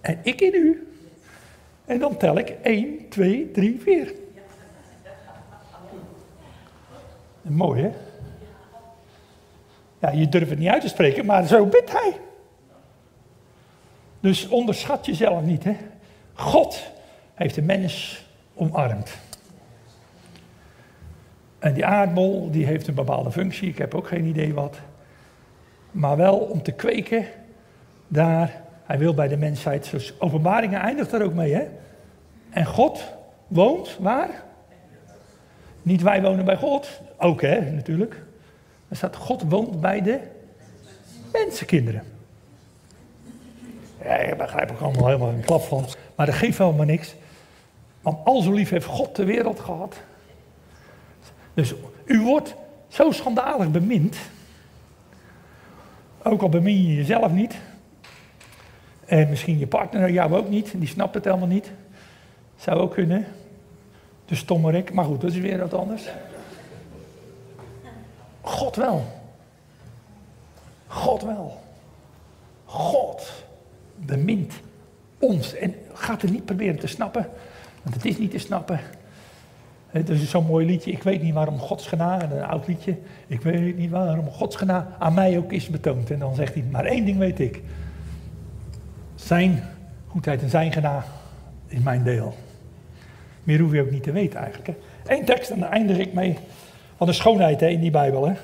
en 0.01 0.19
ik 0.23 0.41
in 0.41 0.55
u. 0.55 0.89
En 1.85 1.99
dan 1.99 2.17
tel 2.17 2.39
ik 2.39 2.49
1, 2.63 3.09
2, 3.09 3.51
3, 3.51 3.81
4. 3.81 4.13
Mooi 7.43 7.83
hè? 7.83 7.91
Ja, 9.99 10.11
je 10.11 10.29
durft 10.29 10.51
het 10.51 10.59
niet 10.59 10.69
uit 10.69 10.81
te 10.81 10.89
spreken, 10.89 11.27
maar 11.27 11.47
zo 11.47 11.67
bidt 11.67 11.93
hij. 11.93 12.17
Dus 14.21 14.49
onderschat 14.49 15.07
jezelf 15.07 15.43
niet 15.43 15.65
hè. 15.65 15.77
God 16.33 16.83
heeft 17.35 17.55
de 17.55 17.63
mens 17.63 18.25
omarmd. 18.55 19.11
En 21.59 21.75
die 21.75 21.85
aardbol 21.85 22.51
die 22.51 22.67
heeft 22.67 22.87
een 22.87 22.95
bepaalde 22.95 23.31
functie, 23.31 23.69
ik 23.69 23.79
heb 23.79 23.95
ook 23.95 24.09
geen 24.09 24.25
idee 24.25 24.55
wat. 24.55 24.79
Maar 25.97 26.17
wel 26.17 26.37
om 26.37 26.63
te 26.63 26.73
kweken 26.73 27.27
daar, 28.09 28.63
hij 28.85 28.99
wil 28.99 29.15
bij 29.15 29.29
de 29.29 29.37
mensheid, 29.37 29.91
dus 29.91 30.15
openbaringen 30.21 30.81
eindigt 30.81 31.13
er 31.13 31.23
ook 31.23 31.35
mee 31.35 31.55
hè. 31.55 31.67
En 32.51 32.67
God 32.67 33.05
woont 33.47 33.97
waar? 34.01 34.43
Niet 35.83 36.03
wij 36.03 36.23
wonen 36.23 36.45
bij 36.45 36.57
God, 36.57 37.01
ook 37.19 37.41
hè 37.41 37.71
natuurlijk. 37.71 38.23
Er 38.89 38.97
staat 38.97 39.17
God 39.17 39.43
woont 39.49 39.81
bij 39.81 40.03
de 40.03 40.21
mensenkinderen. 41.33 42.03
Ja, 44.03 44.17
ik 44.17 44.37
begrijp 44.37 44.71
ook 44.71 44.81
allemaal 44.81 45.07
helemaal 45.07 45.29
een 45.29 45.45
klap 45.45 45.63
van. 45.63 45.85
Maar 46.15 46.27
dat 46.27 46.35
geeft 46.35 46.59
helemaal 46.59 46.87
niks. 46.87 47.15
Want 48.01 48.19
al 48.25 48.43
zo 48.43 48.53
lief 48.53 48.71
heeft 48.71 48.87
God 48.87 49.17
de 49.17 49.25
wereld 49.25 49.61
gehad. 49.61 49.97
Dus 51.55 51.75
u 52.05 52.21
wordt 52.21 52.55
zo 52.89 53.11
schandalig 53.11 53.71
bemind. 53.71 54.17
Ook 56.27 56.43
al 56.43 56.49
bemin 56.49 56.83
je 56.83 56.95
jezelf 56.95 57.33
niet. 57.33 57.57
En 59.05 59.29
misschien 59.29 59.59
je 59.59 59.67
partner 59.67 60.11
jou 60.11 60.35
ook 60.35 60.49
niet. 60.49 60.73
Die 60.77 60.89
snapt 60.89 61.15
het 61.15 61.25
helemaal 61.25 61.47
niet. 61.47 61.73
Zou 62.57 62.81
ook 62.81 62.93
kunnen. 62.93 63.27
De 64.25 64.35
stommerik. 64.35 64.93
Maar 64.93 65.05
goed, 65.05 65.21
dat 65.21 65.31
is 65.31 65.39
weer 65.39 65.59
wat 65.59 65.75
anders. 65.75 66.09
God 68.41 68.77
wel. 68.77 69.05
God 70.87 71.23
wel. 71.23 71.61
God 72.65 73.45
bemint 73.97 74.55
ons. 75.19 75.55
En 75.55 75.75
gaat 75.93 76.23
het 76.23 76.31
niet 76.31 76.45
proberen 76.45 76.79
te 76.79 76.87
snappen. 76.87 77.29
Want 77.83 77.95
het 77.95 78.05
is 78.05 78.19
niet 78.19 78.31
te 78.31 78.39
snappen. 78.39 78.81
Het 79.97 80.09
is 80.09 80.31
zo'n 80.31 80.47
mooi 80.47 80.67
liedje. 80.67 80.91
Ik 80.91 81.03
weet 81.03 81.23
niet 81.23 81.35
waarom 81.35 81.59
Gods 81.59 81.87
genade, 81.87 82.35
een 82.35 82.45
oud 82.45 82.67
liedje. 82.67 82.97
Ik 83.27 83.41
weet 83.41 83.77
niet 83.77 83.91
waarom 83.91 84.31
Gods 84.31 84.57
genade 84.57 84.87
aan 84.99 85.15
mij 85.15 85.39
ook 85.39 85.53
is 85.53 85.69
betoond. 85.69 86.11
En 86.11 86.19
dan 86.19 86.35
zegt 86.35 86.55
hij, 86.55 86.65
maar 86.71 86.85
één 86.85 87.05
ding 87.05 87.19
weet 87.19 87.39
ik. 87.39 87.63
Zijn 89.15 89.63
goedheid 90.07 90.43
en 90.43 90.51
zijn 90.51 90.73
genade 90.73 91.05
is 91.67 91.79
mijn 91.79 92.03
deel. 92.03 92.35
Meer 93.43 93.61
hoef 93.61 93.73
je 93.73 93.81
ook 93.81 93.91
niet 93.91 94.03
te 94.03 94.13
weten 94.13 94.41
eigenlijk. 94.41 94.69
Hè. 94.69 95.15
Eén 95.17 95.25
tekst 95.25 95.51
en 95.51 95.61
daar 95.61 95.71
eindig 95.71 95.99
ik 95.99 96.13
mee. 96.13 96.39
Van 96.97 97.07
de 97.07 97.13
schoonheid 97.13 97.61
hè, 97.61 97.67
in 97.67 97.81
die 97.81 97.91
Bijbel. 97.91 98.29
Hè. 98.29 98.35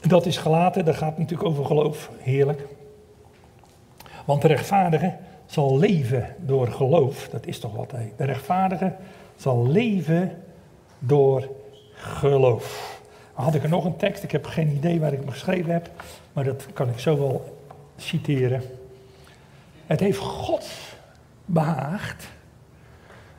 Dat 0.00 0.26
is 0.26 0.36
gelaten, 0.36 0.84
dat 0.84 0.96
gaat 0.96 1.18
natuurlijk 1.18 1.48
over 1.48 1.64
geloof. 1.64 2.10
Heerlijk. 2.18 2.66
Want 4.24 4.42
de 4.42 4.48
rechtvaardige 4.48 5.14
zal 5.50 5.78
leven 5.78 6.34
door 6.38 6.68
geloof. 6.68 7.28
Dat 7.28 7.46
is 7.46 7.58
toch 7.58 7.76
wat, 7.76 7.90
hè? 7.90 8.12
De 8.16 8.24
rechtvaardige 8.24 8.94
zal 9.36 9.66
leven 9.66 10.42
door 10.98 11.48
geloof. 11.94 13.00
Dan 13.34 13.44
had 13.44 13.54
ik 13.54 13.62
er 13.62 13.68
nog 13.68 13.84
een 13.84 13.96
tekst, 13.96 14.22
ik 14.22 14.32
heb 14.32 14.46
geen 14.46 14.68
idee 14.68 15.00
waar 15.00 15.12
ik 15.12 15.18
hem 15.18 15.30
geschreven 15.30 15.72
heb, 15.72 15.90
maar 16.32 16.44
dat 16.44 16.66
kan 16.72 16.88
ik 16.88 16.98
zo 16.98 17.18
wel 17.18 17.58
citeren. 17.96 18.62
Het 19.86 20.00
heeft 20.00 20.18
God 20.18 20.68
behaagd 21.44 22.28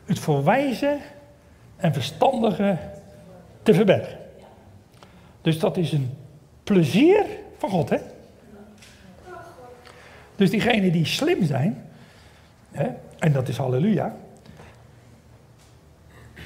het 0.05 0.20
voor 0.20 0.43
wijze 0.43 0.97
en 1.76 1.93
verstandige 1.93 2.78
te 3.64 3.74
verbergen. 3.74 4.18
Dus 5.41 5.59
dat 5.59 5.78
is 5.78 5.91
een 5.91 6.18
plezier 6.64 7.26
van 7.57 7.70
God, 7.70 7.89
hè? 7.89 7.97
Dus 10.36 10.49
diegenen 10.49 10.91
die 10.91 11.05
slim 11.05 11.45
zijn, 11.45 11.91
hè, 12.72 12.88
en 13.20 13.32
dat 13.32 13.48
is 13.48 13.58
halleluja, 13.58 14.16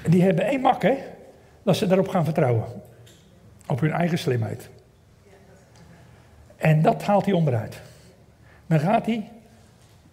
die 0.10 0.22
hebben 0.22 0.46
één 0.46 0.62
mak, 0.62 0.82
hè, 0.82 0.98
dat 1.64 1.76
ze 1.76 1.88
daarop 1.88 2.08
gaan 2.08 2.26
vertrouwen. 2.26 2.66
Op 3.68 3.80
hun 3.80 3.92
eigen 3.92 4.18
slimheid. 4.18 4.70
En 6.56 6.82
dat 6.82 7.04
haalt 7.04 7.26
hij 7.26 7.34
onderuit. 7.34 7.82
Dan 8.66 8.80
gaat 8.80 9.06
hij 9.06 9.30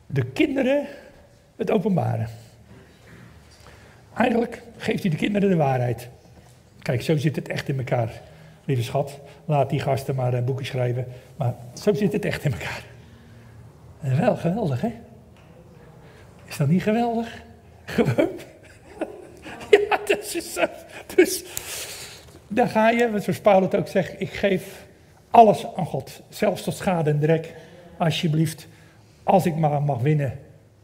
de 0.07 0.25
kinderen 0.25 0.87
het 1.57 1.71
openbaren. 1.71 2.29
Eigenlijk 4.15 4.63
geeft 4.77 5.03
hij 5.03 5.11
de 5.11 5.17
kinderen 5.17 5.49
de 5.49 5.57
waarheid. 5.57 6.09
Kijk, 6.83 7.03
zo 7.03 7.17
zit 7.17 7.37
het 7.37 7.49
echt 7.49 7.69
in 7.69 7.79
elkaar. 7.79 8.21
Lieve 8.65 8.83
schat, 8.83 9.21
laat 9.45 9.71
die 9.71 9.81
gasten 9.81 10.15
maar 10.15 10.35
een 10.35 10.45
boekje 10.45 10.65
schrijven. 10.65 11.07
Maar 11.37 11.55
zo 11.73 11.95
zit 11.95 12.13
het 12.13 12.25
echt 12.25 12.45
in 12.45 12.53
elkaar. 12.53 12.85
En 14.01 14.21
wel 14.21 14.37
geweldig, 14.37 14.81
hè? 14.81 14.93
Is 16.53 16.59
dat 16.59 16.69
niet 16.69 16.83
geweldig? 16.83 17.43
Gewoon. 17.85 18.29
ja, 19.71 19.99
dat 20.07 20.35
is 20.35 20.53
zo. 20.53 20.67
Dus 21.15 21.45
dan 22.49 22.69
ga 22.69 22.91
je, 22.91 23.11
zoals 23.21 23.41
Paulus 23.41 23.73
ook 23.75 23.89
zegt, 23.89 24.21
ik 24.21 24.31
geef 24.31 24.87
alles 25.31 25.67
aan 25.77 25.87
God. 25.87 26.23
Zelfs 26.29 26.63
tot 26.63 26.75
schade 26.75 27.11
en 27.11 27.19
drek. 27.19 27.55
Alsjeblieft, 27.97 28.67
als 29.23 29.47
ik 29.47 29.57
maar 29.57 29.83
mag 29.83 30.01
winnen, 30.01 30.39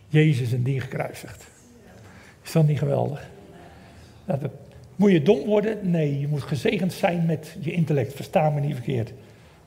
Jezus 0.07 0.53
en 0.53 0.63
die 0.63 0.81
gekruisigd. 0.81 1.47
Is 2.43 2.53
dat 2.53 2.67
niet 2.67 2.79
geweldig? 2.79 3.29
moet 4.97 5.11
je 5.11 5.23
dom 5.23 5.45
worden? 5.45 5.91
Nee, 5.91 6.21
je 6.21 6.29
moet 6.29 6.43
gezegend 6.43 6.93
zijn 6.93 7.27
met 7.27 7.57
je 7.61 7.73
intellect. 7.73 8.15
Versta 8.15 8.51
me 8.51 8.61
niet 8.61 8.75
verkeerd. 8.75 9.13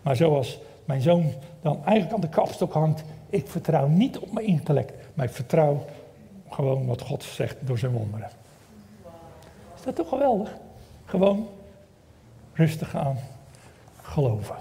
Maar 0.02 0.16
zoals 0.16 0.60
mijn 0.86 1.02
zoon 1.02 1.34
dan 1.62 1.86
eigenlijk 1.86 2.14
aan 2.14 2.22
de 2.22 2.30
kapstok 2.30 2.74
hangt. 2.74 3.04
Ik 3.30 3.48
vertrouw 3.48 3.88
niet 3.88 4.18
op 4.18 4.32
mijn 4.32 4.46
intellect, 4.46 4.94
maar 5.22 5.30
ik 5.30 5.36
vertrouw 5.36 5.86
gewoon 6.50 6.86
wat 6.86 7.02
God 7.02 7.24
zegt 7.24 7.56
door 7.60 7.78
zijn 7.78 7.92
wonderen. 7.92 8.30
Is 9.76 9.84
dat 9.84 9.96
toch 9.96 10.10
geweldig? 10.10 10.54
Gewoon 11.06 11.48
rustig 12.54 12.96
aan 12.96 13.18
geloven. 14.02 14.56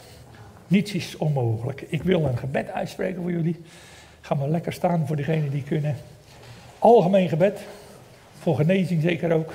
Niets 0.67 0.95
is 0.95 1.17
onmogelijk. 1.17 1.81
Ik 1.81 2.03
wil 2.03 2.25
een 2.25 2.39
gebed 2.39 2.71
uitspreken 2.71 3.23
voor 3.23 3.31
jullie. 3.31 3.63
Ga 4.21 4.35
maar 4.35 4.49
lekker 4.49 4.73
staan 4.73 5.07
voor 5.07 5.17
degenen 5.17 5.51
die 5.51 5.63
kunnen. 5.63 5.97
Algemeen 6.79 7.29
gebed. 7.29 7.61
Voor 8.39 8.57
genezing 8.57 9.03
zeker 9.03 9.33
ook. 9.33 9.55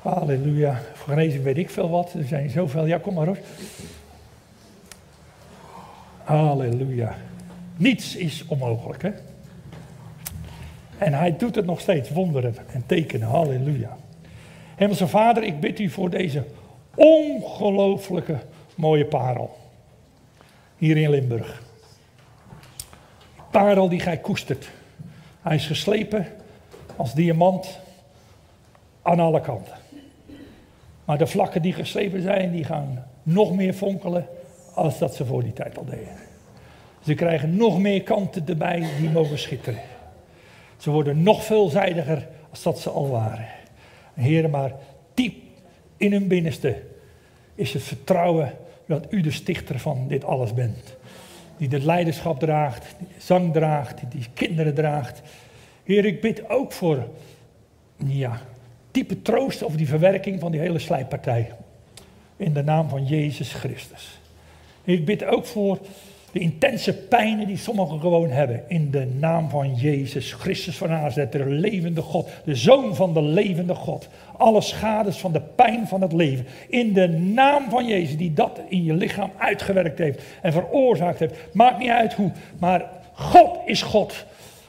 Halleluja. 0.00 0.80
Voor 0.92 1.08
genezing 1.08 1.42
weet 1.42 1.58
ik 1.58 1.70
veel 1.70 1.90
wat. 1.90 2.12
Er 2.12 2.24
zijn 2.24 2.50
zoveel. 2.50 2.86
Ja, 2.86 2.98
kom 2.98 3.14
maar 3.14 3.26
hoor. 3.26 3.38
Halleluja. 6.24 7.16
Niets 7.82 8.16
is 8.16 8.44
onmogelijk, 8.46 9.02
hè? 9.02 9.10
En 10.98 11.12
hij 11.12 11.36
doet 11.36 11.54
het 11.54 11.66
nog 11.66 11.80
steeds, 11.80 12.10
wonderen 12.10 12.56
en 12.72 12.86
tekenen. 12.86 13.28
Halleluja. 13.28 13.96
Hemelse 14.76 15.08
Vader, 15.08 15.42
ik 15.42 15.60
bid 15.60 15.78
u 15.78 15.88
voor 15.88 16.10
deze 16.10 16.44
ongelooflijke 16.94 18.38
mooie 18.74 19.04
parel. 19.04 19.56
Hier 20.76 20.96
in 20.96 21.10
Limburg. 21.10 21.62
Parel 23.50 23.88
die 23.88 24.00
gij 24.00 24.18
koestert. 24.18 24.70
Hij 25.40 25.54
is 25.54 25.66
geslepen 25.66 26.26
als 26.96 27.14
diamant 27.14 27.78
aan 29.02 29.20
alle 29.20 29.40
kanten. 29.40 29.76
Maar 31.04 31.18
de 31.18 31.26
vlakken 31.26 31.62
die 31.62 31.72
geslepen 31.72 32.22
zijn, 32.22 32.52
die 32.52 32.64
gaan 32.64 33.06
nog 33.22 33.54
meer 33.54 33.74
fonkelen 33.74 34.26
als 34.74 34.98
dat 34.98 35.14
ze 35.14 35.24
voor 35.24 35.42
die 35.42 35.52
tijd 35.52 35.78
al 35.78 35.84
deden. 35.84 36.30
Ze 37.04 37.14
krijgen 37.14 37.56
nog 37.56 37.78
meer 37.78 38.02
kanten 38.02 38.46
erbij 38.46 38.86
die 38.98 39.10
mogen 39.10 39.38
schitteren. 39.38 39.80
Ze 40.76 40.90
worden 40.90 41.22
nog 41.22 41.44
veelzijdiger 41.44 42.28
als 42.50 42.62
dat 42.62 42.80
ze 42.80 42.90
al 42.90 43.08
waren. 43.08 43.46
Heren, 44.14 44.50
maar 44.50 44.72
diep 45.14 45.34
in 45.96 46.12
hun 46.12 46.28
binnenste 46.28 46.82
is 47.54 47.72
het 47.72 47.82
vertrouwen 47.82 48.52
dat 48.86 49.06
u 49.10 49.20
de 49.20 49.30
stichter 49.30 49.78
van 49.78 50.08
dit 50.08 50.24
alles 50.24 50.54
bent. 50.54 50.96
Die 51.56 51.68
de 51.68 51.84
leiderschap 51.84 52.38
draagt, 52.38 52.94
die 52.98 53.08
zang 53.18 53.52
draagt, 53.52 54.00
die 54.08 54.26
kinderen 54.34 54.74
draagt. 54.74 55.22
Heer, 55.84 56.04
ik 56.04 56.20
bid 56.20 56.48
ook 56.50 56.72
voor 56.72 57.08
ja, 57.96 58.40
diepe 58.90 59.22
troost 59.22 59.64
over 59.64 59.78
die 59.78 59.88
verwerking 59.88 60.40
van 60.40 60.50
die 60.50 60.60
hele 60.60 60.78
slijppartij. 60.78 61.52
In 62.36 62.52
de 62.52 62.62
naam 62.62 62.88
van 62.88 63.06
Jezus 63.06 63.52
Christus. 63.52 64.20
Ik 64.84 65.04
bid 65.04 65.24
ook 65.24 65.46
voor 65.46 65.78
de 66.32 66.38
intense 66.38 66.94
pijnen 66.94 67.46
die 67.46 67.56
sommigen 67.56 68.00
gewoon 68.00 68.30
hebben. 68.30 68.62
In 68.68 68.90
de 68.90 69.06
naam 69.18 69.48
van 69.48 69.74
Jezus 69.74 70.32
Christus 70.32 70.76
van 70.76 70.88
Nazareth, 70.88 71.32
de 71.32 71.46
levende 71.46 72.00
God, 72.00 72.28
de 72.44 72.54
Zoon 72.54 72.94
van 72.94 73.14
de 73.14 73.22
levende 73.22 73.74
God. 73.74 74.08
Alle 74.36 74.60
schades 74.60 75.16
van 75.16 75.32
de 75.32 75.40
pijn 75.40 75.86
van 75.86 76.00
het 76.00 76.12
leven. 76.12 76.46
In 76.68 76.92
de 76.92 77.08
naam 77.08 77.70
van 77.70 77.86
Jezus, 77.86 78.16
die 78.16 78.32
dat 78.32 78.60
in 78.68 78.84
je 78.84 78.94
lichaam 78.94 79.30
uitgewerkt 79.36 79.98
heeft 79.98 80.22
en 80.42 80.52
veroorzaakt 80.52 81.18
heeft. 81.18 81.34
Maakt 81.52 81.78
niet 81.78 81.90
uit 81.90 82.14
hoe, 82.14 82.32
maar 82.58 82.90
God 83.12 83.58
is 83.66 83.82
God. 83.82 84.24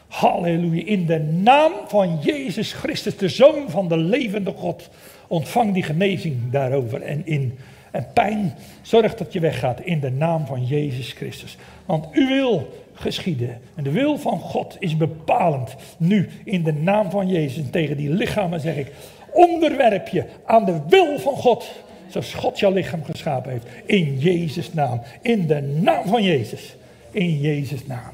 Halleluja. 0.08 0.86
In 0.86 1.06
de 1.06 1.20
naam 1.20 1.72
van 1.88 2.20
Jezus 2.22 2.74
Christus, 2.74 3.18
de 3.18 3.30
Zoon 3.30 3.70
van 3.70 3.88
de 3.88 3.98
levende 3.98 4.52
God. 4.52 4.90
Ontvang 5.28 5.74
die 5.74 5.84
genezing 5.84 6.52
daarover 6.52 7.02
en 7.02 7.26
in. 7.26 7.58
En 7.94 8.08
pijn, 8.14 8.54
zorg 8.82 9.16
dat 9.16 9.34
je 9.34 9.40
weggaat 9.40 9.82
in 9.82 10.00
de 10.00 10.12
naam 10.12 10.46
van 10.46 10.66
Jezus 10.66 11.12
Christus. 11.12 11.58
Want 11.86 12.08
uw 12.12 12.28
wil 12.28 12.70
geschieden. 12.94 13.62
En 13.76 13.84
de 13.84 13.92
wil 13.92 14.18
van 14.18 14.40
God 14.40 14.76
is 14.80 14.98
bepalend. 14.98 15.76
Nu, 15.98 16.30
in 16.44 16.64
de 16.64 16.74
naam 16.74 17.12
van 17.12 17.28
Jezus. 17.28 17.64
En 17.64 17.70
tegen 17.70 17.98
die 17.98 18.10
lichamen 18.10 18.60
zeg 18.60 18.76
ik, 18.76 18.92
onderwerp 19.32 20.08
je 20.08 20.26
aan 20.46 20.66
de 20.66 20.80
wil 20.88 21.20
van 21.20 21.36
God. 21.36 21.72
Zoals 22.08 22.34
God 22.34 22.60
jouw 22.60 22.72
lichaam 22.72 23.04
geschapen 23.04 23.52
heeft. 23.52 23.68
In 23.86 24.20
Jezus' 24.20 24.74
naam. 24.74 25.02
In 25.22 25.48
de 25.48 25.62
naam 25.62 26.08
van 26.08 26.24
Jezus. 26.24 26.76
In 27.12 27.40
Jezus' 27.40 27.86
naam. 27.86 28.14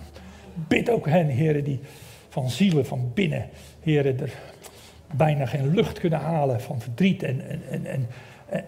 Bid 0.67 0.89
ook 0.89 1.07
hen, 1.07 1.27
heren, 1.27 1.63
die 1.63 1.79
van 2.29 2.49
zielen, 2.49 2.85
van 2.85 3.11
binnen, 3.13 3.49
heren, 3.83 4.19
er 4.19 4.31
bijna 5.15 5.45
geen 5.45 5.73
lucht 5.73 5.99
kunnen 5.99 6.19
halen 6.19 6.61
van 6.61 6.81
verdriet 6.81 7.23
en, 7.23 7.49
en, 7.49 7.61
en, 7.69 7.85
en 7.85 8.07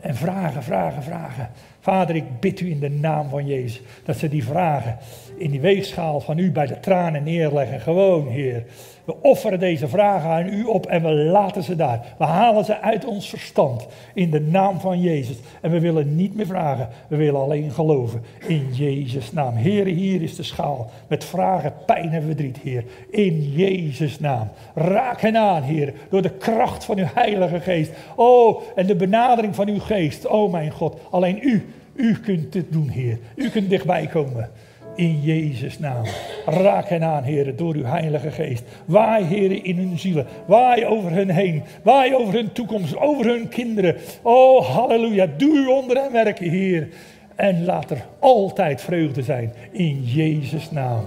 en 0.01 0.15
vragen, 0.15 0.63
vragen, 0.63 1.03
vragen. 1.03 1.49
Vader, 1.81 2.15
ik 2.15 2.39
bid 2.39 2.59
u 2.59 2.69
in 2.69 2.79
de 2.79 2.89
naam 2.89 3.29
van 3.29 3.47
Jezus 3.47 3.81
dat 4.05 4.17
ze 4.17 4.29
die 4.29 4.43
vragen 4.43 4.97
in 5.41 5.51
die 5.51 5.61
weegschaal 5.61 6.19
van 6.19 6.37
u 6.37 6.51
bij 6.51 6.65
de 6.65 6.79
tranen 6.79 7.23
neerleggen. 7.23 7.79
Gewoon, 7.79 8.27
Heer. 8.27 8.63
We 9.05 9.15
offeren 9.21 9.59
deze 9.59 9.87
vragen 9.87 10.29
aan 10.29 10.47
u 10.47 10.63
op 10.63 10.85
en 10.85 11.03
we 11.03 11.09
laten 11.09 11.63
ze 11.63 11.75
daar. 11.75 12.15
We 12.17 12.23
halen 12.23 12.65
ze 12.65 12.81
uit 12.81 13.05
ons 13.05 13.29
verstand 13.29 13.87
in 14.13 14.31
de 14.31 14.41
naam 14.41 14.79
van 14.79 15.01
Jezus. 15.01 15.37
En 15.61 15.71
we 15.71 15.79
willen 15.79 16.15
niet 16.15 16.35
meer 16.35 16.45
vragen, 16.45 16.89
we 17.07 17.15
willen 17.15 17.41
alleen 17.41 17.71
geloven 17.71 18.21
in 18.47 18.67
Jezus' 18.73 19.31
naam. 19.31 19.55
Heer, 19.55 19.85
hier 19.85 20.21
is 20.21 20.35
de 20.35 20.43
schaal 20.43 20.89
met 21.07 21.23
vragen, 21.23 21.73
pijn 21.85 22.13
en 22.13 22.23
verdriet, 22.23 22.57
Heer. 22.57 22.83
In 23.09 23.51
Jezus' 23.51 24.19
naam. 24.19 24.49
Raak 24.75 25.21
hen 25.21 25.37
aan, 25.37 25.63
Heer, 25.63 25.93
door 26.09 26.21
de 26.21 26.37
kracht 26.37 26.85
van 26.85 26.97
uw 26.97 27.07
Heilige 27.13 27.59
Geest. 27.59 27.91
Oh, 28.15 28.61
en 28.75 28.85
de 28.85 28.95
benadering 28.95 29.55
van 29.55 29.67
uw 29.67 29.79
Geest. 29.79 30.27
Oh, 30.27 30.51
mijn 30.51 30.71
God, 30.71 30.97
alleen 31.09 31.39
u, 31.41 31.70
u 32.01 32.19
kunt 32.19 32.53
dit 32.53 32.65
doen, 32.71 32.89
Heer. 32.89 33.17
U 33.35 33.49
kunt 33.49 33.69
dichtbij 33.69 34.07
komen. 34.07 34.49
In 34.95 35.21
Jezus' 35.21 35.79
naam. 35.79 36.05
Raak 36.45 36.89
hen 36.89 37.03
aan, 37.03 37.23
heren, 37.23 37.55
door 37.55 37.75
uw 37.75 37.85
Heilige 37.85 38.31
Geest. 38.31 38.63
Waai, 38.85 39.25
heren, 39.25 39.63
in 39.63 39.77
hun 39.77 39.99
zielen. 39.99 40.25
Waai 40.45 40.85
over 40.85 41.11
hen 41.11 41.29
heen. 41.29 41.63
Waai 41.83 42.15
over 42.15 42.33
hun 42.33 42.51
toekomst, 42.51 42.97
over 42.97 43.25
hun 43.25 43.47
kinderen. 43.47 43.95
Oh, 44.21 44.65
halleluja. 44.65 45.27
Doe 45.37 45.55
u 45.55 45.67
onder 45.67 45.97
hen 46.01 46.11
werken, 46.11 46.49
Heer. 46.49 46.87
En 47.35 47.65
laat 47.65 47.91
er 47.91 48.05
altijd 48.19 48.81
vreugde 48.81 49.23
zijn. 49.23 49.53
In 49.71 50.03
Jezus' 50.03 50.71
naam. 50.71 51.03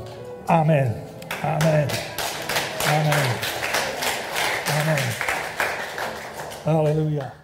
Amen. 0.46 0.94
Amen. 1.42 1.86
Amen. 2.86 3.28
Amen. 4.80 5.04
Halleluja. 6.64 7.43